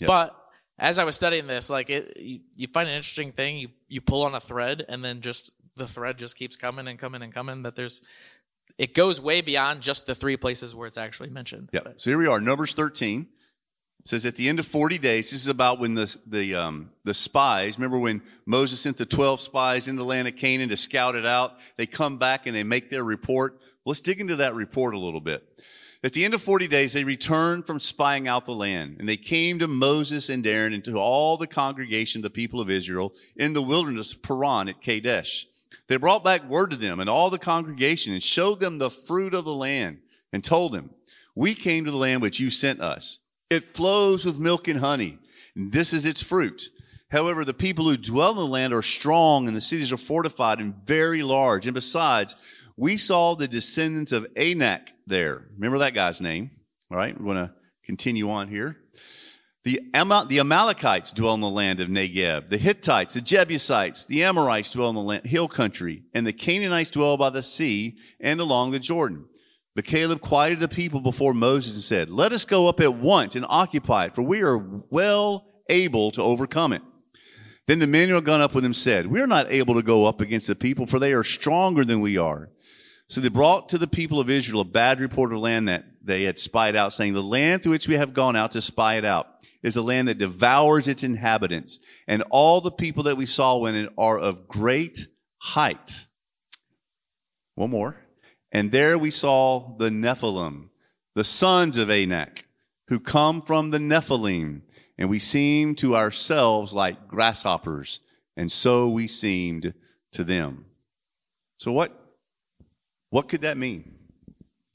Yep. 0.01 0.09
But 0.09 0.37
as 0.79 0.99
I 0.99 1.05
was 1.05 1.17
studying 1.17 1.47
this, 1.47 1.69
like 1.69 1.91
it, 1.91 2.17
you, 2.19 2.41
you 2.57 2.69
find 2.69 2.89
an 2.89 2.95
interesting 2.95 3.33
thing. 3.33 3.59
You 3.59 3.69
you 3.89 4.01
pull 4.01 4.23
on 4.23 4.35
a 4.35 4.41
thread, 4.41 4.87
and 4.89 5.05
then 5.05 5.21
just 5.21 5.53
the 5.77 5.87
thread 5.87 6.19
just 6.19 6.37
keeps 6.37 6.57
coming 6.57 6.89
and 6.89 6.99
coming 6.99 7.23
and 7.23 7.33
coming. 7.33 7.63
That 7.63 7.77
there's, 7.77 8.03
it 8.79 8.95
goes 8.95 9.21
way 9.21 9.41
beyond 9.41 9.83
just 9.83 10.07
the 10.07 10.15
three 10.15 10.37
places 10.37 10.75
where 10.75 10.87
it's 10.87 10.99
actually 10.99 11.31
mentioned. 11.31 11.71
Yeah. 11.73 11.81
So 11.97 12.11
here 12.11 12.19
we 12.19 12.27
are, 12.27 12.41
Numbers 12.41 12.75
13. 12.75 13.27
It 14.01 14.07
says 14.07 14.25
at 14.25 14.37
the 14.37 14.49
end 14.49 14.59
of 14.59 14.67
40 14.67 14.97
days, 14.97 15.31
this 15.31 15.43
is 15.43 15.49
about 15.49 15.79
when 15.79 15.95
the, 15.95 16.17
the, 16.27 16.55
um, 16.55 16.91
the 17.05 17.13
spies, 17.13 17.77
remember 17.77 17.99
when 17.99 18.23
Moses 18.47 18.81
sent 18.81 18.97
the 18.97 19.05
12 19.05 19.41
spies 19.41 19.89
into 19.89 19.99
the 19.99 20.07
land 20.07 20.27
of 20.27 20.37
Canaan 20.37 20.71
to 20.71 20.77
scout 20.77 21.17
it 21.17 21.27
out? 21.27 21.59
They 21.77 21.85
come 21.85 22.17
back 22.17 22.47
and 22.47 22.57
they 22.57 22.63
make 22.63 22.89
their 22.89 23.05
report. 23.05 23.61
Let's 23.85 24.01
dig 24.01 24.19
into 24.19 24.37
that 24.37 24.55
report 24.55 24.95
a 24.95 24.99
little 24.99 25.21
bit. 25.21 25.47
At 26.03 26.15
the 26.15 26.25
end 26.25 26.33
of 26.33 26.41
40 26.41 26.67
days, 26.67 26.95
they 26.95 27.05
returned 27.05 27.67
from 27.67 27.79
spying 27.79 28.27
out 28.27 28.47
the 28.47 28.55
land, 28.55 28.97
and 28.99 29.07
they 29.07 29.19
came 29.19 29.59
to 29.59 29.69
Moses 29.69 30.31
and 30.31 30.47
Aaron 30.47 30.73
and 30.73 30.83
to 30.85 30.97
all 30.97 31.37
the 31.37 31.47
congregation 31.47 32.21
of 32.21 32.23
the 32.23 32.31
people 32.31 32.59
of 32.59 32.71
Israel 32.71 33.13
in 33.37 33.53
the 33.53 33.61
wilderness 33.61 34.15
of 34.15 34.23
Paran 34.23 34.71
at 34.71 34.81
Kadesh. 34.81 35.45
They 35.89 35.97
brought 35.97 36.25
back 36.25 36.49
word 36.49 36.71
to 36.71 36.77
them 36.77 37.01
and 37.01 37.09
all 37.09 37.31
the 37.31 37.39
congregation 37.39 38.13
and 38.13 38.23
showed 38.23 38.61
them 38.61 38.79
the 38.79 38.91
fruit 38.91 39.35
of 39.35 39.45
the 39.45 39.55
land 39.55 39.99
and 40.33 40.43
told 40.43 40.73
them, 40.73 40.91
we 41.35 41.55
came 41.55 41.85
to 41.85 41.91
the 41.91 41.97
land 41.97 42.23
which 42.23 42.41
you 42.41 42.51
sent 42.51 42.81
us. 42.81 43.21
It 43.49 43.65
flows 43.65 44.25
with 44.25 44.39
milk 44.39 44.69
and 44.69 44.81
honey, 44.81 45.19
and 45.55 45.73
this 45.73 45.93
is 45.93 46.05
its 46.05 46.23
fruit. 46.23 46.71
However, 47.11 47.45
the 47.45 47.55
people 47.55 47.89
who 47.89 47.97
dwell 47.97 48.31
in 48.31 48.37
the 48.37 48.47
land 48.47 48.73
are 48.73 48.83
strong 48.83 49.49
and 49.49 49.57
the 49.57 49.61
cities 49.61 49.93
are 49.93 49.97
fortified 49.97 50.61
and 50.61 50.75
very 50.87 51.23
large. 51.23 51.67
And 51.67 51.75
besides, 51.75 52.37
we 52.77 52.97
saw 52.97 53.35
the 53.35 53.49
descendants 53.49 54.13
of 54.13 54.27
Anak 54.37 54.93
there. 55.07 55.49
Remember 55.57 55.79
that 55.79 55.95
guy's 55.95 56.21
name. 56.21 56.51
All 56.91 56.97
right. 56.97 57.19
We're 57.19 57.35
going 57.35 57.49
to 57.49 57.55
continue 57.85 58.31
on 58.31 58.49
here. 58.49 58.77
The, 59.63 59.81
Am- 59.93 60.29
the 60.29 60.41
Amalekites 60.41 61.13
dwell 61.13 61.35
in 61.35 61.41
the 61.41 61.49
land 61.49 61.81
of 61.81 61.89
Negeb. 61.89 62.49
The 62.49 62.57
Hittites, 62.57 63.15
the 63.15 63.21
Jebusites, 63.21 64.07
the 64.07 64.25
Amorites 64.25 64.71
dwell 64.71 64.89
in 64.89 64.95
the 64.95 65.03
land, 65.03 65.27
hill 65.27 65.49
country, 65.49 66.05
and 66.15 66.27
the 66.27 66.33
Canaanites 66.33 66.91
dwell 66.91 67.19
by 67.19 67.29
the 67.29 67.43
sea 67.43 67.99
and 68.21 68.41
along 68.41 68.71
the 68.71 68.79
Jordan. 68.79 69.27
But 69.77 69.85
Caleb 69.85 70.21
quieted 70.23 70.61
the 70.61 70.69
people 70.69 71.01
before 71.01 71.35
Moses 71.35 71.75
and 71.75 71.85
said, 71.85 72.09
Let 72.09 72.33
us 72.33 72.45
go 72.45 72.69
up 72.69 72.81
at 72.81 72.95
once 72.95 73.37
and 73.37 73.45
occupy 73.49 74.07
it, 74.07 74.15
for 74.15 74.23
we 74.23 74.43
are 74.43 74.59
well 74.91 75.47
able 75.69 76.11
to 76.13 76.23
overcome 76.23 76.73
it. 76.73 76.83
Then 77.67 77.79
the 77.79 77.87
men 77.87 78.09
who 78.09 78.17
had 78.17 78.25
gone 78.25 78.41
up 78.41 78.55
with 78.55 78.65
him 78.65 78.73
said, 78.73 79.07
We 79.07 79.21
are 79.21 79.27
not 79.27 79.53
able 79.53 79.75
to 79.75 79.83
go 79.83 80.07
up 80.07 80.21
against 80.21 80.49
the 80.49 80.57
people, 80.57 80.87
for 80.87 80.99
they 80.99 81.13
are 81.13 81.23
stronger 81.23 81.85
than 81.85 82.01
we 82.01 82.17
are. 82.17 82.51
So 83.11 83.21
they 83.21 83.29
brought 83.29 83.71
to 83.71 83.79
the 83.79 83.89
people 83.89 84.21
of 84.21 84.31
Israel 84.31 84.61
a 84.61 84.65
bad 84.65 85.01
report 85.01 85.33
of 85.33 85.41
land 85.41 85.67
that 85.67 85.85
they 86.01 86.23
had 86.23 86.39
spied 86.39 86.77
out, 86.77 86.95
saying, 86.95 87.13
The 87.13 87.21
land 87.21 87.61
through 87.61 87.73
which 87.73 87.89
we 87.89 87.97
have 87.97 88.15
gone 88.15 88.37
out 88.37 88.53
to 88.53 88.61
spy 88.61 88.99
it 88.99 89.05
out 89.05 89.27
is 89.65 89.75
a 89.75 89.83
land 89.83 90.07
that 90.07 90.19
devours 90.19 90.87
its 90.87 91.03
inhabitants, 91.03 91.81
and 92.07 92.23
all 92.31 92.61
the 92.61 92.71
people 92.71 93.03
that 93.03 93.17
we 93.17 93.27
saw 93.27 93.65
in 93.65 93.75
it 93.75 93.93
are 93.99 94.17
of 94.17 94.47
great 94.47 95.09
height. 95.39 96.07
One 97.57 97.71
more. 97.71 97.97
And 98.53 98.71
there 98.71 98.97
we 98.97 99.11
saw 99.11 99.77
the 99.77 99.91
Nephilim, 99.91 100.69
the 101.17 101.25
sons 101.25 101.79
of 101.79 101.91
Anak, 101.91 102.47
who 102.87 103.01
come 103.01 103.43
from 103.43 103.73
the 103.73 103.79
Nephilim, 103.79 104.63
and 104.97 105.11
we 105.11 105.19
seemed 105.19 105.79
to 105.79 105.97
ourselves 105.97 106.73
like 106.73 107.09
grasshoppers, 107.09 108.01
and 108.37 108.53
so 108.53 108.89
we 108.89 109.09
seemed 109.09 109.75
to 110.13 110.23
them. 110.23 110.67
So 111.59 111.73
what, 111.73 112.00
what 113.11 113.29
could 113.29 113.43
that 113.43 113.57
mean? 113.57 113.97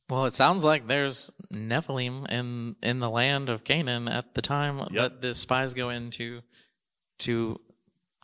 Well, 0.09 0.25
it 0.25 0.33
sounds 0.35 0.63
like 0.63 0.87
there's 0.87 1.31
Nephilim 1.51 2.29
in 2.31 2.75
in 2.83 2.99
the 2.99 3.09
land 3.09 3.49
of 3.49 3.63
Canaan 3.63 4.07
at 4.07 4.35
the 4.35 4.41
time 4.41 4.77
Yep. 4.79 4.91
that 4.91 5.21
the 5.21 5.33
spies 5.33 5.73
go 5.73 5.89
in 5.89 6.11
to 6.11 6.41
to 7.19 7.59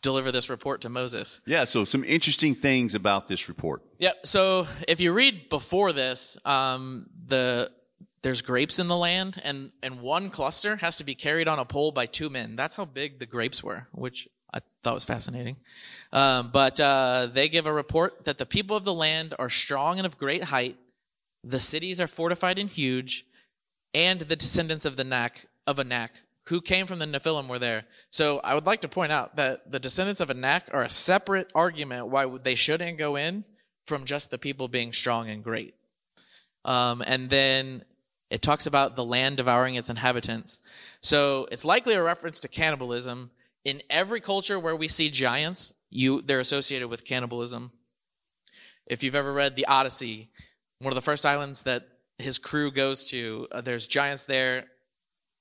deliver 0.02 0.30
this 0.30 0.48
report 0.50 0.80
to 0.82 0.88
Moses. 0.88 1.40
Yeah, 1.46 1.64
so 1.64 1.84
some 1.84 2.04
interesting 2.04 2.54
things 2.54 2.94
about 2.94 3.26
this 3.26 3.48
report. 3.48 3.82
Yep. 3.98 4.26
So 4.26 4.66
if 4.86 5.00
you 5.00 5.12
read 5.12 5.48
before 5.48 5.92
this, 5.92 6.38
um, 6.44 7.06
the 7.26 7.70
there's 8.22 8.42
grapes 8.42 8.78
in 8.78 8.86
the 8.86 8.96
land, 8.96 9.40
and 9.42 9.72
and 9.82 10.00
one 10.00 10.30
cluster 10.30 10.76
has 10.76 10.98
to 10.98 11.04
be 11.04 11.16
carried 11.16 11.48
on 11.48 11.58
a 11.58 11.64
pole 11.64 11.90
by 11.90 12.06
two 12.06 12.30
men. 12.30 12.54
That's 12.54 12.76
how 12.76 12.84
big 12.84 13.18
the 13.18 13.26
grapes 13.26 13.64
were, 13.64 13.88
which 13.92 14.28
I 14.52 14.60
thought 14.82 14.94
was 14.94 15.04
fascinating. 15.04 15.56
Um, 16.12 16.50
but 16.52 16.80
uh, 16.80 17.28
they 17.32 17.48
give 17.48 17.66
a 17.66 17.72
report 17.72 18.24
that 18.24 18.38
the 18.38 18.46
people 18.46 18.76
of 18.76 18.84
the 18.84 18.94
land 18.94 19.34
are 19.38 19.48
strong 19.48 19.98
and 19.98 20.06
of 20.06 20.18
great 20.18 20.44
height. 20.44 20.76
The 21.44 21.60
cities 21.60 22.00
are 22.00 22.06
fortified 22.06 22.58
and 22.58 22.68
huge, 22.68 23.24
and 23.94 24.20
the 24.20 24.36
descendants 24.36 24.84
of 24.84 24.96
the 24.96 25.04
Nak 25.04 25.46
of 25.66 25.78
Anak 25.78 26.12
who 26.46 26.60
came 26.60 26.86
from 26.86 26.98
the 26.98 27.06
Nephilim 27.06 27.48
were 27.48 27.58
there. 27.58 27.84
So 28.10 28.40
I 28.42 28.54
would 28.54 28.66
like 28.66 28.80
to 28.80 28.88
point 28.88 29.12
out 29.12 29.36
that 29.36 29.70
the 29.70 29.78
descendants 29.78 30.20
of 30.20 30.30
Anak 30.30 30.64
are 30.72 30.82
a 30.82 30.88
separate 30.88 31.50
argument 31.54 32.08
why 32.08 32.26
they 32.26 32.54
shouldn't 32.54 32.98
go 32.98 33.16
in 33.16 33.44
from 33.84 34.04
just 34.04 34.30
the 34.30 34.38
people 34.38 34.68
being 34.68 34.92
strong 34.92 35.28
and 35.28 35.44
great. 35.44 35.74
Um, 36.64 37.02
and 37.06 37.30
then 37.30 37.84
it 38.30 38.42
talks 38.42 38.66
about 38.66 38.96
the 38.96 39.04
land 39.04 39.36
devouring 39.36 39.76
its 39.76 39.90
inhabitants. 39.90 40.60
So 41.00 41.46
it's 41.52 41.64
likely 41.64 41.94
a 41.94 42.02
reference 42.02 42.40
to 42.40 42.48
cannibalism. 42.48 43.30
In 43.64 43.82
every 43.88 44.20
culture 44.20 44.58
where 44.58 44.74
we 44.74 44.88
see 44.88 45.08
giants, 45.10 45.74
you 45.90 46.20
they're 46.22 46.40
associated 46.40 46.88
with 46.88 47.04
cannibalism. 47.04 47.70
If 48.86 49.02
you've 49.02 49.14
ever 49.14 49.32
read 49.32 49.54
the 49.56 49.66
Odyssey, 49.66 50.30
one 50.80 50.90
of 50.90 50.96
the 50.96 51.00
first 51.00 51.24
islands 51.24 51.62
that 51.62 51.86
his 52.18 52.38
crew 52.38 52.70
goes 52.72 53.08
to, 53.10 53.46
uh, 53.52 53.60
there's 53.60 53.86
giants 53.86 54.24
there. 54.24 54.64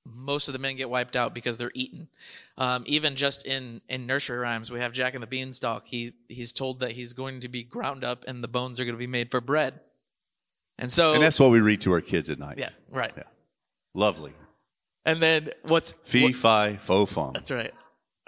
Most 0.06 0.48
of 0.48 0.54
the 0.54 0.60
men 0.60 0.78
get 0.78 0.90
wiped 0.90 1.16
out 1.16 1.34
because 1.34 1.58
they're 1.58 1.72
eaten. 1.76 2.08
Um, 2.58 2.84
even 2.88 3.16
just 3.16 3.46
in, 3.46 3.82
in 3.88 4.08
nursery 4.08 4.38
rhymes, 4.40 4.72
we 4.72 4.80
have 4.80 4.92
Jack 4.94 5.14
and 5.14 5.22
the 5.22 5.28
Beanstalk. 5.28 5.86
He 5.88 6.14
he's 6.28 6.54
told 6.54 6.80
that 6.80 6.92
he's 6.92 7.14
going 7.14 7.42
to 7.42 7.48
be 7.50 7.64
ground 7.64 8.04
up 8.04 8.24
and 8.28 8.44
the 8.44 8.48
bones 8.48 8.80
are 8.80 8.86
going 8.86 8.96
to 8.96 9.00
be 9.00 9.08
made 9.08 9.30
for 9.32 9.42
bread. 9.42 9.80
And 10.80 10.92
so, 10.92 11.14
And 11.14 11.22
that's 11.22 11.40
what 11.40 11.52
we 11.52 11.60
read 11.62 11.82
to 11.82 11.92
our 11.94 12.02
kids 12.02 12.30
at 12.30 12.40
night. 12.40 12.58
yeah, 12.58 12.70
right. 12.90 13.12
Yeah. 13.16 13.24
Lovely. 13.94 14.34
And 15.06 15.22
then 15.22 15.50
what's 15.68 15.92
Fee, 15.92 16.32
fi, 16.34 16.76
fo, 16.78 17.06
fum. 17.06 17.34
That's 17.34 17.52
right. 17.52 17.74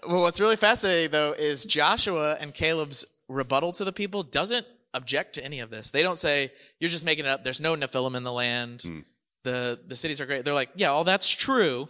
Well, 0.08 0.22
what's 0.22 0.40
really 0.40 0.56
fascinating 0.56 1.12
though 1.12 1.34
is 1.34 1.66
Joshua 1.66 2.38
and 2.40 2.54
Caleb's 2.54 3.06
rebuttal 3.28 3.72
to 3.74 3.84
the 3.84 3.94
people 3.94 4.24
doesn't 4.24 4.66
object 4.94 5.34
to 5.34 5.46
any 5.46 5.60
of 5.60 5.70
this. 5.70 5.92
They 5.92 6.04
don't 6.04 6.20
say 6.20 6.52
you're 6.80 6.90
just 6.90 7.06
making 7.06 7.26
it 7.26 7.30
up. 7.30 7.44
There's 7.44 7.62
no 7.62 7.76
Nephilim 7.76 8.16
in 8.16 8.24
the 8.24 8.32
land. 8.32 8.84
Hmm. 8.84 9.00
The 9.44 9.80
the 9.86 9.96
cities 9.96 10.22
are 10.22 10.26
great. 10.26 10.46
They're 10.46 10.54
like, 10.54 10.72
yeah, 10.76 10.90
all 10.90 11.04
that's 11.04 11.30
true, 11.30 11.90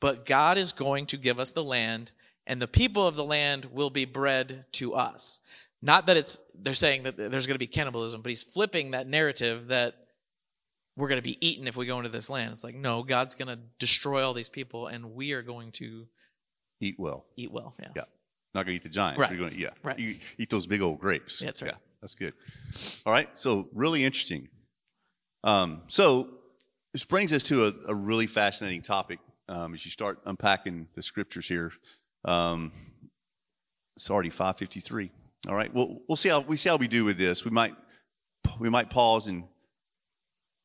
but 0.00 0.24
God 0.24 0.56
is 0.56 0.72
going 0.72 1.06
to 1.06 1.16
give 1.18 1.38
us 1.38 1.50
the 1.50 1.64
land, 1.64 2.12
and 2.46 2.60
the 2.60 2.68
people 2.68 3.06
of 3.06 3.16
the 3.16 3.24
land 3.24 3.66
will 3.66 3.90
be 3.90 4.06
bread 4.06 4.64
to 4.72 4.94
us. 4.94 5.40
Not 5.82 6.06
that 6.06 6.16
it's 6.16 6.42
they're 6.54 6.74
saying 6.74 7.02
that 7.02 7.16
there's 7.16 7.46
going 7.46 7.54
to 7.54 7.58
be 7.58 7.66
cannibalism, 7.66 8.22
but 8.22 8.30
he's 8.30 8.42
flipping 8.42 8.92
that 8.92 9.06
narrative 9.06 9.68
that 9.68 9.94
we're 10.96 11.08
going 11.08 11.20
to 11.20 11.22
be 11.22 11.46
eaten 11.46 11.66
if 11.66 11.76
we 11.76 11.86
go 11.86 11.98
into 11.98 12.10
this 12.10 12.30
land. 12.30 12.52
It's 12.52 12.64
like, 12.64 12.74
no, 12.74 13.02
God's 13.02 13.34
going 13.34 13.48
to 13.48 13.58
destroy 13.78 14.24
all 14.24 14.34
these 14.34 14.48
people, 14.48 14.86
and 14.86 15.14
we 15.14 15.32
are 15.32 15.42
going 15.42 15.72
to 15.72 16.06
Eat 16.80 16.96
well. 16.98 17.26
eat 17.36 17.52
well. 17.52 17.74
Yeah. 17.80 17.88
Yeah. 17.96 18.02
Not 18.54 18.64
going 18.66 18.72
to 18.72 18.76
eat 18.76 18.82
the 18.82 18.88
giants. 18.88 19.20
Right. 19.20 19.30
You're 19.30 19.38
going 19.38 19.52
to, 19.52 19.58
yeah. 19.58 19.70
Right. 19.82 19.98
You 19.98 20.16
eat 20.38 20.50
those 20.50 20.66
big 20.66 20.82
old 20.82 20.98
grapes. 20.98 21.40
Yeah, 21.40 21.46
that's 21.48 21.62
right. 21.62 21.72
Yeah, 21.72 21.78
that's 22.00 22.14
good. 22.14 22.32
All 23.06 23.12
right. 23.12 23.28
So 23.38 23.68
really 23.72 24.04
interesting. 24.04 24.48
Um, 25.44 25.82
so 25.86 26.28
this 26.92 27.04
brings 27.04 27.32
us 27.32 27.42
to 27.44 27.66
a, 27.66 27.72
a 27.88 27.94
really 27.94 28.26
fascinating 28.26 28.82
topic 28.82 29.20
um, 29.48 29.74
as 29.74 29.84
you 29.84 29.90
start 29.90 30.18
unpacking 30.26 30.88
the 30.94 31.02
scriptures 31.02 31.46
here. 31.46 31.72
Um, 32.24 32.72
it's 33.96 34.10
already 34.10 34.30
553. 34.30 35.10
All 35.48 35.54
right. 35.54 35.72
Well, 35.72 36.00
we'll 36.08 36.16
see 36.16 36.28
how 36.28 36.40
we 36.40 36.56
see 36.56 36.68
how 36.68 36.76
we 36.76 36.88
do 36.88 37.04
with 37.04 37.18
this. 37.18 37.44
We 37.44 37.50
might 37.50 37.74
we 38.58 38.68
might 38.70 38.90
pause 38.90 39.26
and 39.28 39.44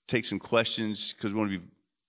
take 0.08 0.26
some 0.26 0.40
questions 0.40 1.14
because 1.14 1.34
we 1.34 1.40
want 1.40 1.52
to 1.52 1.60
be 1.60 1.66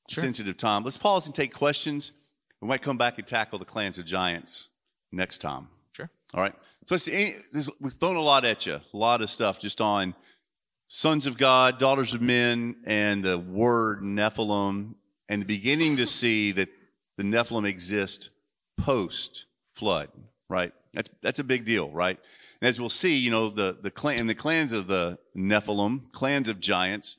Sure. 0.08 0.22
sensitive 0.22 0.56
time. 0.56 0.84
Let's 0.84 0.98
pause 0.98 1.26
and 1.26 1.34
take 1.34 1.52
questions. 1.52 2.12
We 2.60 2.68
might 2.68 2.82
come 2.82 2.96
back 2.96 3.18
and 3.18 3.26
tackle 3.26 3.58
the 3.58 3.64
clans 3.64 3.98
of 3.98 4.06
giants 4.06 4.70
next 5.12 5.38
time. 5.38 5.68
Sure. 5.92 6.10
All 6.34 6.40
right. 6.40 6.54
So 6.86 6.94
it's, 6.94 7.08
eh, 7.08 7.32
it's, 7.52 7.70
we've 7.80 7.92
thrown 7.92 8.16
a 8.16 8.20
lot 8.20 8.44
at 8.44 8.66
you, 8.66 8.74
a 8.74 8.96
lot 8.96 9.22
of 9.22 9.30
stuff 9.30 9.60
just 9.60 9.80
on 9.80 10.14
sons 10.88 11.26
of 11.26 11.36
God, 11.36 11.78
daughters 11.78 12.14
of 12.14 12.22
men, 12.22 12.76
and 12.84 13.22
the 13.22 13.38
word 13.38 14.02
Nephilim, 14.02 14.94
and 15.28 15.46
beginning 15.46 15.96
to 15.96 16.06
see 16.06 16.52
that 16.52 16.68
the 17.16 17.24
Nephilim 17.24 17.66
exist 17.66 18.30
post 18.78 19.46
flood. 19.72 20.08
Right. 20.48 20.72
That's 20.94 21.10
that's 21.22 21.38
a 21.40 21.44
big 21.44 21.64
deal, 21.64 21.90
right? 21.90 22.18
And 22.60 22.68
as 22.68 22.80
we'll 22.80 22.88
see, 22.88 23.16
you 23.16 23.30
know, 23.30 23.50
the 23.50 23.76
the 23.80 23.90
clan 23.90 24.26
the 24.26 24.34
clans 24.34 24.72
of 24.72 24.86
the 24.86 25.18
Nephilim, 25.36 26.10
clans 26.12 26.48
of 26.48 26.58
giants. 26.58 27.18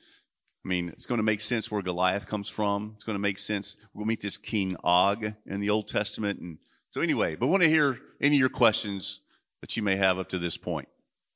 I 0.64 0.68
mean, 0.68 0.88
it's 0.88 1.06
going 1.06 1.18
to 1.18 1.24
make 1.24 1.40
sense 1.40 1.70
where 1.70 1.82
Goliath 1.82 2.26
comes 2.26 2.48
from. 2.48 2.92
It's 2.96 3.04
going 3.04 3.14
to 3.14 3.20
make 3.20 3.38
sense. 3.38 3.76
We'll 3.94 4.06
meet 4.06 4.20
this 4.20 4.36
King 4.36 4.76
Og 4.84 5.32
in 5.46 5.60
the 5.60 5.70
Old 5.70 5.88
Testament. 5.88 6.40
And 6.40 6.58
so 6.90 7.00
anyway, 7.00 7.36
but 7.36 7.46
want 7.46 7.62
to 7.62 7.68
hear 7.68 7.96
any 8.20 8.36
of 8.36 8.40
your 8.40 8.48
questions 8.48 9.20
that 9.60 9.76
you 9.76 9.82
may 9.82 9.96
have 9.96 10.18
up 10.18 10.28
to 10.30 10.38
this 10.38 10.56
point. 10.56 10.88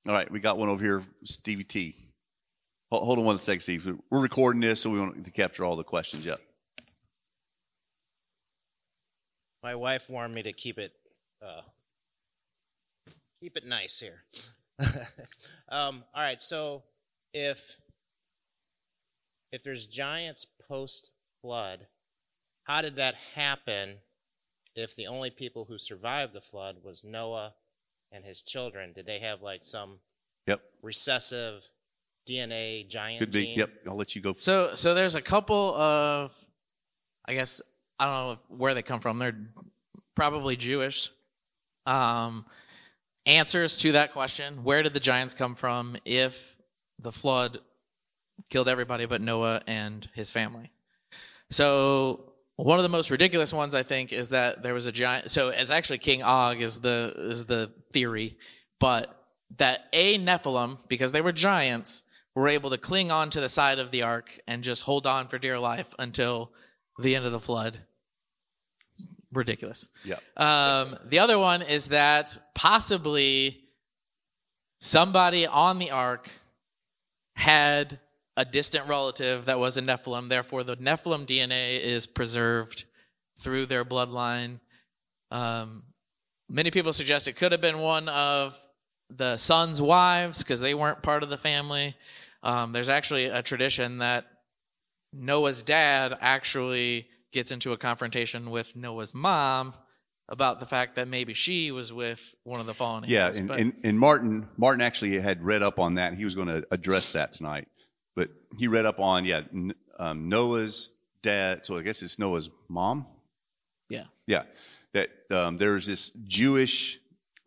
All 0.06 0.12
right. 0.12 0.30
We 0.30 0.40
got 0.40 0.58
one 0.58 0.68
over 0.68 0.84
here, 0.84 1.02
Stevie 1.24 1.64
T. 1.64 1.94
Hold, 2.90 3.18
on 3.18 3.24
one 3.24 3.38
second, 3.38 3.62
Steve. 3.62 3.90
We're 4.10 4.20
recording 4.20 4.60
this, 4.60 4.82
so 4.82 4.90
we 4.90 5.00
want 5.00 5.24
to 5.24 5.30
capture 5.30 5.64
all 5.64 5.76
the 5.76 5.84
questions. 5.84 6.26
Yep. 6.26 6.40
My 9.62 9.74
wife 9.76 10.10
warned 10.10 10.34
me 10.34 10.42
to 10.42 10.52
keep 10.52 10.78
it 10.78 10.92
uh, 11.40 11.62
keep 13.40 13.56
it 13.56 13.66
nice 13.66 13.98
here. 13.98 14.24
um, 15.68 16.04
all 16.14 16.22
right, 16.22 16.40
so 16.40 16.82
if 17.32 17.78
if 19.52 19.62
there's 19.62 19.86
giants 19.86 20.46
post 20.68 21.10
flood, 21.40 21.86
how 22.64 22.80
did 22.82 22.96
that 22.96 23.14
happen? 23.34 23.98
If 24.74 24.96
the 24.96 25.06
only 25.06 25.30
people 25.30 25.66
who 25.66 25.76
survived 25.78 26.32
the 26.32 26.40
flood 26.40 26.78
was 26.82 27.04
Noah 27.04 27.54
and 28.10 28.24
his 28.24 28.40
children, 28.42 28.92
did 28.94 29.06
they 29.06 29.18
have 29.18 29.42
like 29.42 29.62
some 29.64 29.98
Yep. 30.46 30.60
recessive 30.82 31.68
DNA 32.28 32.88
giant 32.88 33.18
Could 33.20 33.30
be. 33.32 33.46
gene? 33.46 33.58
Yep. 33.58 33.70
I'll 33.86 33.96
let 33.96 34.16
you 34.16 34.22
go. 34.22 34.32
So 34.34 34.74
so 34.74 34.94
there's 34.94 35.14
a 35.14 35.22
couple 35.22 35.74
of 35.74 36.34
I 37.26 37.34
guess 37.34 37.60
I 37.98 38.06
don't 38.06 38.14
know 38.14 38.38
where 38.48 38.74
they 38.74 38.82
come 38.82 39.00
from. 39.00 39.18
They're 39.18 39.38
probably 40.16 40.56
Jewish. 40.56 41.10
Um 41.86 42.46
answers 43.26 43.76
to 43.78 43.92
that 43.92 44.12
question, 44.12 44.64
where 44.64 44.82
did 44.82 44.94
the 44.94 45.00
giants 45.00 45.34
come 45.34 45.54
from 45.54 45.96
if 46.04 46.56
the 46.98 47.12
flood 47.12 47.60
killed 48.50 48.68
everybody 48.68 49.06
but 49.06 49.20
Noah 49.20 49.62
and 49.66 50.08
his 50.14 50.30
family? 50.30 50.70
So 51.50 52.32
one 52.56 52.78
of 52.78 52.82
the 52.82 52.88
most 52.88 53.10
ridiculous 53.10 53.52
ones 53.52 53.74
I 53.74 53.82
think 53.82 54.12
is 54.12 54.30
that 54.30 54.62
there 54.62 54.74
was 54.74 54.86
a 54.86 54.92
giant 54.92 55.30
so 55.30 55.48
it's 55.48 55.70
actually 55.70 55.98
King 55.98 56.22
Og 56.22 56.60
is 56.60 56.80
the 56.80 57.12
is 57.16 57.46
the 57.46 57.72
theory, 57.92 58.36
but 58.78 59.18
that 59.58 59.86
a 59.92 60.18
Nephilim, 60.18 60.78
because 60.88 61.12
they 61.12 61.20
were 61.20 61.32
giants, 61.32 62.04
were 62.34 62.48
able 62.48 62.70
to 62.70 62.78
cling 62.78 63.10
on 63.10 63.30
to 63.30 63.40
the 63.40 63.48
side 63.48 63.78
of 63.78 63.90
the 63.90 64.02
ark 64.02 64.38
and 64.46 64.62
just 64.62 64.84
hold 64.84 65.06
on 65.06 65.28
for 65.28 65.38
dear 65.38 65.58
life 65.58 65.94
until 65.98 66.52
the 66.98 67.14
end 67.14 67.26
of 67.26 67.32
the 67.32 67.40
flood. 67.40 67.78
Ridiculous. 69.32 69.88
Yeah. 70.04 70.16
Um, 70.36 70.98
the 71.04 71.18
other 71.18 71.38
one 71.38 71.62
is 71.62 71.88
that 71.88 72.36
possibly 72.54 73.64
somebody 74.80 75.46
on 75.46 75.78
the 75.78 75.90
ark 75.90 76.28
had 77.34 77.98
a 78.36 78.44
distant 78.44 78.88
relative 78.88 79.44
that 79.46 79.58
was 79.58 79.76
a 79.76 79.82
Nephilim. 79.82 80.28
Therefore, 80.28 80.64
the 80.64 80.76
Nephilim 80.76 81.26
DNA 81.26 81.80
is 81.80 82.06
preserved 82.06 82.84
through 83.38 83.66
their 83.66 83.84
bloodline. 83.84 84.60
Um, 85.30 85.84
many 86.48 86.70
people 86.70 86.92
suggest 86.92 87.28
it 87.28 87.36
could 87.36 87.52
have 87.52 87.60
been 87.60 87.78
one 87.78 88.08
of 88.08 88.58
the 89.10 89.36
son's 89.36 89.80
wives 89.82 90.42
because 90.42 90.60
they 90.60 90.74
weren't 90.74 91.02
part 91.02 91.22
of 91.22 91.28
the 91.28 91.36
family. 91.38 91.94
Um, 92.42 92.72
there's 92.72 92.88
actually 92.88 93.26
a 93.26 93.42
tradition 93.42 93.98
that 93.98 94.24
Noah's 95.12 95.62
dad 95.62 96.16
actually 96.20 97.08
gets 97.32 97.52
into 97.52 97.72
a 97.72 97.76
confrontation 97.76 98.50
with 98.50 98.74
Noah's 98.76 99.14
mom 99.14 99.74
about 100.28 100.60
the 100.60 100.66
fact 100.66 100.96
that 100.96 101.08
maybe 101.08 101.34
she 101.34 101.70
was 101.70 101.92
with 101.92 102.34
one 102.44 102.60
of 102.60 102.66
the 102.66 102.72
fallen 102.74 103.04
Yeah, 103.06 103.26
angels. 103.28 103.38
and, 103.38 103.50
and, 103.50 103.74
and 103.84 103.98
Martin 103.98 104.48
Martin 104.56 104.80
actually 104.80 105.18
had 105.20 105.42
read 105.42 105.62
up 105.62 105.78
on 105.78 105.94
that. 105.94 106.08
and 106.10 106.18
He 106.18 106.24
was 106.24 106.34
going 106.34 106.48
to 106.48 106.66
address 106.70 107.12
that 107.12 107.32
tonight, 107.32 107.68
but 108.14 108.30
he 108.58 108.68
read 108.68 108.86
up 108.86 108.98
on 109.00 109.24
yeah 109.24 109.42
um, 109.98 110.28
Noah's 110.28 110.92
dad. 111.22 111.64
So 111.64 111.76
I 111.78 111.82
guess 111.82 112.02
it's 112.02 112.18
Noah's 112.18 112.50
mom. 112.68 113.06
yeah. 113.88 114.04
Yeah, 114.26 114.44
that 114.92 115.08
um, 115.30 115.58
there's 115.58 115.86
this 115.86 116.10
Jewish 116.10 116.98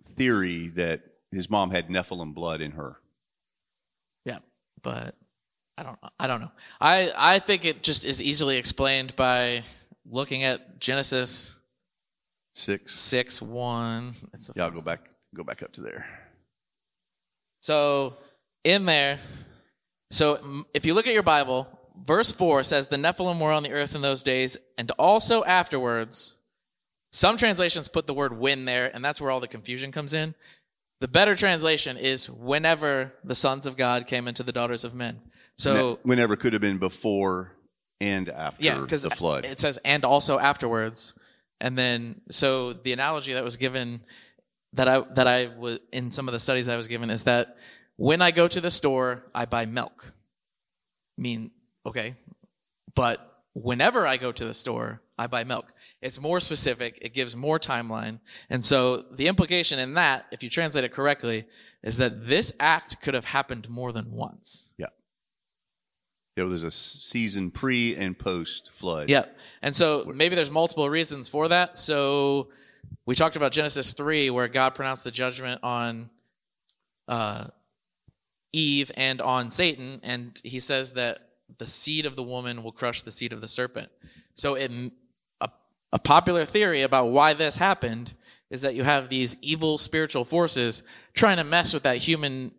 theory 0.03 0.67
that 0.75 1.01
his 1.31 1.49
mom 1.49 1.71
had 1.71 1.87
Nephilim 1.89 2.33
blood 2.33 2.59
in 2.61 2.71
her. 2.71 2.97
Yeah, 4.25 4.39
but 4.83 5.15
I 5.77 5.83
don't. 5.83 5.97
I 6.19 6.27
don't 6.27 6.41
know. 6.41 6.51
I 6.81 7.11
I 7.17 7.39
think 7.39 7.63
it 7.65 7.81
just 7.81 8.05
is 8.05 8.21
easily 8.21 8.57
explained 8.57 9.15
by 9.15 9.63
looking 10.05 10.43
at 10.43 10.79
Genesis 10.79 11.55
Six. 12.53 12.93
six 12.93 13.41
one. 13.41 14.13
It's 14.33 14.49
a, 14.49 14.53
Yeah, 14.55 14.65
I'll 14.65 14.71
go 14.71 14.81
back 14.81 15.09
go 15.33 15.43
back 15.43 15.63
up 15.63 15.71
to 15.73 15.81
there. 15.81 16.05
so 17.61 18.17
in 18.63 18.85
there. 18.85 19.19
So 20.11 20.65
if 20.73 20.85
you 20.85 20.93
look 20.93 21.07
at 21.07 21.13
your 21.13 21.23
Bible, 21.23 21.67
verse 22.03 22.31
four 22.31 22.63
says 22.63 22.87
the 22.87 22.97
Nephilim 22.97 23.39
were 23.39 23.51
on 23.51 23.63
the 23.63 23.71
earth 23.71 23.95
in 23.95 24.01
those 24.01 24.23
days, 24.23 24.57
and 24.77 24.91
also 24.91 25.43
afterwards. 25.43 26.37
Some 27.11 27.37
translations 27.37 27.87
put 27.87 28.07
the 28.07 28.13
word 28.13 28.37
"when" 28.37 28.65
there, 28.65 28.93
and 28.93 29.03
that's 29.03 29.21
where 29.21 29.31
all 29.31 29.39
the 29.39 29.47
confusion 29.47 29.91
comes 29.91 30.13
in. 30.13 30.35
The 31.01 31.07
better 31.07 31.35
translation 31.35 31.97
is 31.97 32.29
whenever 32.29 33.13
the 33.23 33.35
sons 33.35 33.65
of 33.65 33.77
God 33.77 34.07
came 34.07 34.27
into 34.27 34.43
the 34.43 34.51
daughters 34.51 34.83
of 34.83 34.93
men. 34.93 35.21
So 35.57 35.93
Ne- 35.93 35.97
whenever 36.03 36.35
could 36.35 36.53
have 36.53 36.61
been 36.61 36.77
before 36.77 37.53
and 38.01 38.29
after 38.29 38.63
yeah, 38.63 38.79
the 38.79 39.09
flood. 39.09 39.45
It 39.45 39.59
says 39.59 39.79
and 39.85 40.03
also 40.03 40.39
afterwards, 40.39 41.17
and 41.61 41.77
then 41.77 42.21
so 42.29 42.73
the 42.73 42.93
analogy 42.93 43.33
that 43.33 43.43
was 43.43 43.55
given 43.55 44.01
that 44.73 44.87
I 44.87 44.99
that 45.15 45.27
I 45.27 45.47
was 45.57 45.79
in 45.91 46.11
some 46.11 46.27
of 46.27 46.33
the 46.33 46.39
studies 46.39 46.67
I 46.67 46.77
was 46.77 46.87
given 46.87 47.09
is 47.09 47.23
that 47.23 47.57
when 47.97 48.21
I 48.21 48.31
go 48.31 48.47
to 48.47 48.61
the 48.61 48.71
store, 48.71 49.25
I 49.33 49.45
buy 49.45 49.65
milk. 49.65 50.13
I 51.17 51.21
mean, 51.21 51.51
okay, 51.85 52.15
but 52.93 53.43
whenever 53.53 54.05
I 54.05 54.17
go 54.17 54.31
to 54.31 54.45
the 54.45 54.53
store, 54.53 55.01
I 55.17 55.27
buy 55.27 55.45
milk. 55.45 55.71
It's 56.01 56.19
more 56.19 56.41
specific. 56.41 56.99
It 57.01 57.13
gives 57.13 57.35
more 57.35 57.57
timeline, 57.57 58.19
and 58.49 58.63
so 58.63 58.97
the 58.97 59.27
implication 59.27 59.79
in 59.79 59.93
that, 59.93 60.25
if 60.31 60.43
you 60.43 60.49
translate 60.49 60.83
it 60.83 60.91
correctly, 60.91 61.45
is 61.83 61.97
that 61.97 62.27
this 62.27 62.53
act 62.59 63.01
could 63.01 63.13
have 63.13 63.25
happened 63.25 63.69
more 63.69 63.91
than 63.91 64.11
once. 64.11 64.73
yeah. 64.77 64.87
There 66.35 66.45
was 66.45 66.63
a 66.63 66.71
season 66.71 67.49
pre 67.49 67.95
and 67.95 68.17
post 68.19 68.73
flood. 68.73 69.09
Yeah. 69.09 69.23
And 69.61 69.73
so 69.73 70.11
maybe 70.13 70.35
there's 70.35 70.51
multiple 70.51 70.89
reasons 70.89 71.29
for 71.29 71.47
that. 71.47 71.77
So 71.77 72.49
we 73.05 73.15
talked 73.15 73.37
about 73.37 73.53
Genesis 73.53 73.93
3 73.93 74.31
where 74.31 74.49
God 74.49 74.75
pronounced 74.75 75.05
the 75.05 75.11
judgment 75.11 75.61
on 75.63 76.09
uh, 77.07 77.45
Eve 78.55 78.91
and 78.95 79.21
on 79.21 79.51
Satan 79.51 79.99
and 80.01 80.39
he 80.43 80.59
says 80.59 80.93
that 80.93 81.19
the 81.57 81.65
seed 81.65 82.05
of 82.05 82.15
the 82.15 82.23
woman 82.23 82.63
will 82.63 82.71
crush 82.71 83.01
the 83.01 83.11
seed 83.11 83.33
of 83.33 83.41
the 83.41 83.47
serpent. 83.47 83.89
So 84.33 84.55
it 84.55 84.71
a, 85.41 85.49
a 85.91 85.99
popular 85.99 86.45
theory 86.45 86.81
about 86.81 87.07
why 87.07 87.33
this 87.33 87.57
happened 87.57 88.13
is 88.49 88.61
that 88.61 88.75
you 88.75 88.83
have 88.83 89.09
these 89.09 89.37
evil 89.41 89.77
spiritual 89.77 90.23
forces 90.23 90.83
trying 91.13 91.37
to 91.37 91.43
mess 91.43 91.73
with 91.73 91.83
that 91.83 91.97
human 91.97 92.51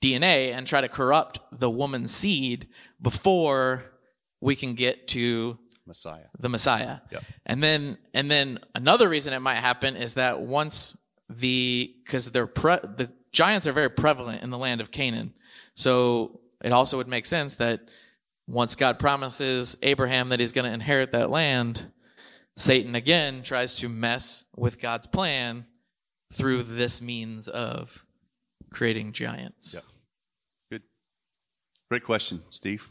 DNA 0.00 0.52
and 0.52 0.66
try 0.66 0.80
to 0.80 0.88
corrupt 0.88 1.38
the 1.52 1.70
woman's 1.70 2.12
seed 2.12 2.68
before 3.00 3.84
we 4.40 4.56
can 4.56 4.74
get 4.74 5.06
to 5.08 5.58
Messiah. 5.86 6.26
the 6.38 6.48
Messiah. 6.48 6.98
Yep. 7.10 7.24
And 7.46 7.62
then 7.62 7.98
and 8.12 8.30
then 8.30 8.58
another 8.74 9.08
reason 9.08 9.32
it 9.32 9.40
might 9.40 9.56
happen 9.56 9.94
is 9.94 10.14
that 10.14 10.40
once 10.40 10.98
the 11.28 11.94
because 12.04 12.32
they're 12.32 12.46
pre, 12.48 12.76
the 12.82 13.12
giants 13.32 13.66
are 13.66 13.72
very 13.72 13.90
prevalent 13.90 14.42
in 14.42 14.50
the 14.50 14.58
land 14.58 14.80
of 14.80 14.90
Canaan, 14.90 15.34
so 15.74 16.40
it 16.62 16.72
also 16.72 16.96
would 16.96 17.08
make 17.08 17.26
sense 17.26 17.56
that 17.56 17.80
once 18.46 18.76
God 18.76 18.98
promises 18.98 19.76
Abraham 19.82 20.28
that 20.30 20.40
he's 20.40 20.52
going 20.52 20.66
to 20.66 20.72
inherit 20.72 21.12
that 21.12 21.30
land, 21.30 21.90
Satan 22.56 22.94
again 22.94 23.42
tries 23.42 23.76
to 23.76 23.88
mess 23.88 24.46
with 24.56 24.80
God's 24.80 25.06
plan 25.06 25.64
through 26.32 26.62
this 26.62 27.00
means 27.02 27.48
of 27.48 28.04
creating 28.70 29.12
giants. 29.12 29.74
Yeah. 29.74 29.80
Good. 30.70 30.82
Great 31.90 32.04
question, 32.04 32.42
Steve. 32.50 32.90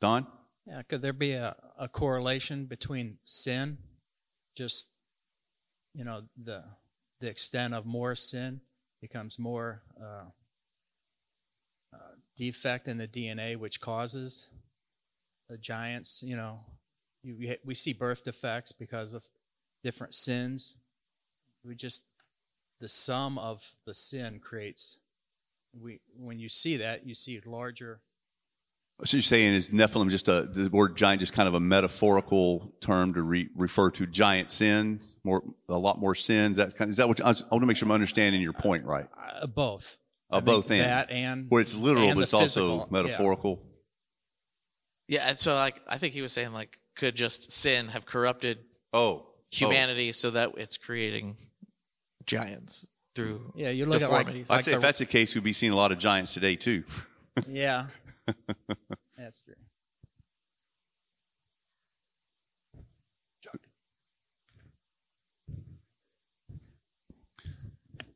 Don? 0.00 0.26
Yeah, 0.66 0.82
could 0.82 1.02
there 1.02 1.12
be 1.12 1.32
a, 1.32 1.56
a 1.78 1.88
correlation 1.88 2.66
between 2.66 3.18
sin, 3.24 3.78
just 4.54 4.92
you 5.94 6.04
know 6.04 6.24
the 6.36 6.64
the 7.20 7.28
extent 7.28 7.74
of 7.74 7.86
more 7.86 8.14
sin 8.14 8.60
becomes 9.00 9.38
more 9.38 9.82
uh, 10.00 10.24
uh, 11.94 11.98
defect 12.36 12.88
in 12.88 12.98
the 12.98 13.08
DNA, 13.08 13.56
which 13.56 13.80
causes 13.80 14.50
the 15.48 15.58
giants. 15.58 16.22
You 16.24 16.36
know, 16.36 16.60
you, 17.22 17.36
we 17.38 17.56
we 17.64 17.74
see 17.74 17.92
birth 17.92 18.24
defects 18.24 18.72
because 18.72 19.14
of 19.14 19.24
different 19.82 20.14
sins. 20.14 20.78
We 21.64 21.74
just 21.74 22.06
the 22.80 22.88
sum 22.88 23.38
of 23.38 23.74
the 23.86 23.94
sin 23.94 24.40
creates. 24.40 25.00
We 25.78 26.00
when 26.16 26.38
you 26.38 26.48
see 26.48 26.76
that, 26.78 27.06
you 27.06 27.14
see 27.14 27.40
larger 27.44 28.00
So 29.04 29.16
you're 29.16 29.22
saying 29.22 29.54
is 29.54 29.70
Nephilim 29.70 30.10
just 30.10 30.26
a 30.26 30.48
the 30.52 30.68
word 30.72 30.96
giant 30.96 31.20
just 31.20 31.32
kind 31.32 31.46
of 31.46 31.54
a 31.54 31.60
metaphorical 31.60 32.74
term 32.80 33.14
to 33.14 33.22
re, 33.22 33.48
refer 33.54 33.90
to 33.92 34.06
giant 34.06 34.50
sin, 34.50 35.00
more 35.22 35.44
a 35.68 35.78
lot 35.78 36.00
more 36.00 36.16
sins. 36.16 36.56
That 36.56 36.76
kind 36.76 36.90
is 36.90 36.96
that 36.96 37.06
what 37.06 37.20
you, 37.20 37.24
I 37.24 37.28
want 37.28 37.62
to 37.62 37.66
make 37.66 37.76
sure 37.76 37.86
I'm 37.86 37.92
understanding 37.92 38.42
your 38.42 38.52
point 38.52 38.84
right? 38.84 39.06
uh, 39.40 39.46
both. 39.46 39.98
Uh, 40.30 40.40
both 40.40 40.70
and 40.70 40.80
that 40.80 41.10
and 41.10 41.46
where 41.48 41.62
it's 41.62 41.74
literal, 41.74 42.12
but 42.14 42.22
it's 42.22 42.34
also 42.34 42.44
physical, 42.44 42.78
yeah. 42.78 43.02
metaphorical. 43.02 43.62
Yeah, 45.06 45.28
and 45.28 45.38
so 45.38 45.54
like 45.54 45.80
I 45.88 45.96
think 45.96 46.12
he 46.12 46.20
was 46.20 46.32
saying 46.32 46.52
like 46.52 46.78
could 46.96 47.14
just 47.14 47.50
sin 47.50 47.88
have 47.88 48.04
corrupted 48.04 48.58
Oh, 48.92 49.26
humanity 49.50 50.12
so 50.12 50.30
that 50.32 50.52
it's 50.56 50.76
creating 50.76 51.36
giants 52.26 52.88
through 53.14 53.52
Yeah, 53.56 53.70
you 53.70 53.86
look 53.86 54.02
at 54.02 54.10
like, 54.10 54.26
deformities. 54.26 54.50
I'd 54.50 54.56
like 54.56 54.64
say 54.64 54.72
the, 54.72 54.76
if 54.76 54.82
that's 54.82 54.98
the 54.98 55.06
case, 55.06 55.34
we'd 55.34 55.44
be 55.44 55.52
seeing 55.52 55.72
a 55.72 55.76
lot 55.76 55.92
of 55.92 55.98
giants 55.98 56.34
today 56.34 56.56
too. 56.56 56.84
yeah, 57.48 57.86
that's 59.16 59.42
true. 59.42 59.54
Chuck. 63.42 63.60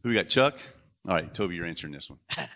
Who 0.03 0.09
we 0.09 0.15
got? 0.15 0.29
Chuck. 0.29 0.59
All 1.07 1.15
right, 1.15 1.33
Toby, 1.33 1.57
you're 1.57 1.67
answering 1.67 1.93
this 1.93 2.11
one. 2.11 2.19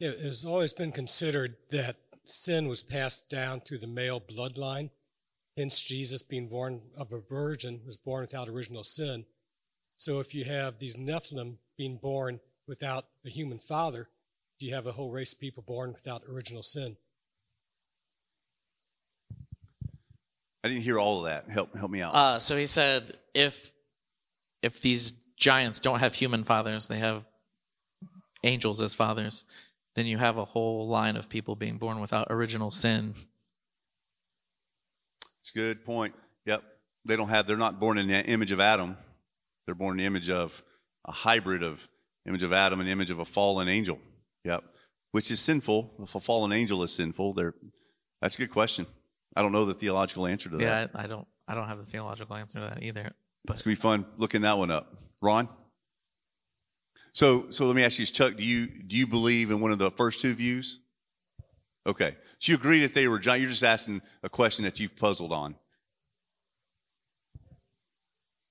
Yeah, 0.00 0.12
it 0.12 0.20
has 0.20 0.46
always 0.46 0.72
been 0.72 0.92
considered 0.92 1.56
that 1.72 1.96
sin 2.24 2.68
was 2.68 2.80
passed 2.80 3.28
down 3.28 3.60
through 3.60 3.80
the 3.80 3.86
male 3.86 4.18
bloodline. 4.18 4.88
Hence, 5.58 5.78
Jesus, 5.82 6.22
being 6.22 6.48
born 6.48 6.80
of 6.96 7.12
a 7.12 7.20
virgin, 7.20 7.82
was 7.84 7.98
born 7.98 8.22
without 8.22 8.48
original 8.48 8.82
sin. 8.82 9.26
So, 9.96 10.18
if 10.18 10.34
you 10.34 10.46
have 10.46 10.78
these 10.78 10.96
Nephilim 10.96 11.56
being 11.76 11.98
born 11.98 12.40
without 12.70 13.06
a 13.26 13.28
human 13.28 13.58
father, 13.58 14.08
do 14.60 14.64
you 14.64 14.72
have 14.72 14.86
a 14.86 14.92
whole 14.92 15.10
race 15.10 15.32
of 15.32 15.40
people 15.40 15.64
born 15.66 15.92
without 15.92 16.22
original 16.30 16.62
sin? 16.62 16.96
I 20.62 20.68
didn't 20.68 20.84
hear 20.84 20.98
all 20.98 21.18
of 21.18 21.24
that. 21.24 21.50
Help 21.50 21.76
help 21.76 21.90
me 21.90 22.00
out. 22.00 22.14
Uh, 22.14 22.38
so 22.38 22.56
he 22.56 22.66
said, 22.66 23.18
if 23.34 23.72
if 24.62 24.80
these 24.80 25.12
giants 25.36 25.80
don't 25.80 25.98
have 25.98 26.14
human 26.14 26.44
fathers, 26.44 26.86
they 26.86 26.98
have 26.98 27.24
angels 28.44 28.80
as 28.80 28.94
fathers, 28.94 29.46
then 29.96 30.06
you 30.06 30.18
have 30.18 30.36
a 30.36 30.44
whole 30.44 30.86
line 30.86 31.16
of 31.16 31.28
people 31.28 31.56
being 31.56 31.76
born 31.76 32.00
without 32.00 32.28
original 32.30 32.70
sin. 32.70 33.14
It's 35.40 35.50
a 35.50 35.58
good 35.58 35.84
point. 35.84 36.14
Yep. 36.46 36.62
They 37.06 37.16
don't 37.16 37.30
have, 37.30 37.46
they're 37.46 37.56
not 37.56 37.80
born 37.80 37.96
in 37.96 38.08
the 38.08 38.24
image 38.26 38.52
of 38.52 38.60
Adam. 38.60 38.96
They're 39.64 39.74
born 39.74 39.92
in 39.92 40.04
the 40.04 40.06
image 40.06 40.28
of 40.28 40.62
a 41.06 41.12
hybrid 41.12 41.62
of 41.62 41.88
image 42.26 42.42
of 42.42 42.52
Adam 42.52 42.80
and 42.80 42.88
image 42.88 43.10
of 43.10 43.18
a 43.18 43.24
fallen 43.24 43.68
angel. 43.68 43.98
Yep. 44.44 44.64
Which 45.12 45.30
is 45.30 45.40
sinful. 45.40 45.92
If 46.02 46.14
a 46.14 46.20
fallen 46.20 46.52
angel 46.52 46.82
is 46.82 46.92
sinful, 46.92 47.34
they're, 47.34 47.54
that's 48.20 48.36
a 48.36 48.38
good 48.38 48.50
question. 48.50 48.86
I 49.36 49.42
don't 49.42 49.52
know 49.52 49.64
the 49.64 49.74
theological 49.74 50.26
answer 50.26 50.50
to 50.50 50.56
that. 50.56 50.62
Yeah, 50.62 50.86
I, 51.00 51.04
I 51.04 51.06
don't 51.06 51.26
I 51.46 51.54
don't 51.54 51.68
have 51.68 51.78
the 51.78 51.84
theological 51.84 52.36
answer 52.36 52.60
to 52.60 52.66
that 52.66 52.82
either. 52.82 53.12
But 53.44 53.54
it's 53.54 53.62
gonna 53.62 53.76
be 53.76 53.80
fun 53.80 54.06
looking 54.18 54.42
that 54.42 54.58
one 54.58 54.70
up. 54.70 54.92
Ron? 55.20 55.48
So 57.12 57.50
so 57.50 57.66
let 57.66 57.76
me 57.76 57.84
ask 57.84 57.98
you, 57.98 58.06
Chuck, 58.06 58.36
do 58.36 58.44
you 58.44 58.66
do 58.66 58.96
you 58.96 59.06
believe 59.06 59.50
in 59.50 59.60
one 59.60 59.72
of 59.72 59.78
the 59.78 59.90
first 59.90 60.20
two 60.20 60.34
views? 60.34 60.80
Okay. 61.86 62.16
So 62.38 62.52
you 62.52 62.58
agree 62.58 62.80
that 62.80 62.94
they 62.94 63.08
were 63.08 63.18
giant. 63.18 63.42
You're 63.42 63.50
just 63.50 63.64
asking 63.64 64.02
a 64.22 64.28
question 64.28 64.64
that 64.64 64.78
you've 64.78 64.96
puzzled 64.96 65.32
on. 65.32 65.54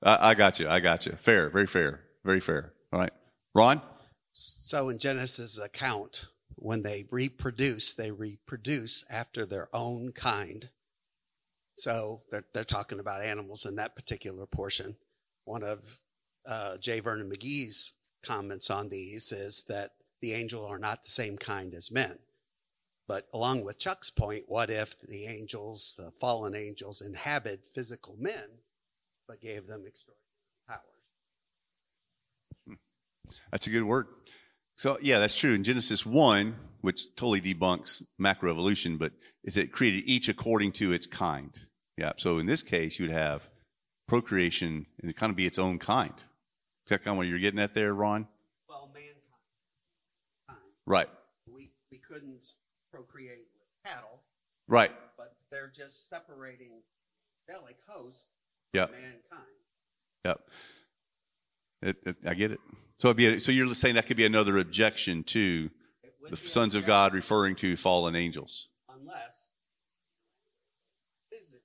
I, 0.03 0.29
I 0.29 0.35
got 0.35 0.59
you. 0.59 0.67
I 0.67 0.79
got 0.79 1.05
you. 1.05 1.13
Fair, 1.13 1.49
very 1.49 1.67
fair. 1.67 2.01
Very 2.25 2.39
fair. 2.39 2.73
All 2.91 2.99
right. 2.99 3.13
So 4.31 4.87
in 4.87 4.99
Genesis 4.99 5.59
account, 5.59 6.27
when 6.55 6.83
they 6.83 7.07
reproduce, 7.11 7.93
they 7.93 8.09
reproduce 8.09 9.03
after 9.09 9.45
their 9.45 9.67
own 9.73 10.13
kind. 10.13 10.69
So 11.75 12.21
they're, 12.31 12.45
they're 12.53 12.63
talking 12.63 13.01
about 13.01 13.21
animals 13.21 13.65
in 13.65 13.75
that 13.75 13.97
particular 13.97 14.45
portion. 14.45 14.95
One 15.43 15.63
of 15.63 15.99
uh, 16.47 16.77
J. 16.77 17.01
Vernon 17.01 17.29
McGee's 17.29 17.97
comments 18.23 18.69
on 18.69 18.87
these 18.87 19.33
is 19.33 19.65
that 19.67 19.89
the 20.21 20.31
angel 20.31 20.65
are 20.65 20.79
not 20.79 21.03
the 21.03 21.09
same 21.09 21.37
kind 21.37 21.73
as 21.73 21.91
men. 21.91 22.19
But 23.09 23.23
along 23.33 23.65
with 23.65 23.77
Chuck's 23.77 24.09
point, 24.09 24.43
what 24.47 24.69
if 24.69 24.97
the 25.01 25.25
angels, 25.25 25.95
the 25.97 26.11
fallen 26.11 26.55
angels, 26.55 27.01
inhabit 27.01 27.67
physical 27.73 28.15
men, 28.17 28.61
but 29.27 29.41
gave 29.41 29.67
them 29.67 29.83
extraordinary 29.85 30.18
That's 33.51 33.67
a 33.67 33.69
good 33.69 33.83
word. 33.83 34.07
So 34.77 34.97
yeah, 35.01 35.19
that's 35.19 35.37
true. 35.37 35.53
In 35.53 35.63
Genesis 35.63 36.05
one, 36.05 36.55
which 36.81 37.15
totally 37.15 37.41
debunks 37.41 38.01
macroevolution, 38.21 38.97
but 38.97 39.11
is 39.43 39.57
it 39.57 39.71
created 39.71 40.03
each 40.05 40.29
according 40.29 40.71
to 40.73 40.91
its 40.93 41.05
kind. 41.05 41.57
Yeah. 41.97 42.13
So 42.17 42.37
in 42.39 42.45
this 42.45 42.63
case, 42.63 42.97
you 42.99 43.07
would 43.07 43.15
have 43.15 43.49
procreation 44.07 44.85
and 45.01 45.09
it 45.11 45.17
kind 45.17 45.29
of 45.29 45.35
be 45.35 45.45
its 45.45 45.59
own 45.59 45.79
kind. 45.79 46.13
Is 46.15 46.89
that 46.91 47.03
kind 47.03 47.13
of 47.13 47.17
what 47.17 47.27
you're 47.27 47.39
getting 47.39 47.59
at 47.59 47.73
there, 47.73 47.93
Ron? 47.93 48.27
Well, 48.67 48.89
mankind. 48.93 49.15
Right. 50.87 51.09
We, 51.53 51.71
we 51.91 51.97
couldn't 51.99 52.45
procreate 52.91 53.47
with 53.59 53.67
cattle, 53.93 54.21
Right. 54.67 54.91
but 55.17 55.35
they're 55.51 55.71
just 55.75 56.09
separating 56.09 56.81
angelic 57.49 57.77
host 57.87 58.29
Yep. 58.73 58.91
mankind. 58.91 59.55
Yep. 60.25 60.39
It, 61.81 61.97
it, 62.05 62.15
I 62.25 62.33
get 62.33 62.51
it. 62.51 62.59
So 62.99 63.07
it'd 63.07 63.17
be 63.17 63.25
a, 63.27 63.39
so 63.39 63.51
you're 63.51 63.73
saying 63.73 63.95
that 63.95 64.07
could 64.07 64.17
be 64.17 64.25
another 64.25 64.57
objection 64.57 65.23
to 65.25 65.69
the 66.29 66.35
sons 66.37 66.75
of 66.75 66.85
God 66.85 67.13
referring 67.13 67.55
to 67.57 67.75
fallen 67.77 68.15
angels. 68.15 68.67
Unless 68.89 69.49
physically 71.31 71.61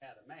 had 0.00 0.14
a 0.24 0.28
man 0.28 0.38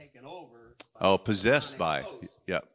taken 0.00 0.24
over. 0.24 0.74
by 0.98 1.06
Oh, 1.06 1.18
possessed 1.18 1.76
by. 1.76 2.00
host. 2.02 2.40
Yep. 2.46 2.66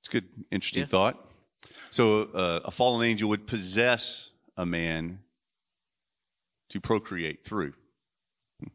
It's 0.00 0.08
good, 0.08 0.24
interesting 0.50 0.82
Yeah. 0.82 0.86
thought. 0.88 1.30
So 1.90 2.24
uh, 2.34 2.60
a 2.64 2.70
fallen 2.72 3.06
angel 3.06 3.28
would 3.28 3.46
possess 3.46 4.32
a 4.56 4.66
man 4.66 5.20
to 6.70 6.80
procreate 6.80 7.44
through. 7.44 7.74
Hmm. 8.60 8.68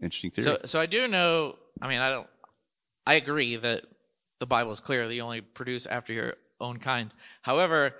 Interesting 0.00 0.30
theory. 0.30 0.44
So 0.44 0.58
so 0.64 0.80
I 0.80 0.86
do 0.86 1.08
know 1.08 1.58
I 1.80 1.88
mean 1.88 2.00
I 2.00 2.08
don't 2.08 2.28
I 3.06 3.14
agree 3.14 3.56
that 3.56 3.84
the 4.40 4.46
Bible 4.46 4.70
is 4.70 4.80
clear 4.80 5.06
that 5.06 5.14
you 5.14 5.22
only 5.22 5.40
produce 5.40 5.86
after 5.86 6.12
your 6.12 6.34
own 6.60 6.78
kind. 6.78 7.12
However, 7.42 7.94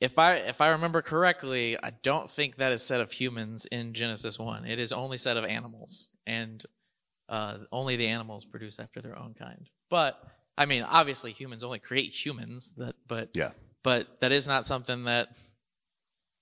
if 0.00 0.18
I 0.18 0.34
if 0.36 0.60
I 0.60 0.68
remember 0.68 1.02
correctly, 1.02 1.76
I 1.82 1.92
don't 2.02 2.30
think 2.30 2.56
that 2.56 2.72
is 2.72 2.82
said 2.82 3.00
of 3.00 3.12
humans 3.12 3.66
in 3.66 3.94
Genesis 3.94 4.38
one. 4.38 4.64
It 4.66 4.78
is 4.78 4.92
only 4.92 5.18
said 5.18 5.36
of 5.36 5.44
animals, 5.44 6.10
and 6.26 6.64
uh, 7.28 7.58
only 7.72 7.96
the 7.96 8.08
animals 8.08 8.44
produce 8.44 8.78
after 8.78 9.00
their 9.00 9.18
own 9.18 9.34
kind. 9.34 9.68
But 9.90 10.20
I 10.58 10.66
mean, 10.66 10.82
obviously, 10.82 11.32
humans 11.32 11.64
only 11.64 11.78
create 11.78 12.12
humans. 12.12 12.72
That, 12.76 12.94
but 13.08 13.30
yeah. 13.34 13.50
but 13.82 14.20
that 14.20 14.32
is 14.32 14.46
not 14.46 14.66
something 14.66 15.04
that. 15.04 15.28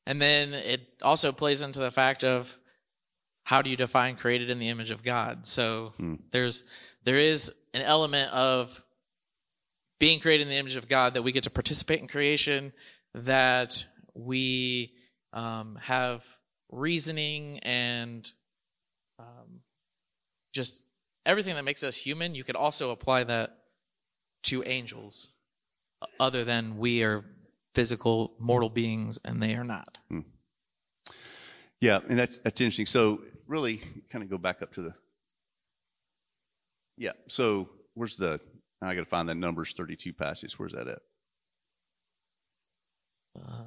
And 0.06 0.20
then 0.20 0.52
it 0.52 0.82
also 1.00 1.32
plays 1.32 1.62
into 1.62 1.78
the 1.80 1.90
fact 1.90 2.24
of 2.24 2.58
how 3.44 3.62
do 3.62 3.70
you 3.70 3.76
define 3.76 4.16
created 4.16 4.50
in 4.50 4.58
the 4.58 4.68
image 4.68 4.90
of 4.90 5.02
God? 5.02 5.46
So 5.46 5.92
Hmm. 5.96 6.16
there's 6.30 6.64
there 7.04 7.18
is 7.18 7.54
an 7.72 7.82
element 7.82 8.32
of 8.32 8.82
being 10.00 10.20
created 10.20 10.44
in 10.44 10.50
the 10.50 10.56
image 10.56 10.76
of 10.76 10.88
God 10.88 11.14
that 11.14 11.22
we 11.22 11.32
get 11.32 11.44
to 11.44 11.50
participate 11.50 12.00
in 12.00 12.08
creation, 12.08 12.72
that 13.14 13.86
we 14.14 14.92
um, 15.32 15.78
have 15.82 16.26
reasoning 16.70 17.58
and 17.60 18.30
um, 19.18 19.60
just 20.52 20.82
everything 21.24 21.54
that 21.54 21.64
makes 21.64 21.82
us 21.82 21.96
human. 21.96 22.34
You 22.34 22.44
could 22.44 22.56
also 22.56 22.90
apply 22.90 23.24
that 23.24 23.58
to 24.44 24.62
angels, 24.64 25.32
other 26.20 26.44
than 26.44 26.76
we 26.76 27.02
are 27.02 27.24
physical 27.74 28.34
mortal 28.38 28.68
beings 28.68 29.18
and 29.24 29.42
they 29.42 29.54
are 29.54 29.64
not. 29.64 29.98
Yeah, 31.80 32.00
and 32.08 32.18
that's 32.18 32.38
that's 32.38 32.60
interesting. 32.60 32.86
So 32.86 33.20
really, 33.46 33.80
kind 34.10 34.22
of 34.22 34.30
go 34.30 34.38
back 34.38 34.62
up 34.62 34.72
to 34.74 34.82
the. 34.82 34.94
Yeah. 37.04 37.12
So 37.28 37.68
where's 37.92 38.16
the? 38.16 38.40
I 38.80 38.94
got 38.94 39.02
to 39.02 39.06
find 39.06 39.28
that 39.28 39.34
Numbers 39.34 39.74
thirty-two 39.74 40.14
passage. 40.14 40.58
Where's 40.58 40.72
that 40.72 40.88
at? 40.88 41.00
Um, 43.36 43.66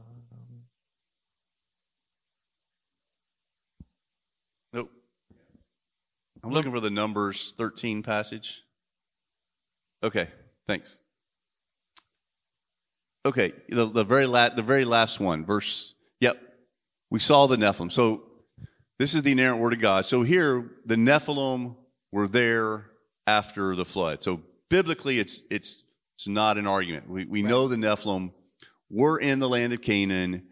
Nope. 4.73 4.89
I'm 6.43 6.49
looking 6.49 6.71
for 6.71 6.79
the 6.79 6.89
Numbers 6.89 7.53
thirteen 7.55 8.01
passage. 8.01 8.63
Okay. 10.03 10.29
Thanks. 10.67 10.97
Okay. 13.23 13.53
The, 13.69 13.85
the 13.85 14.03
very 14.03 14.25
last 14.25 14.55
the 14.55 14.63
very 14.63 14.83
last 14.83 15.19
one, 15.19 15.45
verse. 15.45 15.93
Yep. 16.21 16.41
We 17.11 17.19
saw 17.19 17.45
the 17.45 17.55
Nephilim. 17.55 17.91
So 17.91 18.23
this 18.97 19.13
is 19.13 19.21
the 19.21 19.33
inerrant 19.33 19.61
word 19.61 19.73
of 19.73 19.79
God. 19.79 20.07
So 20.07 20.23
here, 20.23 20.71
the 20.87 20.95
Nephilim 20.95 21.75
were 22.11 22.27
there 22.27 22.86
after 23.27 23.75
the 23.75 23.85
flood. 23.85 24.23
So 24.23 24.41
biblically, 24.69 25.19
it's 25.19 25.43
it's 25.51 25.83
it's 26.15 26.27
not 26.27 26.57
an 26.57 26.65
argument. 26.65 27.09
We 27.09 27.25
we 27.25 27.43
know 27.43 27.67
the 27.67 27.75
Nephilim 27.75 28.31
were 28.89 29.19
in 29.19 29.39
the 29.39 29.49
land 29.49 29.73
of 29.73 29.81
Canaan 29.81 30.47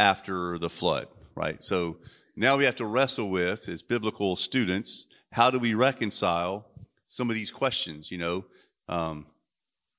after 0.00 0.58
the 0.58 0.70
flood, 0.70 1.06
right? 1.34 1.62
So 1.62 1.98
now 2.34 2.56
we 2.56 2.64
have 2.64 2.76
to 2.76 2.86
wrestle 2.86 3.30
with, 3.30 3.68
as 3.68 3.82
biblical 3.82 4.36
students, 4.36 5.06
how 5.32 5.50
do 5.50 5.58
we 5.58 5.74
reconcile 5.74 6.66
some 7.06 7.28
of 7.28 7.36
these 7.36 7.50
questions? 7.50 8.10
You 8.10 8.18
know, 8.18 8.44
um, 8.88 9.26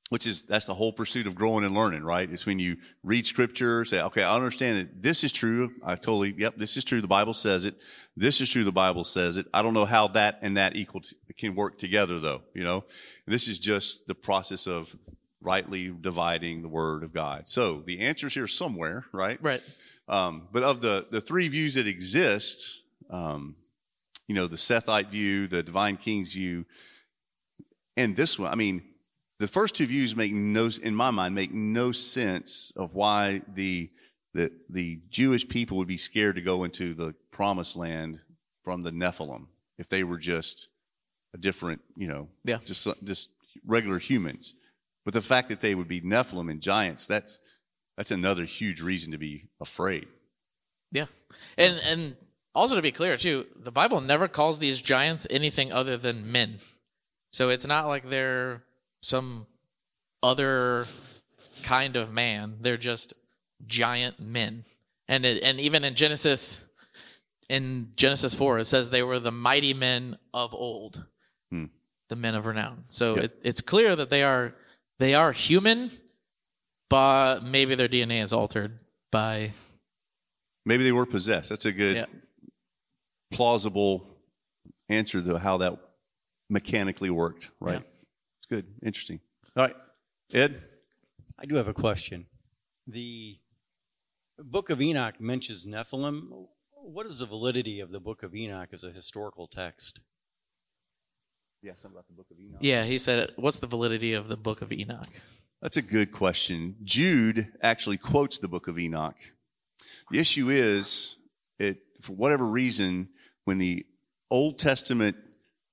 which 0.09 0.25
is 0.25 0.43
that's 0.43 0.65
the 0.65 0.73
whole 0.73 0.93
pursuit 0.93 1.27
of 1.27 1.35
growing 1.35 1.65
and 1.65 1.75
learning, 1.75 2.03
right? 2.03 2.29
It's 2.29 2.45
when 2.45 2.59
you 2.59 2.77
read 3.03 3.25
scripture, 3.25 3.83
say, 3.83 4.01
okay, 4.01 4.23
I 4.23 4.35
understand 4.35 4.79
that 4.79 5.01
this 5.01 5.23
is 5.23 5.31
true. 5.31 5.71
I 5.83 5.95
totally, 5.95 6.33
yep, 6.37 6.55
this 6.57 6.77
is 6.77 6.83
true. 6.85 7.01
The 7.01 7.07
Bible 7.07 7.33
says 7.33 7.65
it. 7.65 7.75
This 8.15 8.39
is 8.39 8.49
true. 8.49 8.63
The 8.63 8.71
Bible 8.71 9.03
says 9.03 9.37
it. 9.37 9.47
I 9.53 9.61
don't 9.61 9.73
know 9.73 9.85
how 9.85 10.07
that 10.09 10.39
and 10.41 10.55
that 10.55 10.75
equal 10.75 11.01
to, 11.01 11.15
can 11.37 11.55
work 11.55 11.77
together, 11.77 12.19
though. 12.19 12.41
You 12.53 12.63
know, 12.63 12.85
this 13.25 13.47
is 13.47 13.59
just 13.59 14.07
the 14.07 14.15
process 14.15 14.65
of 14.65 14.95
rightly 15.41 15.93
dividing 16.01 16.61
the 16.61 16.69
word 16.69 17.03
of 17.03 17.13
God. 17.13 17.47
So 17.47 17.83
the 17.85 17.99
answer's 17.99 18.33
here 18.33 18.47
somewhere, 18.47 19.05
right? 19.11 19.41
right. 19.41 19.61
Um, 20.07 20.47
but 20.51 20.63
of 20.63 20.81
the, 20.81 21.05
the 21.11 21.21
three 21.21 21.47
views 21.49 21.75
that 21.75 21.85
exist, 21.85 22.81
um, 23.09 23.55
you 24.27 24.35
know, 24.35 24.47
the 24.47 24.55
Sethite 24.55 25.09
view, 25.09 25.47
the 25.47 25.63
divine 25.63 25.97
king's 25.97 26.33
view, 26.33 26.65
and 27.97 28.15
this 28.15 28.39
one, 28.39 28.51
I 28.51 28.55
mean, 28.55 28.83
the 29.39 29.47
first 29.47 29.75
two 29.75 29.85
views 29.85 30.15
make 30.15 30.33
no, 30.33 30.69
in 30.83 30.95
my 30.95 31.11
mind, 31.11 31.35
make 31.35 31.53
no 31.53 31.91
sense 31.91 32.71
of 32.75 32.93
why 32.95 33.41
the, 33.53 33.89
the, 34.33 34.51
the 34.69 34.99
Jewish 35.09 35.47
people 35.47 35.77
would 35.77 35.87
be 35.87 35.97
scared 35.97 36.35
to 36.35 36.41
go 36.41 36.63
into 36.63 36.93
the 36.93 37.13
promised 37.31 37.75
land 37.75 38.21
from 38.63 38.83
the 38.83 38.91
Nephilim 38.91 39.47
if 39.77 39.89
they 39.89 40.03
were 40.03 40.17
just 40.17 40.69
a 41.33 41.37
different, 41.37 41.81
you 41.95 42.07
know, 42.07 42.27
Yeah. 42.43 42.57
just, 42.65 42.87
just 43.03 43.31
regular 43.65 43.99
humans. 43.99 44.53
But 45.05 45.13
the 45.13 45.21
fact 45.21 45.49
that 45.49 45.61
they 45.61 45.75
would 45.75 45.87
be 45.87 46.01
Nephilim 46.01 46.51
and 46.51 46.61
giants, 46.61 47.07
that's 47.07 47.39
that's 47.95 48.11
another 48.11 48.43
huge 48.43 48.81
reason 48.81 49.11
to 49.13 49.17
be 49.17 49.47
afraid. 49.61 50.07
Yeah, 50.91 51.05
and 51.57 51.79
and 51.79 52.15
also 52.53 52.75
to 52.75 52.81
be 52.81 52.91
clear 52.91 53.15
too, 53.17 53.47
the 53.55 53.71
Bible 53.71 54.01
never 54.01 54.27
calls 54.27 54.59
these 54.59 54.81
giants 54.81 55.25
anything 55.29 55.71
other 55.71 55.95
than 55.97 56.31
men. 56.31 56.59
So 57.31 57.49
it's 57.49 57.65
not 57.65 57.87
like 57.87 58.09
they're 58.09 58.63
some 59.01 59.47
other 60.23 60.85
kind 61.63 61.95
of 61.95 62.11
man. 62.11 62.57
They're 62.61 62.77
just 62.77 63.13
giant 63.65 64.19
men. 64.19 64.63
And 65.07 65.25
it, 65.25 65.41
and 65.43 65.59
even 65.59 65.83
in 65.83 65.95
Genesis 65.95 66.65
in 67.49 67.93
Genesis 67.95 68.33
4 68.33 68.59
it 68.59 68.65
says 68.65 68.89
they 68.89 69.03
were 69.03 69.19
the 69.19 69.31
mighty 69.31 69.73
men 69.73 70.17
of 70.33 70.53
old. 70.53 71.05
Hmm. 71.49 71.65
The 72.09 72.15
men 72.17 72.35
of 72.35 72.45
renown. 72.45 72.83
So 72.87 73.15
Yep. 73.15 73.23
it, 73.23 73.37
it's 73.43 73.61
clear 73.61 73.95
that 73.95 74.09
they 74.09 74.23
are 74.23 74.53
they 74.99 75.13
are 75.13 75.31
human, 75.31 75.91
but 76.89 77.43
maybe 77.43 77.75
their 77.75 77.87
DNA 77.87 78.21
is 78.21 78.33
altered 78.33 78.79
by 79.11 79.51
Maybe 80.65 80.83
they 80.83 80.91
were 80.91 81.05
possessed. 81.05 81.47
That's 81.49 81.65
a 81.65 81.71
good, 81.71 81.95
yeah. 81.95 82.05
plausible 83.31 84.05
answer 84.89 85.21
to 85.21 85.37
how 85.39 85.57
that 85.59 85.77
mechanically 86.49 87.09
worked, 87.09 87.51
right? 87.61 87.75
Yeah. 87.81 87.87
It's 88.49 88.61
good. 88.61 88.73
Interesting. 88.81 89.19
All 89.57 89.65
right. 89.65 89.75
Ed? 90.33 90.61
I 91.37 91.45
do 91.45 91.55
have 91.55 91.67
a 91.67 91.73
question. 91.73 92.27
The 92.87 93.39
Book 94.39 94.69
of 94.69 94.81
Enoch 94.81 95.19
mentions 95.19 95.65
Nephilim. 95.65 96.47
What 96.71 97.05
is 97.05 97.19
the 97.19 97.25
validity 97.25 97.81
of 97.81 97.91
the 97.91 97.99
Book 97.99 98.23
of 98.23 98.33
Enoch 98.33 98.69
as 98.71 98.85
a 98.85 98.91
historical 98.91 99.47
text? 99.47 99.99
Yeah, 101.61 101.73
something 101.75 101.97
about 101.97 102.07
the 102.07 102.13
book 102.13 102.27
of 102.31 102.39
Enoch. 102.39 102.59
Yeah, 102.61 102.85
he 102.85 102.97
said, 102.97 103.33
"What's 103.35 103.59
the 103.59 103.67
validity 103.67 104.13
of 104.13 104.29
the 104.29 104.37
Book 104.37 104.61
of 104.61 104.71
Enoch?" 104.71 105.09
That's 105.61 105.75
a 105.75 105.81
good 105.81 106.13
question. 106.13 106.77
Jude 106.85 107.51
actually 107.61 107.97
quotes 107.97 108.39
the 108.39 108.47
book 108.47 108.69
of 108.69 108.79
Enoch. 108.79 109.17
The 110.11 110.19
issue 110.19 110.47
is, 110.49 111.17
it 111.59 111.79
for 111.99 112.13
whatever 112.13 112.45
reason, 112.45 113.09
when 113.43 113.57
the 113.57 113.85
Old 114.31 114.57
Testament 114.57 115.17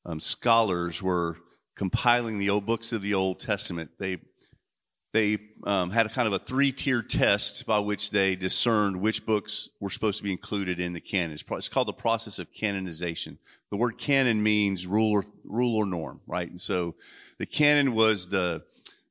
um, 0.05 0.18
scholars 0.18 1.01
were 1.01 1.37
compiling 1.75 2.39
the 2.39 2.51
old 2.51 2.66
books 2.66 2.93
of 2.93 3.03
the 3.03 3.14
Old 3.14 3.41
Testament, 3.41 3.91
they 3.99 4.18
they 5.12 5.39
um, 5.62 5.91
had 5.91 6.07
a 6.07 6.09
kind 6.09 6.27
of 6.27 6.33
a 6.35 6.41
three-tier 6.41 7.01
test 7.01 7.68
by 7.68 7.79
which 7.79 8.11
they 8.11 8.35
discerned 8.35 9.01
which 9.01 9.25
books 9.25 9.68
were 9.79 9.89
supposed 9.89 10.18
to 10.18 10.25
be 10.25 10.33
included 10.33 10.81
in 10.81 10.93
the 10.93 11.01
canon. 11.01 11.31
It's, 11.31 11.68
called 11.68 11.87
the 11.87 11.93
process 11.93 12.41
of 12.41 12.53
canonization. 12.53 13.39
The 13.70 13.77
word 13.77 13.97
canon 13.97 14.43
means 14.43 14.89
rule 14.89 15.12
or 15.12 15.25
rule 15.45 15.77
or 15.77 15.87
norm, 15.87 16.20
right? 16.27 16.51
And 16.51 16.61
so 16.61 16.97
the 17.39 17.47
canon 17.47 17.95
was 17.95 18.29
the 18.29 18.64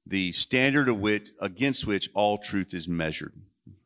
the 0.05 0.32
standard 0.34 0.89
of 0.89 0.99
which 0.99 1.30
against 1.39 1.88
which 1.88 2.09
all 2.14 2.38
truth 2.38 2.74
is 2.74 2.88
measured 2.88 3.34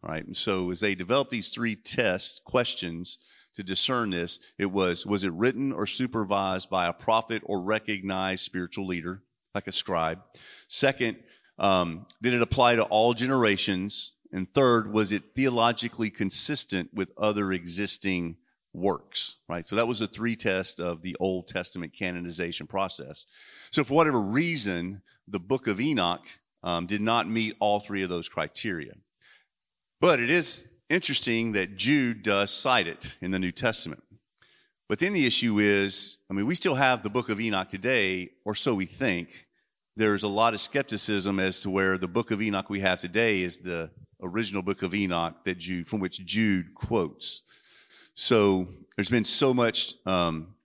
right 0.02 0.26
and 0.26 0.36
so 0.36 0.72
as 0.72 0.80
they 0.80 0.96
developed 0.96 1.32
these 1.32 1.50
three 1.50 1.76
test 1.76 2.44
questions 2.44 3.20
to 3.58 3.64
discern 3.64 4.12
this 4.12 4.40
it 4.58 4.68
was 4.68 5.06
was 5.06 5.24
it 5.24 5.34
written 5.34 5.74
or 5.74 5.86
supervised 5.86 6.70
by 6.70 6.88
a 6.88 6.94
prophet 6.94 7.42
or 7.46 7.60
recognized 7.62 8.44
spiritual 8.44 8.88
leader 8.88 9.22
like 9.54 9.68
a 9.68 9.72
scribe? 9.72 10.20
Second 10.68 11.18
um, 11.60 12.06
did 12.22 12.34
it 12.34 12.42
apply 12.42 12.76
to 12.76 12.84
all 12.84 13.14
generations? 13.14 14.14
And 14.32 14.54
third 14.54 14.94
was 14.94 15.12
it 15.12 15.24
theologically 15.36 16.10
consistent 16.10 16.94
with 16.94 17.12
other 17.18 17.52
existing 17.52 18.38
works 18.74 19.38
right? 19.50 19.66
So 19.66 19.76
that 19.76 19.88
was 19.88 20.00
the 20.00 20.08
three 20.08 20.36
test 20.36 20.80
of 20.80 21.02
the 21.02 21.16
old 21.20 21.48
testament 21.48 21.94
canonization 21.94 22.68
process. 22.68 23.26
So 23.72 23.84
for 23.84 23.96
whatever 23.96 24.22
reason 24.22 25.02
the 25.28 25.40
book 25.40 25.68
of 25.68 25.82
Enoch 25.82 26.26
um, 26.64 26.86
did 26.86 27.02
not 27.02 27.28
meet 27.28 27.56
all 27.60 27.80
three 27.80 28.04
of 28.04 28.10
those 28.10 28.30
criteria. 28.30 28.94
But 30.00 30.20
it 30.20 30.30
is 30.30 30.68
interesting 30.90 31.54
that 31.54 31.76
Jude 31.76 32.24
does 32.24 32.52
cite 32.52 32.88
it 32.88 33.18
in 33.22 33.32
the 33.32 33.40
New 33.40 33.52
Testament. 33.52 34.04
But 34.90 35.00
then 35.00 35.14
the 35.14 35.26
issue 35.26 35.60
is, 35.60 36.18
I 36.30 36.34
mean, 36.34 36.46
we 36.46 36.56
still 36.56 36.76
have 36.76 37.04
the 37.04 37.10
book 37.10 37.30
of 37.30 37.42
Enoch 37.42 37.68
today, 37.68 38.32
or 38.46 38.56
so 38.56 38.74
we 38.74 38.86
think. 38.86 39.48
There's 39.98 40.24
a 40.24 40.30
lot 40.30 40.54
of 40.54 40.62
skepticism 40.62 41.40
as 41.40 41.60
to 41.62 41.70
where 41.70 41.98
the 41.98 42.08
book 42.08 42.32
of 42.32 42.42
Enoch 42.42 42.70
we 42.70 42.80
have 42.82 43.00
today 43.00 43.42
is 43.42 43.58
the 43.58 43.92
original 44.22 44.62
book 44.62 44.84
of 44.84 44.96
Enoch 44.96 45.44
that 45.44 45.58
Jude, 45.58 45.88
from 45.88 46.00
which 46.00 46.26
Jude 46.26 46.74
quotes. 46.74 47.44
So 48.14 48.68
there's 48.96 49.10
been 49.10 49.26
so 49.26 49.54
much 49.54 49.96
um, 50.06 50.56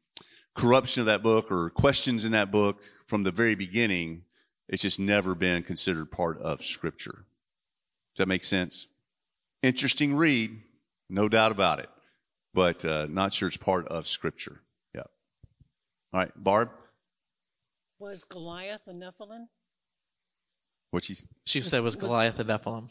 corruption 0.55 1.01
of 1.01 1.07
that 1.07 1.23
book 1.23 1.51
or 1.51 1.71
questions 1.71 2.25
in 2.25 2.33
that 2.33 2.51
book 2.51 2.85
from 3.07 3.25
the 3.25 3.33
very 3.33 3.55
beginning. 3.55 4.23
It's 4.69 4.83
just 4.83 5.01
never 5.01 5.35
been 5.35 5.63
considered 5.63 6.11
part 6.11 6.41
of 6.41 6.63
Scripture. 6.63 7.25
Does 8.15 8.19
that 8.25 8.29
make 8.29 8.45
sense? 8.45 8.87
Interesting 9.63 10.15
read, 10.17 10.61
no 11.09 11.29
doubt 11.29 11.53
about 11.53 11.79
it, 11.79 11.89
but 12.53 12.85
uh, 12.85 13.07
not 13.09 13.33
sure 13.33 13.49
it's 13.49 13.57
part 13.57 13.87
of 13.89 14.09
Scripture. 14.09 14.61
Yeah. 14.95 15.03
All 16.13 16.21
right, 16.21 16.33
Barb, 16.37 16.71
Was 18.01 18.25
Goliath 18.25 18.89
a 18.89 18.93
Nephilim? 18.93 19.47
what 20.91 21.09
you? 21.09 21.17
She 21.47 21.61
said 21.61 21.83
was 21.83 21.97
was- 21.97 22.05
Goliath 22.05 22.37
the 22.37 22.45
Nephilim. 22.45 22.91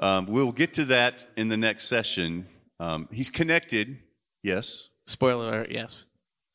Um, 0.00 0.26
we'll 0.26 0.52
get 0.52 0.74
to 0.74 0.84
that 0.86 1.26
in 1.36 1.48
the 1.48 1.56
next 1.56 1.84
session. 1.88 2.46
Um, 2.78 3.08
he's 3.10 3.30
connected, 3.30 3.98
yes. 4.44 4.90
Spoiler 5.06 5.48
alert, 5.48 5.70
yes. 5.72 6.06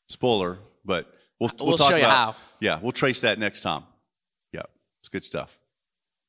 Spoiler, 0.08 0.60
but 0.86 1.12
we'll 1.40 1.50
We'll 1.60 1.78
talk 1.78 1.90
show 1.90 1.98
you 1.98 2.04
about, 2.04 2.36
how. 2.36 2.36
Yeah, 2.62 2.80
we'll 2.82 2.94
trace 2.94 3.20
that 3.22 3.40
next 3.40 3.62
time. 3.62 3.84
Yeah, 4.54 4.62
it's 5.02 5.10
good 5.10 5.26
stuff. 5.26 5.60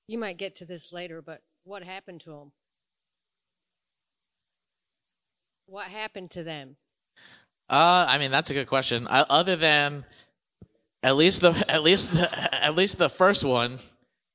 You 0.08 0.18
might 0.18 0.38
get 0.38 0.56
to 0.56 0.64
this 0.64 0.92
later, 0.92 1.22
but 1.22 1.42
what 1.62 1.84
happened 1.84 2.20
to 2.22 2.30
them? 2.30 2.52
What 5.66 5.86
happened 5.86 6.30
to 6.32 6.42
them? 6.42 6.76
Uh, 7.68 8.06
I 8.08 8.18
mean 8.18 8.30
that's 8.30 8.50
a 8.50 8.54
good 8.54 8.66
question. 8.66 9.06
Other 9.08 9.56
than 9.56 10.04
at 11.02 11.16
least 11.16 11.40
the 11.40 11.64
at 11.68 11.82
least 11.82 12.18
at 12.52 12.74
least 12.74 12.98
the 12.98 13.08
first 13.08 13.44
one, 13.44 13.78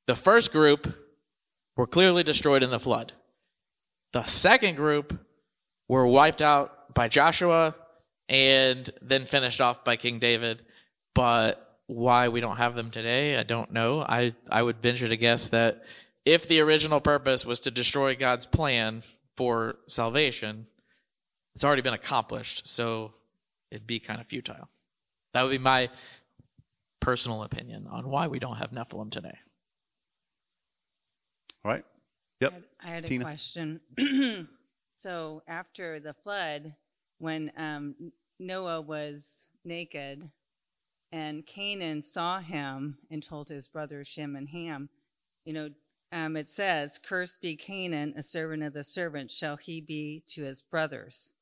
the 0.07 0.15
first 0.15 0.51
group 0.51 0.88
were 1.77 1.88
clearly 1.88 2.23
destroyed 2.23 2.63
in 2.63 2.71
the 2.71 2.80
flood. 2.80 3.13
The 4.13 4.23
second 4.23 4.75
group 4.75 5.19
were 5.88 6.07
wiped 6.07 6.41
out 6.41 6.93
by 6.93 7.07
Joshua 7.07 7.75
and 8.27 8.89
then 9.01 9.25
finished 9.25 9.61
off 9.61 9.84
by 9.84 9.95
King 9.95 10.19
David. 10.19 10.63
But 11.13 11.65
why 11.88 12.30
we 12.30 12.41
don't 12.41 12.57
have 12.57 12.75
them 12.75 12.91
today, 12.91 13.38
I 13.38 13.43
don't 13.43 13.71
know. 13.71 14.01
I 14.01 14.34
I 14.49 14.63
would 14.63 14.82
venture 14.82 15.07
to 15.07 15.17
guess 15.17 15.47
that 15.49 15.84
if 16.25 16.47
the 16.47 16.61
original 16.61 17.01
purpose 17.01 17.45
was 17.45 17.59
to 17.61 17.71
destroy 17.71 18.15
God's 18.15 18.45
plan 18.45 19.03
for 19.36 19.77
salvation, 19.88 20.67
it's 21.60 21.66
already 21.66 21.82
been 21.82 21.93
accomplished, 21.93 22.70
so 22.70 23.12
it'd 23.70 23.86
be 23.86 23.99
kind 23.99 24.22
of 24.22 24.28
futile. 24.28 24.70
That 25.34 25.43
would 25.43 25.49
be 25.51 25.57
my 25.57 25.89
personal 27.01 27.43
opinion 27.43 27.86
on 27.91 28.07
why 28.07 28.28
we 28.28 28.39
don't 28.39 28.55
have 28.55 28.72
Nephilim 28.72 29.12
today. 29.12 29.38
All 31.66 31.72
right. 31.74 31.84
Yep. 32.39 32.53
I 32.53 32.55
had- 32.55 32.64
I 32.82 32.88
had 32.95 33.12
a 33.12 33.20
question. 33.20 33.82
so 34.95 35.43
after 35.49 35.99
the 35.99 36.14
flood, 36.14 36.76
when 37.18 37.51
um, 37.57 38.14
Noah 38.39 38.80
was 38.80 39.49
naked 39.66 40.32
and 41.12 41.45
Canaan 41.45 42.01
saw 42.01 42.39
him 42.39 42.99
and 43.12 43.22
told 43.22 43.49
his 43.49 43.68
brothers 43.68 44.07
Shem 44.07 44.38
and 44.38 44.47
Ham, 44.47 44.88
you 45.43 45.51
know, 45.51 45.72
um, 46.14 46.38
it 46.38 46.47
says, 46.47 46.97
Cursed 46.99 47.41
be 47.41 47.57
Canaan, 47.57 48.14
a 48.16 48.24
servant 48.24 48.64
of 48.64 48.72
the 48.72 48.86
servant 48.86 49.30
shall 49.30 49.57
he 49.57 49.82
be 49.82 50.24
to 50.28 50.43
his 50.43 50.62
brothers. 50.62 51.34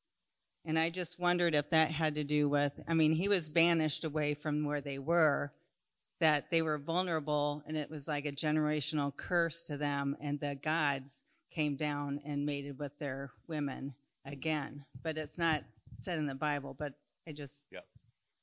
And 0.65 0.77
I 0.77 0.89
just 0.89 1.19
wondered 1.19 1.55
if 1.55 1.69
that 1.69 1.91
had 1.91 2.15
to 2.15 2.23
do 2.23 2.49
with, 2.49 2.73
I 2.87 2.93
mean, 2.93 3.13
he 3.13 3.29
was 3.29 3.49
banished 3.49 4.03
away 4.03 4.33
from 4.33 4.65
where 4.65 4.81
they 4.81 4.99
were, 4.99 5.53
that 6.19 6.49
they 6.51 6.61
were 6.61 6.77
vulnerable 6.77 7.63
and 7.67 7.77
it 7.77 7.89
was 7.89 8.07
like 8.07 8.25
a 8.25 8.31
generational 8.31 9.15
curse 9.15 9.63
to 9.67 9.77
them 9.77 10.17
and 10.19 10.39
the 10.39 10.55
gods 10.55 11.25
came 11.51 11.75
down 11.75 12.19
and 12.25 12.45
mated 12.45 12.77
with 12.79 12.97
their 12.99 13.31
women 13.47 13.93
again 14.25 14.83
but 15.03 15.17
it's 15.17 15.37
not 15.37 15.63
said 15.99 16.17
in 16.17 16.25
the 16.25 16.35
bible 16.35 16.75
but 16.77 16.93
i 17.27 17.31
just 17.31 17.65
Yeah. 17.71 17.81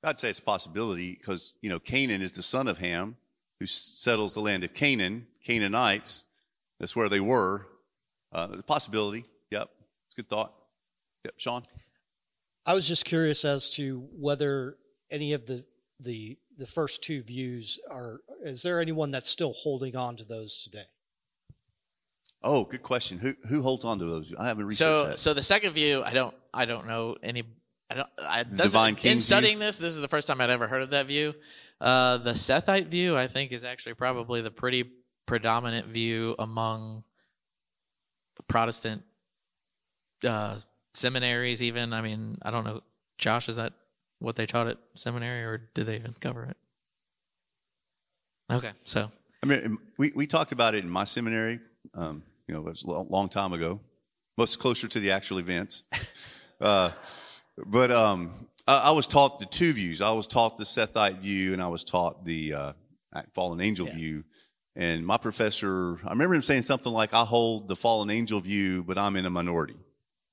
I'd 0.04 0.18
say 0.18 0.30
it's 0.30 0.38
a 0.38 0.42
possibility 0.42 1.12
because, 1.14 1.54
you 1.62 1.70
know, 1.70 1.78
Canaan 1.78 2.20
is 2.20 2.32
the 2.32 2.42
son 2.42 2.68
of 2.68 2.76
Ham 2.78 3.16
who 3.58 3.66
settles 3.66 4.34
the 4.34 4.40
land 4.40 4.62
of 4.62 4.74
Canaan, 4.74 5.26
Canaanites. 5.42 6.26
That's 6.78 6.94
where 6.94 7.08
they 7.08 7.20
were. 7.20 7.66
Uh, 8.30 8.48
a 8.58 8.62
possibility. 8.62 9.24
Yep. 9.50 9.70
It's 10.06 10.14
a 10.14 10.22
good 10.22 10.28
thought. 10.28 10.52
Yep. 11.24 11.34
Sean? 11.38 11.62
I 12.66 12.74
was 12.74 12.88
just 12.88 13.04
curious 13.04 13.44
as 13.44 13.68
to 13.76 14.08
whether 14.12 14.76
any 15.10 15.32
of 15.32 15.46
the 15.46 15.64
the 16.00 16.38
the 16.56 16.66
first 16.66 17.02
two 17.04 17.22
views 17.22 17.78
are 17.90 18.20
is 18.42 18.62
there 18.62 18.80
anyone 18.80 19.10
that's 19.10 19.28
still 19.28 19.52
holding 19.52 19.96
on 19.96 20.16
to 20.16 20.24
those 20.24 20.62
today? 20.64 20.84
Oh, 22.42 22.64
good 22.64 22.82
question. 22.82 23.18
Who 23.18 23.34
who 23.48 23.62
holds 23.62 23.84
on 23.84 23.98
to 23.98 24.04
those? 24.04 24.34
I 24.38 24.46
haven't 24.48 24.66
researched 24.66 24.78
So, 24.78 25.06
that. 25.08 25.18
so 25.18 25.34
the 25.34 25.42
second 25.42 25.72
view, 25.72 26.02
I 26.04 26.12
don't, 26.12 26.34
I 26.52 26.64
don't 26.66 26.86
know 26.86 27.16
any 27.22 27.44
I 27.90 27.94
don't. 27.94 28.08
I, 28.20 28.42
divine 28.44 28.94
king 28.96 29.12
in 29.12 29.16
view? 29.16 29.20
studying 29.20 29.58
this, 29.58 29.78
this 29.78 29.94
is 29.94 30.00
the 30.00 30.08
first 30.08 30.26
time 30.28 30.40
I'd 30.40 30.50
ever 30.50 30.66
heard 30.66 30.82
of 30.82 30.90
that 30.90 31.06
view. 31.06 31.34
Uh, 31.80 32.18
the 32.18 32.30
Sethite 32.32 32.86
view, 32.88 33.16
I 33.16 33.28
think, 33.28 33.52
is 33.52 33.64
actually 33.64 33.94
probably 33.94 34.40
the 34.40 34.50
pretty 34.50 34.90
predominant 35.26 35.86
view 35.86 36.34
among 36.38 37.04
Protestant 38.48 39.02
uh, 40.26 40.58
seminaries. 40.94 41.62
Even, 41.62 41.92
I 41.92 42.00
mean, 42.00 42.38
I 42.42 42.50
don't 42.50 42.64
know, 42.64 42.82
Josh, 43.18 43.48
is 43.48 43.56
that 43.56 43.72
what 44.18 44.36
they 44.36 44.46
taught 44.46 44.68
at 44.68 44.78
seminary, 44.94 45.44
or 45.44 45.68
did 45.74 45.86
they 45.86 45.96
even 45.96 46.14
cover 46.20 46.44
it? 46.44 46.56
Okay, 48.50 48.72
so 48.84 49.10
I 49.42 49.46
mean, 49.46 49.78
we, 49.98 50.12
we 50.14 50.26
talked 50.26 50.52
about 50.52 50.74
it 50.74 50.84
in 50.84 50.90
my 50.90 51.04
seminary. 51.04 51.60
Um, 51.92 52.22
you 52.48 52.54
know, 52.54 52.60
it 52.60 52.70
was 52.70 52.84
a 52.84 52.90
long 52.90 53.28
time 53.28 53.52
ago, 53.52 53.80
most 54.38 54.58
closer 54.58 54.88
to 54.88 55.00
the 55.00 55.10
actual 55.10 55.38
events. 55.38 55.84
uh, 56.60 56.90
but 57.66 57.90
um, 57.90 58.48
I, 58.66 58.84
I 58.86 58.90
was 58.92 59.06
taught 59.06 59.38
the 59.38 59.46
two 59.46 59.72
views. 59.72 60.00
I 60.00 60.12
was 60.12 60.26
taught 60.26 60.56
the 60.56 60.64
Sethite 60.64 61.18
view, 61.18 61.52
and 61.52 61.62
I 61.62 61.68
was 61.68 61.84
taught 61.84 62.24
the 62.24 62.54
uh, 62.54 62.72
fallen 63.32 63.60
angel 63.60 63.86
view. 63.86 64.24
And 64.76 65.06
my 65.06 65.18
professor, 65.18 65.98
I 66.04 66.10
remember 66.10 66.34
him 66.34 66.42
saying 66.42 66.62
something 66.62 66.92
like, 66.92 67.14
"I 67.14 67.24
hold 67.24 67.68
the 67.68 67.76
fallen 67.76 68.10
angel 68.10 68.40
view, 68.40 68.82
but 68.82 68.98
I'm 68.98 69.14
in 69.16 69.26
a 69.26 69.30
minority." 69.30 69.76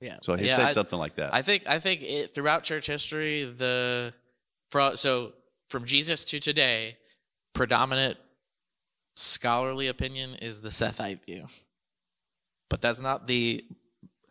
Yeah. 0.02 0.18
So 0.22 0.36
he 0.36 0.48
Yeah, 0.48 0.56
said 0.58 0.66
I- 0.68 0.72
something 0.72 1.00
like 1.00 1.16
that. 1.16 1.34
I 1.34 1.42
think 1.42 1.64
I 1.68 1.80
think 1.80 2.02
it, 2.02 2.34
throughout 2.34 2.64
church 2.64 2.88
history, 2.88 3.44
the 3.46 4.14
so 4.96 5.34
from 5.70 5.86
Jesus 5.86 6.26
to 6.26 6.40
today, 6.40 6.98
predominant 7.54 8.18
scholarly 9.16 9.88
opinion 9.88 10.36
is 10.36 10.62
the 10.62 10.70
Sethite 10.70 11.26
view, 11.26 11.48
but 12.70 12.82
that's 12.82 13.02
not 13.02 13.28
the 13.28 13.64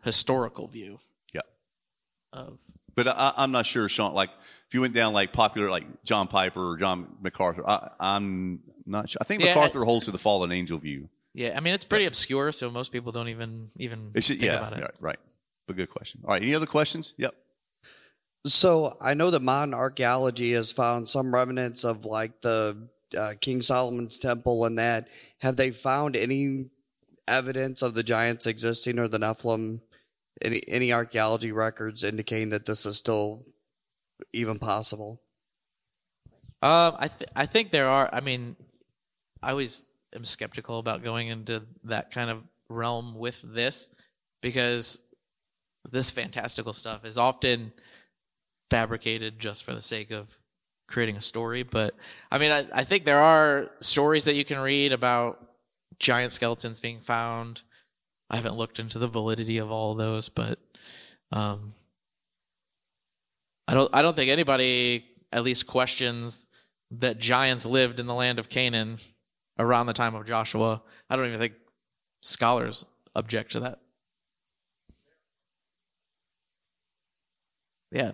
historical 0.03 0.67
view. 0.67 0.99
Yeah. 1.33 1.41
Of 2.33 2.59
But 2.95 3.07
I, 3.07 3.33
I'm 3.37 3.51
not 3.51 3.65
sure, 3.65 3.87
Sean. 3.87 4.13
Like, 4.13 4.29
if 4.67 4.73
you 4.73 4.81
went 4.81 4.93
down 4.93 5.13
like 5.13 5.31
popular, 5.31 5.69
like 5.69 6.03
John 6.03 6.27
Piper 6.27 6.71
or 6.71 6.77
John 6.77 7.15
MacArthur, 7.21 7.63
I, 7.67 7.89
I'm 7.99 8.61
not 8.85 9.09
sure. 9.09 9.19
I 9.21 9.25
think 9.25 9.43
Yeah, 9.43 9.51
I- 9.51 9.55
MacArthur 9.55 9.83
holds 9.85 10.05
to 10.05 10.11
the 10.11 10.17
fallen 10.17 10.51
angel 10.51 10.77
view. 10.79 11.09
yeah, 11.33 11.53
I 11.55 11.59
mean 11.59 11.73
it's 11.73 11.85
pretty 11.85 12.05
obscure, 12.05 12.51
so 12.51 12.69
most 12.71 12.91
people 12.91 13.11
don't 13.11 13.29
even 13.29 13.69
even 13.77 14.11
It's 14.15 14.27
think 14.29 14.41
yeah, 14.41 14.55
about 14.57 14.73
it. 14.73 14.81
right, 14.81 14.95
right. 14.99 15.19
But 15.71 15.77
good 15.77 15.89
question. 15.89 16.19
All 16.25 16.31
right, 16.31 16.41
any 16.41 16.53
other 16.53 16.65
questions? 16.65 17.13
Yep. 17.17 17.33
So 18.45 18.97
I 18.99 19.13
know 19.13 19.31
that 19.31 19.41
modern 19.41 19.73
archaeology 19.73 20.51
has 20.51 20.69
found 20.69 21.07
some 21.07 21.33
remnants 21.33 21.85
of 21.85 22.03
like 22.03 22.41
the 22.41 22.89
uh, 23.17 23.33
King 23.39 23.61
Solomon's 23.61 24.17
temple 24.17 24.65
and 24.65 24.77
that. 24.77 25.07
Have 25.39 25.55
they 25.55 25.71
found 25.71 26.17
any 26.17 26.71
evidence 27.25 27.81
of 27.81 27.93
the 27.93 28.03
giants 28.03 28.45
existing 28.45 28.99
or 28.99 29.07
the 29.07 29.17
Nephilim? 29.17 29.79
Any 30.43 30.61
any 30.67 30.91
archaeology 30.91 31.53
records 31.53 32.03
indicating 32.03 32.49
that 32.49 32.65
this 32.65 32.85
is 32.85 32.97
still 32.97 33.45
even 34.33 34.59
possible? 34.59 35.21
Um, 36.61 36.95
I 36.99 37.07
th- 37.07 37.29
I 37.33 37.45
think 37.45 37.71
there 37.71 37.87
are. 37.87 38.09
I 38.11 38.19
mean, 38.19 38.57
I 39.41 39.51
always 39.51 39.85
am 40.13 40.25
skeptical 40.25 40.79
about 40.79 41.01
going 41.01 41.29
into 41.29 41.63
that 41.85 42.11
kind 42.11 42.29
of 42.29 42.43
realm 42.67 43.15
with 43.17 43.41
this 43.41 43.87
because 44.41 45.05
this 45.89 46.11
fantastical 46.11 46.73
stuff 46.73 47.05
is 47.05 47.17
often 47.17 47.73
fabricated 48.69 49.39
just 49.39 49.63
for 49.63 49.73
the 49.73 49.81
sake 49.81 50.11
of 50.11 50.37
creating 50.87 51.17
a 51.17 51.21
story. 51.21 51.63
But 51.63 51.95
I 52.31 52.37
mean, 52.37 52.51
I, 52.51 52.65
I 52.73 52.83
think 52.83 53.05
there 53.05 53.19
are 53.19 53.71
stories 53.79 54.25
that 54.25 54.35
you 54.35 54.45
can 54.45 54.59
read 54.59 54.91
about 54.91 55.43
giant 55.99 56.31
skeletons 56.31 56.79
being 56.79 56.99
found. 56.99 57.63
I 58.29 58.35
haven't 58.35 58.55
looked 58.55 58.79
into 58.79 58.99
the 58.99 59.07
validity 59.07 59.57
of 59.57 59.71
all 59.71 59.95
those, 59.95 60.29
but 60.29 60.59
um, 61.31 61.73
I 63.67 63.73
don't. 63.73 63.89
I 63.93 64.01
don't 64.01 64.15
think 64.15 64.29
anybody 64.29 65.05
at 65.31 65.43
least 65.43 65.67
questions 65.67 66.47
that 66.91 67.19
giants 67.19 67.65
lived 67.65 67.99
in 67.99 68.07
the 68.07 68.13
land 68.13 68.37
of 68.37 68.49
Canaan 68.49 68.97
around 69.57 69.85
the 69.85 69.93
time 69.93 70.15
of 70.15 70.25
Joshua. 70.25 70.81
I 71.09 71.15
don't 71.15 71.27
even 71.27 71.39
think 71.39 71.53
scholars 72.21 72.85
object 73.15 73.51
to 73.53 73.61
that. 73.61 73.79
Yeah. 77.91 78.13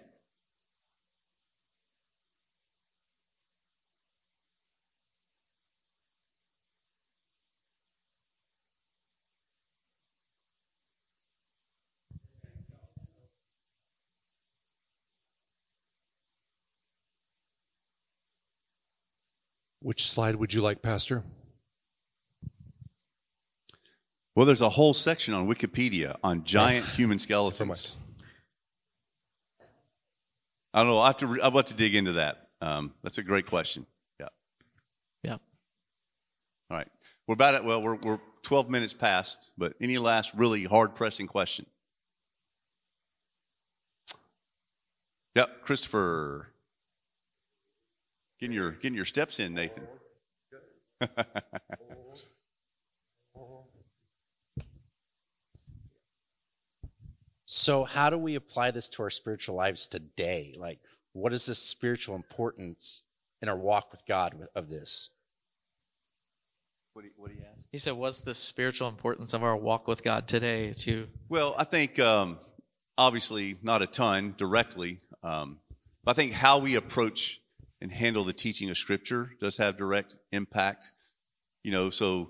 Which 19.80 20.06
slide 20.06 20.36
would 20.36 20.54
you 20.54 20.62
like, 20.62 20.82
Pastor? 20.82 21.24
Well, 24.36 24.46
there's 24.46 24.62
a 24.62 24.70
whole 24.70 24.94
section 24.94 25.34
on 25.34 25.48
Wikipedia 25.48 26.18
on 26.24 26.44
giant 26.44 26.86
human 26.86 27.20
skeletons. 27.20 27.98
I 30.74 30.80
don't 30.80 30.88
know. 30.92 31.00
I 31.00 31.08
have 31.08 31.18
to. 31.18 31.28
re- 31.28 31.42
I'll 31.42 31.52
have 31.52 31.66
to 31.68 31.74
dig 31.76 31.96
into 31.96 32.14
that. 32.14 32.50
Um, 32.62 32.94
that's 33.04 33.18
a 33.18 33.24
great 33.24 33.46
question. 33.48 33.86
Yeah. 34.20 34.28
Yeah. 35.24 35.38
All 36.70 36.78
right. 36.78 36.88
We're 37.28 37.34
about 37.34 37.56
at. 37.56 37.66
Well, 37.66 37.82
we're 37.82 37.96
we're 37.96 38.20
12 38.44 38.70
minutes 38.70 38.94
past. 38.94 39.52
But 39.58 39.74
any 39.82 39.98
last 39.98 40.34
really 40.34 40.64
hard 40.66 40.96
pressing 40.96 41.28
question? 41.28 41.66
Yep, 45.36 45.62
Christopher. 45.62 46.50
Getting 48.40 48.56
your 48.56 48.72
getting 48.72 48.96
your 48.96 49.06
steps 49.06 49.40
in, 49.40 49.54
Nathan. 49.54 49.88
So, 57.58 57.86
how 57.86 58.12
do 58.12 58.20
we 58.20 58.36
apply 58.36 58.70
this 58.70 58.88
to 58.90 59.04
our 59.04 59.10
spiritual 59.10 59.56
lives 59.56 59.88
today? 59.88 60.54
Like, 60.56 60.80
what 61.14 61.34
is 61.34 61.48
the 61.48 61.56
spiritual 61.56 62.16
importance 62.16 63.04
in 63.42 63.50
our 63.50 63.58
walk 63.58 63.92
with 63.92 64.06
God 64.08 64.36
of 64.56 64.70
this? 64.70 65.10
What 66.94 67.02
do 67.02 67.08
you, 67.08 67.14
what 67.18 67.32
do 67.32 67.36
you 67.36 67.42
ask? 67.42 67.60
He 67.72 67.80
said, 67.80 67.94
"What's 67.94 68.22
the 68.22 68.36
spiritual 68.36 68.88
importance 68.88 69.34
of 69.34 69.44
our 69.44 69.58
walk 69.58 69.88
with 69.88 70.04
God 70.04 70.28
today?" 70.28 70.72
To 70.74 71.08
Well, 71.30 71.56
I 71.58 71.64
think 71.64 72.00
um, 72.00 72.38
obviously 72.96 73.58
not 73.64 73.82
a 73.82 73.88
ton 73.88 74.36
directly, 74.38 75.00
um, 75.24 75.60
but 76.04 76.12
I 76.12 76.14
think 76.14 76.34
how 76.34 76.60
we 76.60 76.76
approach 76.76 77.42
and 77.82 77.92
handle 77.92 78.24
the 78.24 78.34
teaching 78.34 78.70
of 78.70 78.78
Scripture 78.78 79.32
does 79.42 79.58
have 79.58 79.78
direct 79.78 80.16
impact. 80.32 80.92
You 81.64 81.72
know, 81.72 81.90
so 81.90 82.30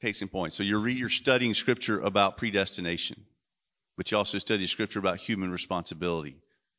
case 0.00 0.22
in 0.22 0.28
point. 0.28 0.54
So 0.54 0.64
you're 0.64 0.80
re- 0.80 0.92
you're 0.92 1.08
studying 1.08 1.54
Scripture 1.54 2.00
about 2.00 2.36
predestination, 2.36 3.24
but 3.98 4.12
you 4.12 4.16
also 4.16 4.38
study 4.38 4.64
Scripture 4.66 5.00
about 5.00 5.16
human 5.16 5.50
responsibility. 5.50 6.36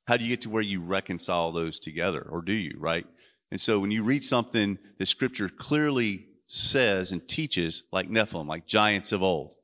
How 0.08 0.16
do 0.16 0.24
you 0.24 0.30
get 0.30 0.42
to 0.44 0.50
where 0.50 0.64
you 0.64 0.82
reconcile 0.82 1.52
those 1.52 1.78
together, 1.78 2.26
or 2.28 2.42
do 2.42 2.54
you? 2.54 2.78
Right. 2.80 3.06
And 3.52 3.60
so 3.60 3.80
when 3.80 3.92
you 3.92 4.04
read 4.04 4.24
something 4.24 4.80
that 4.98 5.06
Scripture 5.06 5.50
clearly 5.50 6.28
says 6.48 7.12
and 7.12 7.28
teaches, 7.28 7.84
like 7.92 8.10
Nephilim, 8.10 8.48
like 8.48 8.66
giants 8.66 9.12
of 9.12 9.22
old, 9.22 9.56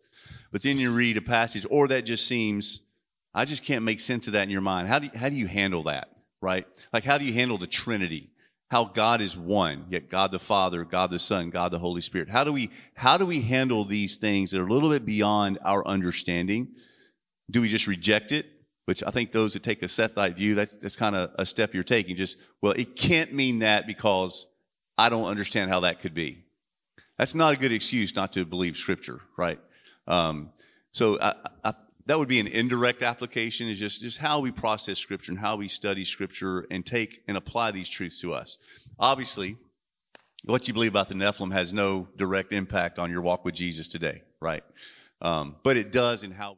but 0.51 0.63
then 0.63 0.77
you 0.77 0.93
read 0.93 1.15
a 1.15 1.21
passage, 1.21 1.65
or 1.69 1.87
that 1.87 2.05
just 2.05 2.27
seems, 2.27 2.83
I 3.33 3.45
just 3.45 3.63
can't 3.63 3.85
make 3.85 4.01
sense 4.01 4.27
of 4.27 4.33
that 4.33 4.43
in 4.43 4.49
your 4.49 4.61
mind. 4.61 4.89
How 4.89 4.99
do 4.99 5.05
you, 5.05 5.17
how 5.17 5.29
do 5.29 5.35
you 5.35 5.47
handle 5.47 5.83
that, 5.83 6.09
right? 6.41 6.67
Like, 6.91 7.05
how 7.05 7.17
do 7.17 7.23
you 7.23 7.33
handle 7.33 7.57
the 7.57 7.67
Trinity? 7.67 8.31
How 8.69 8.83
God 8.83 9.21
is 9.21 9.37
one, 9.37 9.85
yet 9.89 10.09
God 10.09 10.31
the 10.31 10.39
Father, 10.39 10.83
God 10.83 11.09
the 11.09 11.19
Son, 11.19 11.51
God 11.51 11.71
the 11.71 11.79
Holy 11.79 12.01
Spirit. 12.01 12.29
How 12.29 12.43
do 12.43 12.51
we 12.51 12.71
how 12.95 13.17
do 13.17 13.25
we 13.25 13.41
handle 13.41 13.85
these 13.85 14.17
things 14.17 14.51
that 14.51 14.59
are 14.59 14.67
a 14.67 14.73
little 14.73 14.89
bit 14.89 15.05
beyond 15.05 15.59
our 15.63 15.87
understanding? 15.87 16.75
Do 17.49 17.61
we 17.61 17.67
just 17.67 17.87
reject 17.87 18.31
it? 18.31 18.47
Which 18.85 19.03
I 19.03 19.09
think 19.09 19.31
those 19.31 19.53
that 19.53 19.63
take 19.63 19.81
a 19.81 19.85
Sethite 19.85 20.35
view, 20.35 20.53
that's 20.55 20.75
that's 20.75 20.95
kind 20.95 21.15
of 21.15 21.31
a 21.39 21.45
step 21.45 21.73
you're 21.73 21.83
taking. 21.83 22.15
Just 22.15 22.39
well, 22.61 22.73
it 22.73 22.95
can't 22.95 23.33
mean 23.33 23.59
that 23.59 23.87
because 23.87 24.47
I 24.97 25.09
don't 25.09 25.25
understand 25.25 25.71
how 25.71 25.79
that 25.81 26.01
could 26.01 26.13
be. 26.13 26.43
That's 27.17 27.33
not 27.33 27.55
a 27.55 27.59
good 27.59 27.71
excuse 27.71 28.15
not 28.15 28.33
to 28.33 28.45
believe 28.45 28.77
Scripture, 28.77 29.21
right? 29.37 29.59
Um, 30.07 30.51
so 30.91 31.19
I, 31.19 31.33
I, 31.63 31.73
that 32.05 32.19
would 32.19 32.29
be 32.29 32.39
an 32.39 32.47
indirect 32.47 33.01
application 33.01 33.67
is 33.67 33.79
just, 33.79 34.01
just 34.01 34.19
how 34.19 34.39
we 34.39 34.51
process 34.51 34.99
scripture 34.99 35.31
and 35.31 35.39
how 35.39 35.55
we 35.55 35.67
study 35.67 36.05
scripture 36.05 36.67
and 36.69 36.85
take 36.85 37.23
and 37.27 37.35
apply 37.35 37.71
these 37.71 37.89
truths 37.89 38.21
to 38.21 38.33
us. 38.33 38.57
Obviously, 38.99 39.57
what 40.43 40.67
you 40.67 40.73
believe 40.73 40.91
about 40.91 41.07
the 41.07 41.15
Nephilim 41.15 41.51
has 41.51 41.73
no 41.73 42.07
direct 42.15 42.53
impact 42.53 42.99
on 42.99 43.09
your 43.09 43.21
walk 43.21 43.43
with 43.43 43.55
Jesus 43.55 43.87
today, 43.87 44.21
right? 44.39 44.63
Um, 45.21 45.55
but 45.63 45.77
it 45.77 45.91
does 45.91 46.23
in 46.23 46.31
how 46.31 46.53